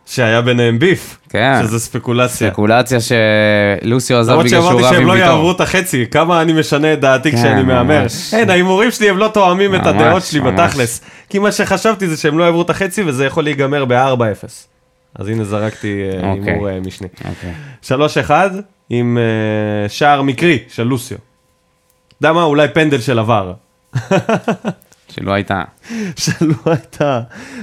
שהיה 0.06 0.42
ביניהם 0.42 0.78
ביף. 0.78 1.18
כן. 1.28 1.60
שזה 1.62 1.78
ספקולציה. 1.80 2.48
ספקולציה 2.50 2.98
שלוסיו 3.00 4.18
עזב 4.18 4.30
למרות 4.30 4.46
בגלל 4.46 4.60
שהוא 4.60 4.70
שאמרתי 4.70 4.84
רב 4.86 4.92
שהם 4.92 5.02
עם 5.02 5.08
לא 5.08 5.12
יעברו 5.16 5.36
ויטור. 5.38 5.50
את 5.52 5.60
החצי, 5.60 6.06
כמה 6.10 6.42
אני 6.42 6.52
משנה 6.52 6.92
את 6.92 7.00
דעתי 7.00 7.30
כן, 7.30 7.36
כשאני 7.36 7.62
מהמר. 7.62 8.02
ממש. 8.02 8.34
אין, 8.34 8.50
ההימורים 8.50 8.90
שלי 8.90 9.10
הם 9.10 9.18
לא 9.18 9.30
תואמים 9.34 9.74
את 9.74 9.86
הדעות 9.86 10.22
שלי 10.22 10.40
ממש. 10.40 10.60
בתכלס. 10.60 11.00
כי 11.34 11.38
מה 11.38 11.52
שחשבתי 11.52 12.08
זה 12.08 12.16
שהם 12.16 12.38
לא 12.38 12.44
יעברו 12.44 12.62
את 12.62 12.70
החצי 12.70 13.02
וזה 13.02 13.26
יכול 13.26 13.44
להיגמר 13.44 13.84
ב-4-0. 13.84 14.48
אז 15.14 15.28
הנה 15.28 15.44
זרקתי 15.44 16.02
אה, 16.02 16.30
אוקיי. 16.30 16.52
הימור 16.52 16.68
אה, 16.68 16.80
משני. 16.80 17.08
אוקיי. 17.24 18.28
3-1 18.28 18.30
עם 18.90 19.18
אה, 19.18 19.88
שער 19.88 20.22
מקרי 20.22 20.58
של 20.68 20.82
לוסיו. 20.82 21.18
אתה 21.18 22.16
יודע 22.20 22.32
מה? 22.32 22.42
אולי 22.42 22.68
פנדל 22.68 23.00
של 23.00 23.18
עבר. 23.18 23.52
שלא 25.14 25.32
הייתה. 25.32 25.62
שלא 26.16 26.54
הייתה. 26.66 27.20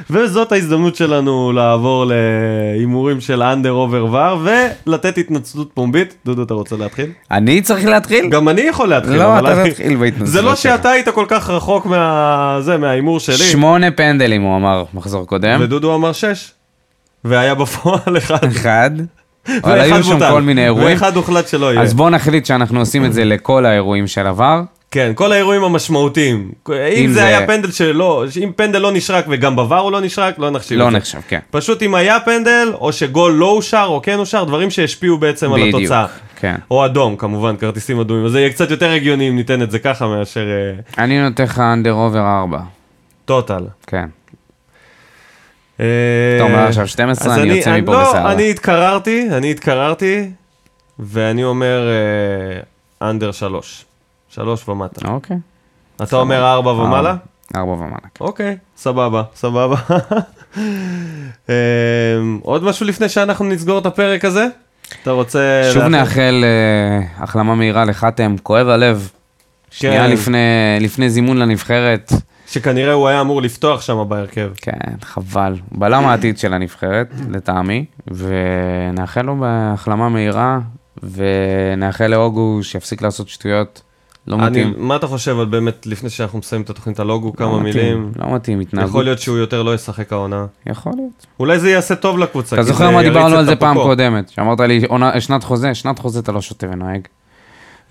וזאת 0.09 0.51
ההזדמנות 0.51 0.95
שלנו 0.95 1.51
לעבור 1.51 2.05
להימורים 2.05 3.21
של 3.21 3.43
אנדר 3.43 3.71
אובר 3.71 4.05
ור 4.11 4.47
ולתת 4.87 5.17
התנצלות 5.17 5.69
פומבית. 5.73 6.15
דודו, 6.25 6.43
אתה 6.43 6.53
רוצה 6.53 6.75
להתחיל? 6.75 7.05
אני 7.31 7.61
צריך 7.61 7.85
להתחיל? 7.85 8.29
גם 8.29 8.49
אני 8.49 8.61
יכול 8.61 8.89
להתחיל. 8.89 9.15
לא, 9.17 9.39
אתה 9.39 9.61
אני- 9.61 9.69
תתחיל 9.69 9.95
בהתנצלות 9.95 10.27
זה 10.27 10.41
לא. 10.41 10.55
שאתה 10.55 10.89
היית 10.89 11.09
כל 11.09 11.25
כך 11.27 11.49
רחוק 11.49 11.85
מה... 11.85 12.57
זה, 12.61 12.77
מההימור 12.77 13.19
שלי. 13.19 13.35
שמונה 13.37 13.91
פנדלים 13.91 14.41
הוא 14.41 14.57
אמר 14.57 14.83
מחזור 14.93 15.27
קודם. 15.27 15.57
ודודו 15.61 15.95
אמר 15.95 16.11
שש. 16.11 16.51
והיה 17.23 17.55
בפועל 17.55 18.17
אחד. 18.17 18.43
אחד. 18.43 18.91
אבל 19.63 19.79
היו 19.79 20.03
שם. 20.03 20.19
כל 20.31 20.41
מיני 20.41 20.63
אירועים. 20.65 20.87
ואחד 20.97 21.15
הוחלט 21.15 21.47
שלא 21.47 21.71
יהיה. 21.73 21.81
אז 21.81 21.93
בואו 21.93 22.09
נחליט 22.09 22.45
שאנחנו 22.45 22.79
עושים 22.79 23.05
את 23.05 23.13
זה 23.13 23.25
לכל 23.25 23.65
האירועים 23.65 24.07
של 24.07 24.27
עבר. 24.27 24.61
כן, 24.91 25.11
כל 25.15 25.31
האירועים 25.31 25.63
המשמעותיים. 25.63 26.51
אם 26.69 26.73
אם 26.73 27.11
זה 27.11 27.25
היה 27.25 27.47
פנדל 27.47 27.71
שלא, 27.71 28.25
אם 28.43 28.51
פנדל 28.55 28.79
לא 28.79 28.91
נשרק 28.91 29.25
וגם 29.29 29.59
בVAR 29.59 29.73
הוא 29.73 29.91
לא 29.91 30.01
נשרק, 30.01 30.39
לא 30.39 30.49
נחשיב 30.49 30.79
לא 30.79 30.87
את 30.87 30.91
זה. 30.91 30.97
נחשב, 30.97 31.19
כן. 31.27 31.39
פשוט 31.51 31.83
אם 31.83 31.95
היה 31.95 32.19
פנדל, 32.19 32.71
או 32.73 32.93
שגול 32.93 33.31
לא 33.31 33.45
אושר, 33.45 33.85
או 33.89 34.01
כן 34.01 34.19
אושר, 34.19 34.43
דברים 34.43 34.69
שהשפיעו 34.69 35.17
בעצם 35.17 35.53
על 35.53 35.61
בדיוק, 35.61 35.75
התוצאה. 35.75 36.05
כן. 36.35 36.55
או 36.71 36.85
אדום, 36.85 37.15
כמובן, 37.15 37.55
כרטיסים 37.57 37.99
אדומים. 37.99 38.25
אז 38.25 38.31
זה 38.31 38.39
יהיה 38.39 38.49
קצת 38.49 38.71
יותר 38.71 38.91
הגיוני 38.91 39.29
אם 39.29 39.35
ניתן 39.35 39.61
את 39.61 39.71
זה 39.71 39.79
ככה 39.79 40.07
מאשר 40.07 40.47
אה, 40.97 41.03
אני 41.03 41.21
נותן 41.21 41.43
לך 41.43 41.59
under 41.59 41.93
over 41.93 42.19
4. 42.19 42.59
total. 43.25 43.63
כן. 43.87 44.05
אה, 45.79 45.85
אתה 46.35 46.43
אומר 46.43 46.59
עכשיו 46.59 46.87
12, 46.87 47.33
אז 47.33 47.39
אני 47.39 47.53
יוצא 47.53 47.81
מפה 47.81 47.91
לא, 47.91 48.01
בסערה. 48.01 48.31
אני 48.31 48.49
התקררתי, 48.49 49.27
אני 49.31 49.51
התקררתי, 49.51 50.29
ואני 50.99 51.43
אומר 51.43 51.89
אה, 53.01 53.09
under 53.09 53.31
שלוש. 53.31 53.85
שלוש 54.31 54.69
ומטה. 54.69 55.07
אוקיי. 55.11 55.37
אתה 56.03 56.15
אומר 56.15 56.45
ארבע 56.45 56.71
ומעלה? 56.71 57.15
ארבע 57.55 57.71
ומעלה. 57.71 57.95
כן. 58.15 58.23
אוקיי, 58.25 58.57
סבבה, 58.77 59.23
סבבה. 59.35 59.75
אה, 61.49 61.55
עוד 62.41 62.63
משהו 62.63 62.85
לפני 62.85 63.09
שאנחנו 63.09 63.45
נסגור 63.45 63.79
את 63.79 63.85
הפרק 63.85 64.25
הזה? 64.25 64.47
אתה 65.03 65.11
רוצה... 65.11 65.61
שוב 65.73 65.81
לאחל- 65.83 65.87
נאחל 65.91 66.43
אה, 66.43 67.23
החלמה 67.23 67.55
מהירה 67.55 67.85
לחתם, 67.85 68.35
כואב 68.43 68.67
הלב. 68.67 69.09
שנייה 69.71 70.03
כן. 70.07 70.11
לפני, 70.11 70.37
לפני 70.79 71.09
זימון 71.09 71.37
לנבחרת. 71.37 72.11
שכנראה 72.47 72.93
הוא 72.93 73.07
היה 73.07 73.21
אמור 73.21 73.41
לפתוח 73.41 73.81
שם 73.81 74.05
בהרכב. 74.07 74.49
כן, 74.55 74.71
חבל. 75.01 75.55
בלם 75.71 76.05
העתיד 76.05 76.37
של 76.37 76.53
הנבחרת, 76.53 77.07
לטעמי, 77.29 77.85
ונאחל 78.07 79.21
לו 79.21 79.35
בהחלמה 79.35 80.09
מהירה, 80.09 80.59
ונאחל 81.03 82.07
להוגו 82.07 82.59
שיפסיק 82.63 83.01
לעשות 83.01 83.29
שטויות. 83.29 83.81
לא 84.27 84.35
אני, 84.35 84.45
מתאים. 84.49 84.73
מה 84.77 84.95
אתה 84.95 85.07
חושב 85.07 85.39
על 85.39 85.45
באמת, 85.45 85.85
לפני 85.87 86.09
שאנחנו 86.09 86.39
מסיימים 86.39 86.63
את 86.65 86.69
התוכנית 86.69 86.99
הלוגו, 86.99 87.27
לא 87.27 87.33
כמה 87.37 87.59
מתאים, 87.59 87.63
מילים? 87.73 88.11
לא 88.19 88.35
מתאים, 88.35 88.59
התנהגות. 88.59 88.89
יכול 88.89 89.03
להיות 89.03 89.19
שהוא 89.19 89.37
יותר 89.37 89.63
לא 89.63 89.75
ישחק 89.75 90.13
העונה. 90.13 90.45
יכול 90.67 90.93
להיות. 90.95 91.25
אולי 91.39 91.59
זה 91.59 91.71
יעשה 91.71 91.95
טוב 91.95 92.17
לקבוצה. 92.19 92.55
אתה 92.55 92.63
זוכר 92.63 92.89
מה 92.91 93.01
דיברנו 93.03 93.35
על 93.35 93.45
זה 93.45 93.55
פעם. 93.55 93.75
קודמת? 93.77 94.29
שאמרת 94.29 94.59
לי, 94.59 94.81
עונה- 94.89 95.21
שנת 95.21 95.43
חוזה, 95.43 95.75
שנת 95.75 95.99
חוזה 95.99 96.19
אתה 96.19 96.31
לא 96.31 96.41
שותה 96.41 96.67
ונוהג. 96.71 97.01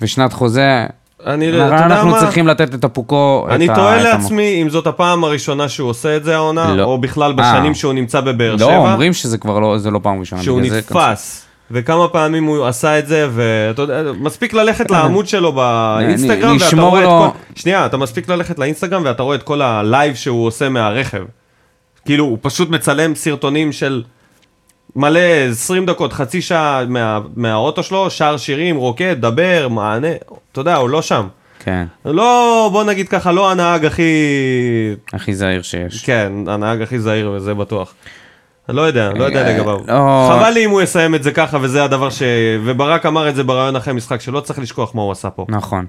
ושנת 0.01 0.33
חוזה, 0.33 0.87
אני, 1.27 1.49
אתה 1.49 1.57
יודע 1.57 1.77
אנחנו 1.87 2.11
מה? 2.11 2.21
צריכים 2.21 2.47
לתת 2.47 2.75
את 2.75 2.85
הפוקוס. 2.85 3.47
אני 3.51 3.69
ה- 3.71 3.75
תוהה 3.75 4.01
את 4.01 4.15
המ- 4.15 4.21
לעצמי 4.21 4.63
אם 4.63 4.71
זאת 4.71 4.87
הפעם 4.87 5.25
הראשונה 5.25 5.69
שהוא 5.69 5.89
עושה 5.91 6.17
את 6.17 6.25
זה 6.25 6.35
העונה, 6.37 6.75
לא. 6.75 6.85
או 6.85 6.99
בכלל 6.99 7.35
אה. 7.39 7.53
בשנים 7.55 7.75
שהוא 7.75 7.93
נמצא 7.93 8.21
בבאר 8.21 8.57
שבע. 8.59 8.67
לא, 8.67 8.77
אומרים 8.93 9.13
שזה 9.13 9.39
כבר 9.39 9.59
לא, 9.61 9.79
זה 9.79 9.91
לא 9.91 10.01
פעם 10.03 10.21
ראשונה. 10.21 10.43
שהוא 10.43 10.59
בגלל 10.61 10.71
זה 10.71 10.79
נתפס. 10.79 11.47
וכמה 11.71 12.09
פעמים 12.09 12.45
הוא 12.45 12.67
עשה 12.67 12.99
את 12.99 13.07
זה, 13.07 13.29
ואתה 13.33 13.83
יודע, 13.83 14.03
מספיק 14.21 14.53
ללכת 14.53 14.91
לעמוד 14.91 15.29
שלו 15.29 15.53
באינסטגרם, 15.53 16.57
ואתה 16.61 16.81
רואה 16.83 17.01
את 17.01 17.05
לו- 17.05 17.33
כל... 17.55 17.61
שנייה, 17.61 17.87
אתה 17.87 17.97
מספיק 17.97 18.29
ללכת 18.29 18.59
לאינסטגרם, 18.59 19.03
ואתה 19.05 19.23
רואה 19.23 19.37
את 19.37 19.43
כל 19.43 19.63
הלייב 19.63 20.15
שהוא 20.15 20.47
עושה 20.47 20.69
מהרכב. 20.69 21.23
כאילו, 22.05 22.25
הוא 22.25 22.39
פשוט 22.41 22.71
מצלם 22.71 23.15
סרטונים 23.15 23.73
של 23.73 24.03
מלא 24.97 25.21
20 25.51 25.87
דקות, 25.87 26.13
חצי 26.13 26.43
שעה 26.43 26.85
מה, 26.89 27.21
מהאוטו 27.37 27.83
שלו, 27.83 28.11
שר 28.11 28.37
שירים, 28.37 28.77
רוקד, 28.77 29.17
דבר, 29.21 29.69
מענה, 29.71 30.09
אתה 30.53 30.61
יודע, 30.61 30.77
הוא 30.77 30.89
לא 30.89 31.03
שם. 31.03 31.27
כן, 31.65 31.85
לא, 32.05 32.69
בוא 32.73 32.85
נגיד 32.85 33.09
ככה, 33.09 33.33
לא 33.33 33.51
הנהג 33.51 33.85
הכי... 33.85 34.03
הכי 35.13 35.35
זהיר 35.35 35.63
שיש. 35.63 36.05
כן, 36.05 36.33
הנהג 36.47 36.83
הכי 36.83 36.99
זהיר, 36.99 37.31
וזה 37.35 37.55
בטוח. 37.55 37.95
לא 38.69 38.83
יודע, 38.83 39.11
לא 39.17 39.25
יודע 39.25 39.47
אה, 39.47 39.53
לגביו. 39.53 39.79
לא. 39.87 40.31
חבל 40.33 40.51
לי 40.51 40.65
אם 40.65 40.71
הוא 40.71 40.83
יסיים 40.83 41.15
את 41.15 41.23
זה 41.23 41.31
ככה, 41.31 41.59
וזה 41.61 41.85
הדבר 41.85 42.11
ש... 42.11 42.23
וברק 42.65 43.07
אמר 43.07 43.29
את 43.29 43.37
זה 43.37 43.45
ברעיון 43.45 43.77
אחרי 43.77 43.95
משחק, 43.95 44.21
שלא 44.21 44.41
צריך 44.41 44.59
לשכוח 44.59 44.95
מה 44.95 45.03
הוא 45.03 45.13
עשה 45.13 45.31
פה. 45.31 45.47
נכון. 45.49 45.87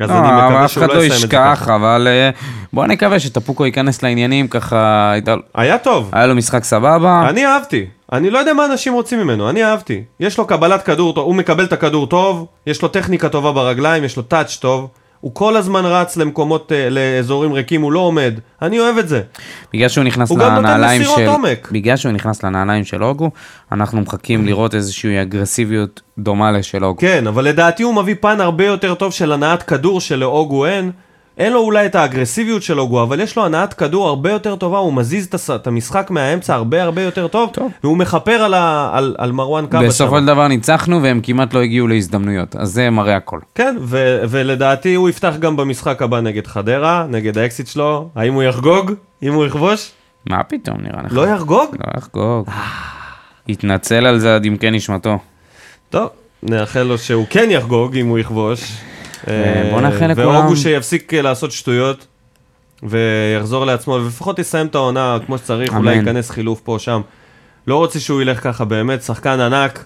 אז 0.00 0.10
לא, 0.10 0.18
אני 0.18 0.28
מקווה 0.28 0.68
שהוא 0.68 0.86
לא 0.86 0.94
לא 0.94 0.98
יסיים 0.98 1.12
את 1.12 1.18
זה 1.18 1.24
ישכח, 1.26 1.58
ככה. 1.60 1.74
אבל 1.76 2.08
אה, 2.10 2.30
בוא 2.72 2.86
נקווה 2.86 3.20
שטפוקו 3.20 3.66
ייכנס 3.66 4.02
לעניינים 4.02 4.48
ככה, 4.48 5.12
היה 5.54 5.78
טוב. 5.78 6.10
היה 6.12 6.26
לו 6.26 6.34
משחק 6.34 6.64
סבבה. 6.64 7.26
אני 7.28 7.46
אהבתי. 7.46 7.86
אני 8.12 8.30
לא 8.30 8.38
יודע 8.38 8.52
מה 8.52 8.64
אנשים 8.64 8.94
רוצים 8.94 9.20
ממנו, 9.20 9.50
אני 9.50 9.64
אהבתי. 9.64 10.02
יש 10.20 10.38
לו 10.38 10.46
קבלת 10.46 10.82
כדור 10.82 11.14
טוב, 11.14 11.24
הוא 11.24 11.34
מקבל 11.34 11.64
את 11.64 11.72
הכדור 11.72 12.06
טוב, 12.06 12.46
יש 12.66 12.82
לו 12.82 12.88
טכניקה 12.88 13.28
טובה 13.28 13.52
ברגליים, 13.52 14.04
יש 14.04 14.16
לו 14.16 14.22
טאץ' 14.22 14.56
טוב. 14.56 14.88
הוא 15.20 15.34
כל 15.34 15.56
הזמן 15.56 15.84
רץ 15.84 16.16
למקומות, 16.16 16.72
אה, 16.72 16.90
לאזורים 16.90 17.52
ריקים, 17.52 17.82
הוא 17.82 17.92
לא 17.92 18.00
עומד. 18.00 18.34
אני 18.62 18.80
אוהב 18.80 18.98
את 18.98 19.08
זה. 19.08 19.22
בגלל 19.72 19.88
שהוא 19.88 20.04
נכנס 20.04 20.30
הוא 20.30 20.38
גם 20.38 20.54
נותן 20.54 20.64
לנעליים 20.64 21.00
מסירות 21.00 21.18
של... 21.18 21.26
עומק. 21.26 21.68
בגלל 21.72 21.96
שהוא 21.96 22.12
נכנס 22.12 22.42
לנעליים 22.42 22.84
של 22.84 23.04
אוגו, 23.04 23.30
אנחנו 23.72 24.00
מחכים 24.00 24.46
לראות 24.46 24.74
איזושהי 24.74 25.22
אגרסיביות 25.22 26.00
דומה 26.18 26.52
לשל 26.52 26.84
אוגו. 26.84 27.00
כן, 27.00 27.26
אבל 27.26 27.44
לדעתי 27.44 27.82
הוא 27.82 27.94
מביא 27.94 28.14
פן 28.20 28.40
הרבה 28.40 28.66
יותר 28.66 28.94
טוב 28.94 29.12
של 29.12 29.32
הנעת 29.32 29.62
כדור 29.62 30.00
שלאוגו 30.00 30.66
אין. 30.66 30.90
אין 31.38 31.52
לו 31.52 31.60
אולי 31.60 31.86
את 31.86 31.94
האגרסיביות 31.94 32.62
של 32.62 32.80
אוגו, 32.80 33.02
אבל 33.02 33.20
יש 33.20 33.36
לו 33.36 33.44
הנעת 33.44 33.74
כדור 33.74 34.08
הרבה 34.08 34.30
יותר 34.30 34.56
טובה, 34.56 34.78
הוא 34.78 34.92
מזיז 34.92 35.28
את 35.54 35.66
המשחק 35.66 36.10
מהאמצע 36.10 36.54
הרבה 36.54 36.82
הרבה 36.82 37.02
יותר 37.02 37.28
טוב, 37.28 37.50
טוב. 37.52 37.72
והוא 37.84 37.96
מכפר 37.96 38.32
על, 38.32 38.54
ה, 38.54 38.90
על, 38.92 39.14
על 39.18 39.32
מרואן 39.32 39.66
קאבה 39.66 39.86
בסופו. 39.86 40.18
של 40.18 40.26
דבר 40.26 40.48
ניצחנו 40.48 41.02
והם 41.02 41.20
כמעט 41.22 41.54
לא 41.54 41.62
הגיעו 41.62 41.88
להזדמנויות, 41.88 42.56
אז 42.56 42.72
זה 42.72 42.90
מראה 42.90 43.16
הכל. 43.16 43.40
כן, 43.54 43.76
ו- 43.80 44.20
ולדעתי 44.28 44.94
הוא 44.94 45.08
יפתח 45.08 45.34
גם 45.38 45.56
במשחק 45.56 46.02
הבא 46.02 46.20
נגד 46.20 46.46
חדרה, 46.46 47.06
נגד 47.08 47.38
האקסיט 47.38 47.66
שלו, 47.66 48.08
האם 48.16 48.34
הוא 48.34 48.42
יחגוג? 48.42 48.92
אם 49.22 49.34
הוא 49.34 49.46
יכבוש? 49.46 49.90
מה 50.30 50.42
פתאום 50.42 50.76
נראה 50.80 51.02
לך? 51.02 51.12
לא 51.12 51.28
יחגוג? 51.28 51.76
לא 51.78 51.98
יחגוג. 51.98 52.48
יתנצל 53.48 54.06
על 54.06 54.18
זה 54.18 54.34
עד 54.34 54.46
עמקי 54.46 54.70
נשמתו. 54.70 55.18
טוב, 55.90 56.08
נאחל 56.42 56.82
לו 56.82 56.98
שהוא 56.98 57.26
כן 57.30 57.48
יחגוג 57.50 57.96
אם 57.96 58.06
הוא 58.06 58.18
יכבוש. 58.18 58.72
אה, 59.28 59.68
בוא 59.72 59.80
נאחל 59.80 60.06
לכולם. 60.06 60.28
והוגו 60.28 60.56
שיפסיק 60.56 61.14
אה, 61.14 61.22
לעשות 61.22 61.52
שטויות, 61.52 62.06
ויחזור 62.82 63.64
לעצמו, 63.64 63.92
ולפחות 63.94 64.38
יסיים 64.38 64.66
את 64.66 64.74
העונה 64.74 65.18
כמו 65.26 65.38
שצריך, 65.38 65.70
אמן. 65.70 65.78
אולי 65.78 65.96
ייכנס 65.96 66.30
חילוף 66.30 66.60
פה 66.60 66.72
או 66.72 66.78
שם. 66.78 67.00
לא 67.66 67.76
רוצה 67.76 68.00
שהוא 68.00 68.22
ילך 68.22 68.42
ככה 68.42 68.64
באמת, 68.64 69.02
שחקן 69.02 69.40
ענק, 69.40 69.84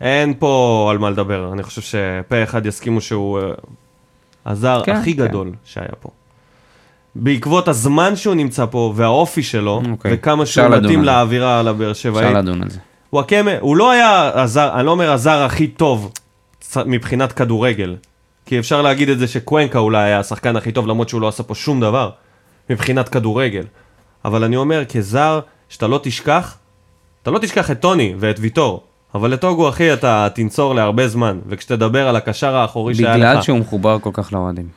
אין 0.00 0.34
פה 0.38 0.88
על 0.90 0.98
מה 0.98 1.10
לדבר. 1.10 1.52
אני 1.52 1.62
חושב 1.62 1.80
שפה 1.80 2.42
אחד 2.42 2.66
יסכימו 2.66 3.00
שהוא 3.00 3.38
אה, 3.38 3.44
הזר 4.46 4.82
כן, 4.86 4.96
הכי 4.96 5.16
כן. 5.16 5.26
גדול 5.26 5.52
שהיה 5.64 5.92
פה. 6.00 6.08
בעקבות 7.14 7.68
הזמן 7.68 8.16
שהוא 8.16 8.34
נמצא 8.34 8.66
פה, 8.66 8.92
והאופי 8.96 9.42
שלו, 9.42 9.82
אוקיי, 9.90 10.12
וכמה 10.14 10.46
שהוא 10.46 10.68
מתאים. 10.68 11.04
לאווירה 11.04 11.60
על 11.60 11.68
הבאר 11.68 11.92
שבעי. 11.92 12.26
אפשר 12.26 12.38
לדון 12.38 12.62
על 12.62 12.70
זה. 12.70 12.78
וואקמה, 13.12 13.50
הוא 13.60 13.76
לא 13.76 13.90
היה 13.90 14.30
הזר, 14.34 14.70
אני 14.74 14.86
לא 14.86 14.90
אומר 14.90 15.12
הזר 15.12 15.42
הכי 15.42 15.66
טוב 15.66 16.12
מבחינת 16.86 17.32
כדורגל. 17.32 17.96
כי 18.50 18.58
אפשר 18.58 18.82
להגיד 18.82 19.08
את 19.08 19.18
זה 19.18 19.28
שקוונקה 19.28 19.78
אולי 19.78 20.02
היה 20.02 20.20
השחקן 20.20 20.56
הכי 20.56 20.72
טוב, 20.72 20.86
למרות 20.86 21.08
שהוא 21.08 21.20
לא 21.20 21.28
עשה 21.28 21.42
פה 21.42 21.54
שום 21.54 21.80
דבר, 21.80 22.10
מבחינת 22.70 23.08
כדורגל. 23.08 23.64
אבל 24.24 24.44
אני 24.44 24.56
אומר, 24.56 24.84
כזר, 24.84 25.40
שאתה 25.68 25.86
לא 25.86 26.00
תשכח, 26.02 26.56
אתה 27.22 27.30
לא 27.30 27.38
תשכח 27.38 27.70
את 27.70 27.80
טוני 27.80 28.14
ואת 28.18 28.36
ויטור, 28.38 28.82
אבל 29.14 29.34
את 29.34 29.44
אוגו, 29.44 29.68
אחי, 29.68 29.92
אתה 29.92 30.28
תנצור 30.34 30.74
להרבה 30.74 31.08
זמן. 31.08 31.38
וכשתדבר 31.46 32.08
על 32.08 32.16
הקשר 32.16 32.56
האחורי 32.56 32.94
שהיה 32.94 33.16
לך... 33.16 33.16
בגלל 33.16 33.42
שהוא 33.42 33.58
מחובר 33.58 33.98
כל 33.98 34.10
כך 34.12 34.32
לאוהדים. 34.32 34.68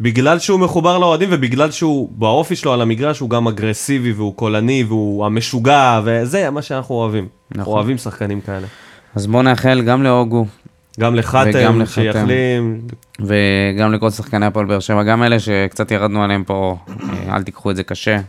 בגלל 0.00 0.38
שהוא 0.38 0.60
מחובר 0.60 0.98
לאוהדים 0.98 1.28
ובגלל 1.32 1.70
שהוא 1.70 2.08
באופי 2.12 2.56
שלו 2.56 2.72
על 2.72 2.82
המגרש 2.82 3.18
הוא 3.18 3.30
גם 3.30 3.48
אגרסיבי 3.48 4.12
והוא 4.12 4.34
קולני 4.34 4.84
והוא 4.88 5.26
המשוגע 5.26 6.00
וזה 6.04 6.50
מה 6.50 6.62
שאנחנו 6.62 6.94
אוהבים. 6.94 7.28
נכון. 7.50 7.74
אוהבים 7.74 7.98
שחקנים 7.98 8.40
כאלה. 8.40 8.66
אז 9.14 9.26
בואו 9.26 9.42
נאחל 9.42 9.82
גם 9.82 10.02
להוגו 10.02 10.46
גם 10.98 11.14
לחתם. 11.14 11.86
שיחלים. 11.86 12.80
וגם 13.20 13.92
לכל 13.92 14.10
שחקני 14.10 14.46
הפועל 14.46 14.66
באר 14.66 14.80
שבע, 14.80 15.02
גם 15.02 15.22
אלה 15.22 15.40
שקצת 15.40 15.90
ירדנו 15.90 16.24
עליהם 16.24 16.44
פה, 16.44 16.76
אה, 16.88 17.36
אל 17.36 17.42
תיקחו 17.42 17.70
את 17.70 17.76
זה 17.76 17.82
קשה. 17.82 18.20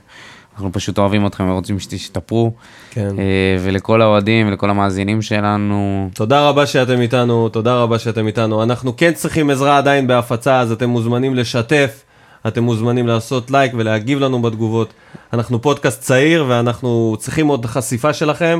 אנחנו 0.53 0.72
פשוט 0.72 0.97
אוהבים 0.97 1.26
אתכם 1.26 1.49
ורוצים 1.49 1.80
שתשתפרו. 1.80 2.51
כן. 2.91 3.20
אה, 3.20 3.57
ולכל 3.59 4.01
האוהדים 4.01 4.47
ולכל 4.47 4.70
המאזינים 4.70 5.22
שלנו, 5.22 6.09
תודה 6.13 6.49
רבה 6.49 6.65
שאתם 6.65 7.01
איתנו, 7.01 7.49
תודה 7.49 7.76
רבה 7.76 7.99
שאתם 7.99 8.28
איתנו. 8.28 8.63
אנחנו 8.63 8.97
כן 8.97 9.13
צריכים 9.13 9.49
עזרה 9.49 9.78
עדיין 9.78 10.07
בהפצה, 10.07 10.59
אז 10.59 10.72
אתם 10.72 10.89
מוזמנים 10.89 11.36
לשתף, 11.36 12.03
אתם 12.47 12.63
מוזמנים 12.63 13.07
לעשות 13.07 13.51
לייק 13.51 13.72
ולהגיב 13.76 14.20
לנו 14.20 14.41
בתגובות. 14.41 14.93
אנחנו 15.34 15.61
פודקאסט 15.61 16.01
צעיר 16.01 16.45
ואנחנו 16.47 17.15
צריכים 17.20 17.47
עוד 17.47 17.65
חשיפה 17.65 18.13
שלכם. 18.13 18.59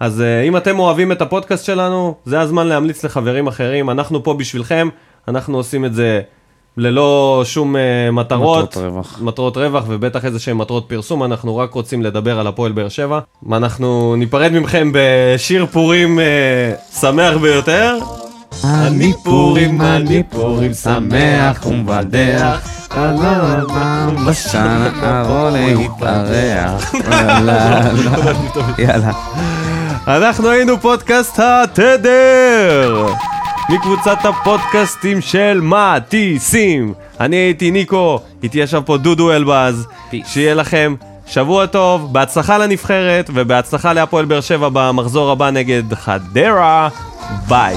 אז 0.00 0.20
uh, 0.20 0.48
אם 0.48 0.56
אתם 0.56 0.78
אוהבים 0.78 1.12
את 1.12 1.22
הפודקאסט 1.22 1.64
שלנו, 1.64 2.14
זה 2.24 2.40
הזמן 2.40 2.66
להמליץ 2.66 3.04
לחברים 3.04 3.46
אחרים. 3.46 3.90
אנחנו 3.90 4.24
פה 4.24 4.34
בשבילכם, 4.34 4.88
אנחנו 5.28 5.56
עושים 5.56 5.84
את 5.84 5.94
זה 5.94 6.20
ללא 6.76 7.42
שום 7.44 7.76
uh, 7.76 7.78
מטרות. 8.12 8.68
מטרות 8.68 8.84
רווח. 8.84 9.18
מטרות 9.22 9.56
רווח 9.56 9.84
ובטח 9.88 10.24
איזה 10.24 10.38
שהם 10.38 10.58
מטרות 10.58 10.84
פרסום, 10.88 11.22
אנחנו 11.24 11.56
רק 11.56 11.74
רוצים 11.74 12.02
לדבר 12.02 12.40
על 12.40 12.46
הפועל 12.46 12.72
באר 12.72 12.88
שבע. 12.88 13.20
אנחנו 13.52 14.16
ניפרד 14.16 14.52
מכם 14.52 14.92
בשיר 14.94 15.66
פורים 15.66 16.20
אה, 16.20 16.72
שמח 17.00 17.36
ביותר. 17.36 17.98
אני 18.64 19.12
פורים, 19.24 19.80
אני 19.80 20.22
פורים, 20.22 20.74
שמח 20.74 21.66
ומבדח. 21.66 22.68
בשנה 24.28 24.90
האחרון 25.02 25.52
להתארח. 25.52 26.94
יאללה. 28.78 29.12
אנחנו 30.06 30.48
היינו 30.48 30.80
פודקאסט 30.80 31.40
התדר! 31.42 33.06
מקבוצת 33.68 34.18
הפודקאסטים 34.24 35.20
של 35.20 35.60
מטיסים. 35.62 36.94
אני 37.20 37.36
הייתי 37.36 37.70
ניקו, 37.70 38.20
איתי 38.42 38.58
ישב 38.58 38.80
פה 38.86 38.96
דודו 38.96 39.32
אלבז. 39.32 39.86
שיהיה 40.26 40.54
לכם 40.54 40.94
שבוע 41.26 41.66
טוב, 41.66 42.12
בהצלחה 42.12 42.58
לנבחרת 42.58 43.30
ובהצלחה 43.34 43.92
להפועל 43.92 44.24
באר 44.24 44.40
שבע 44.40 44.68
במחזור 44.72 45.30
הבא 45.30 45.50
נגד 45.50 45.94
חדרה. 45.94 46.88
ביי. 47.48 47.76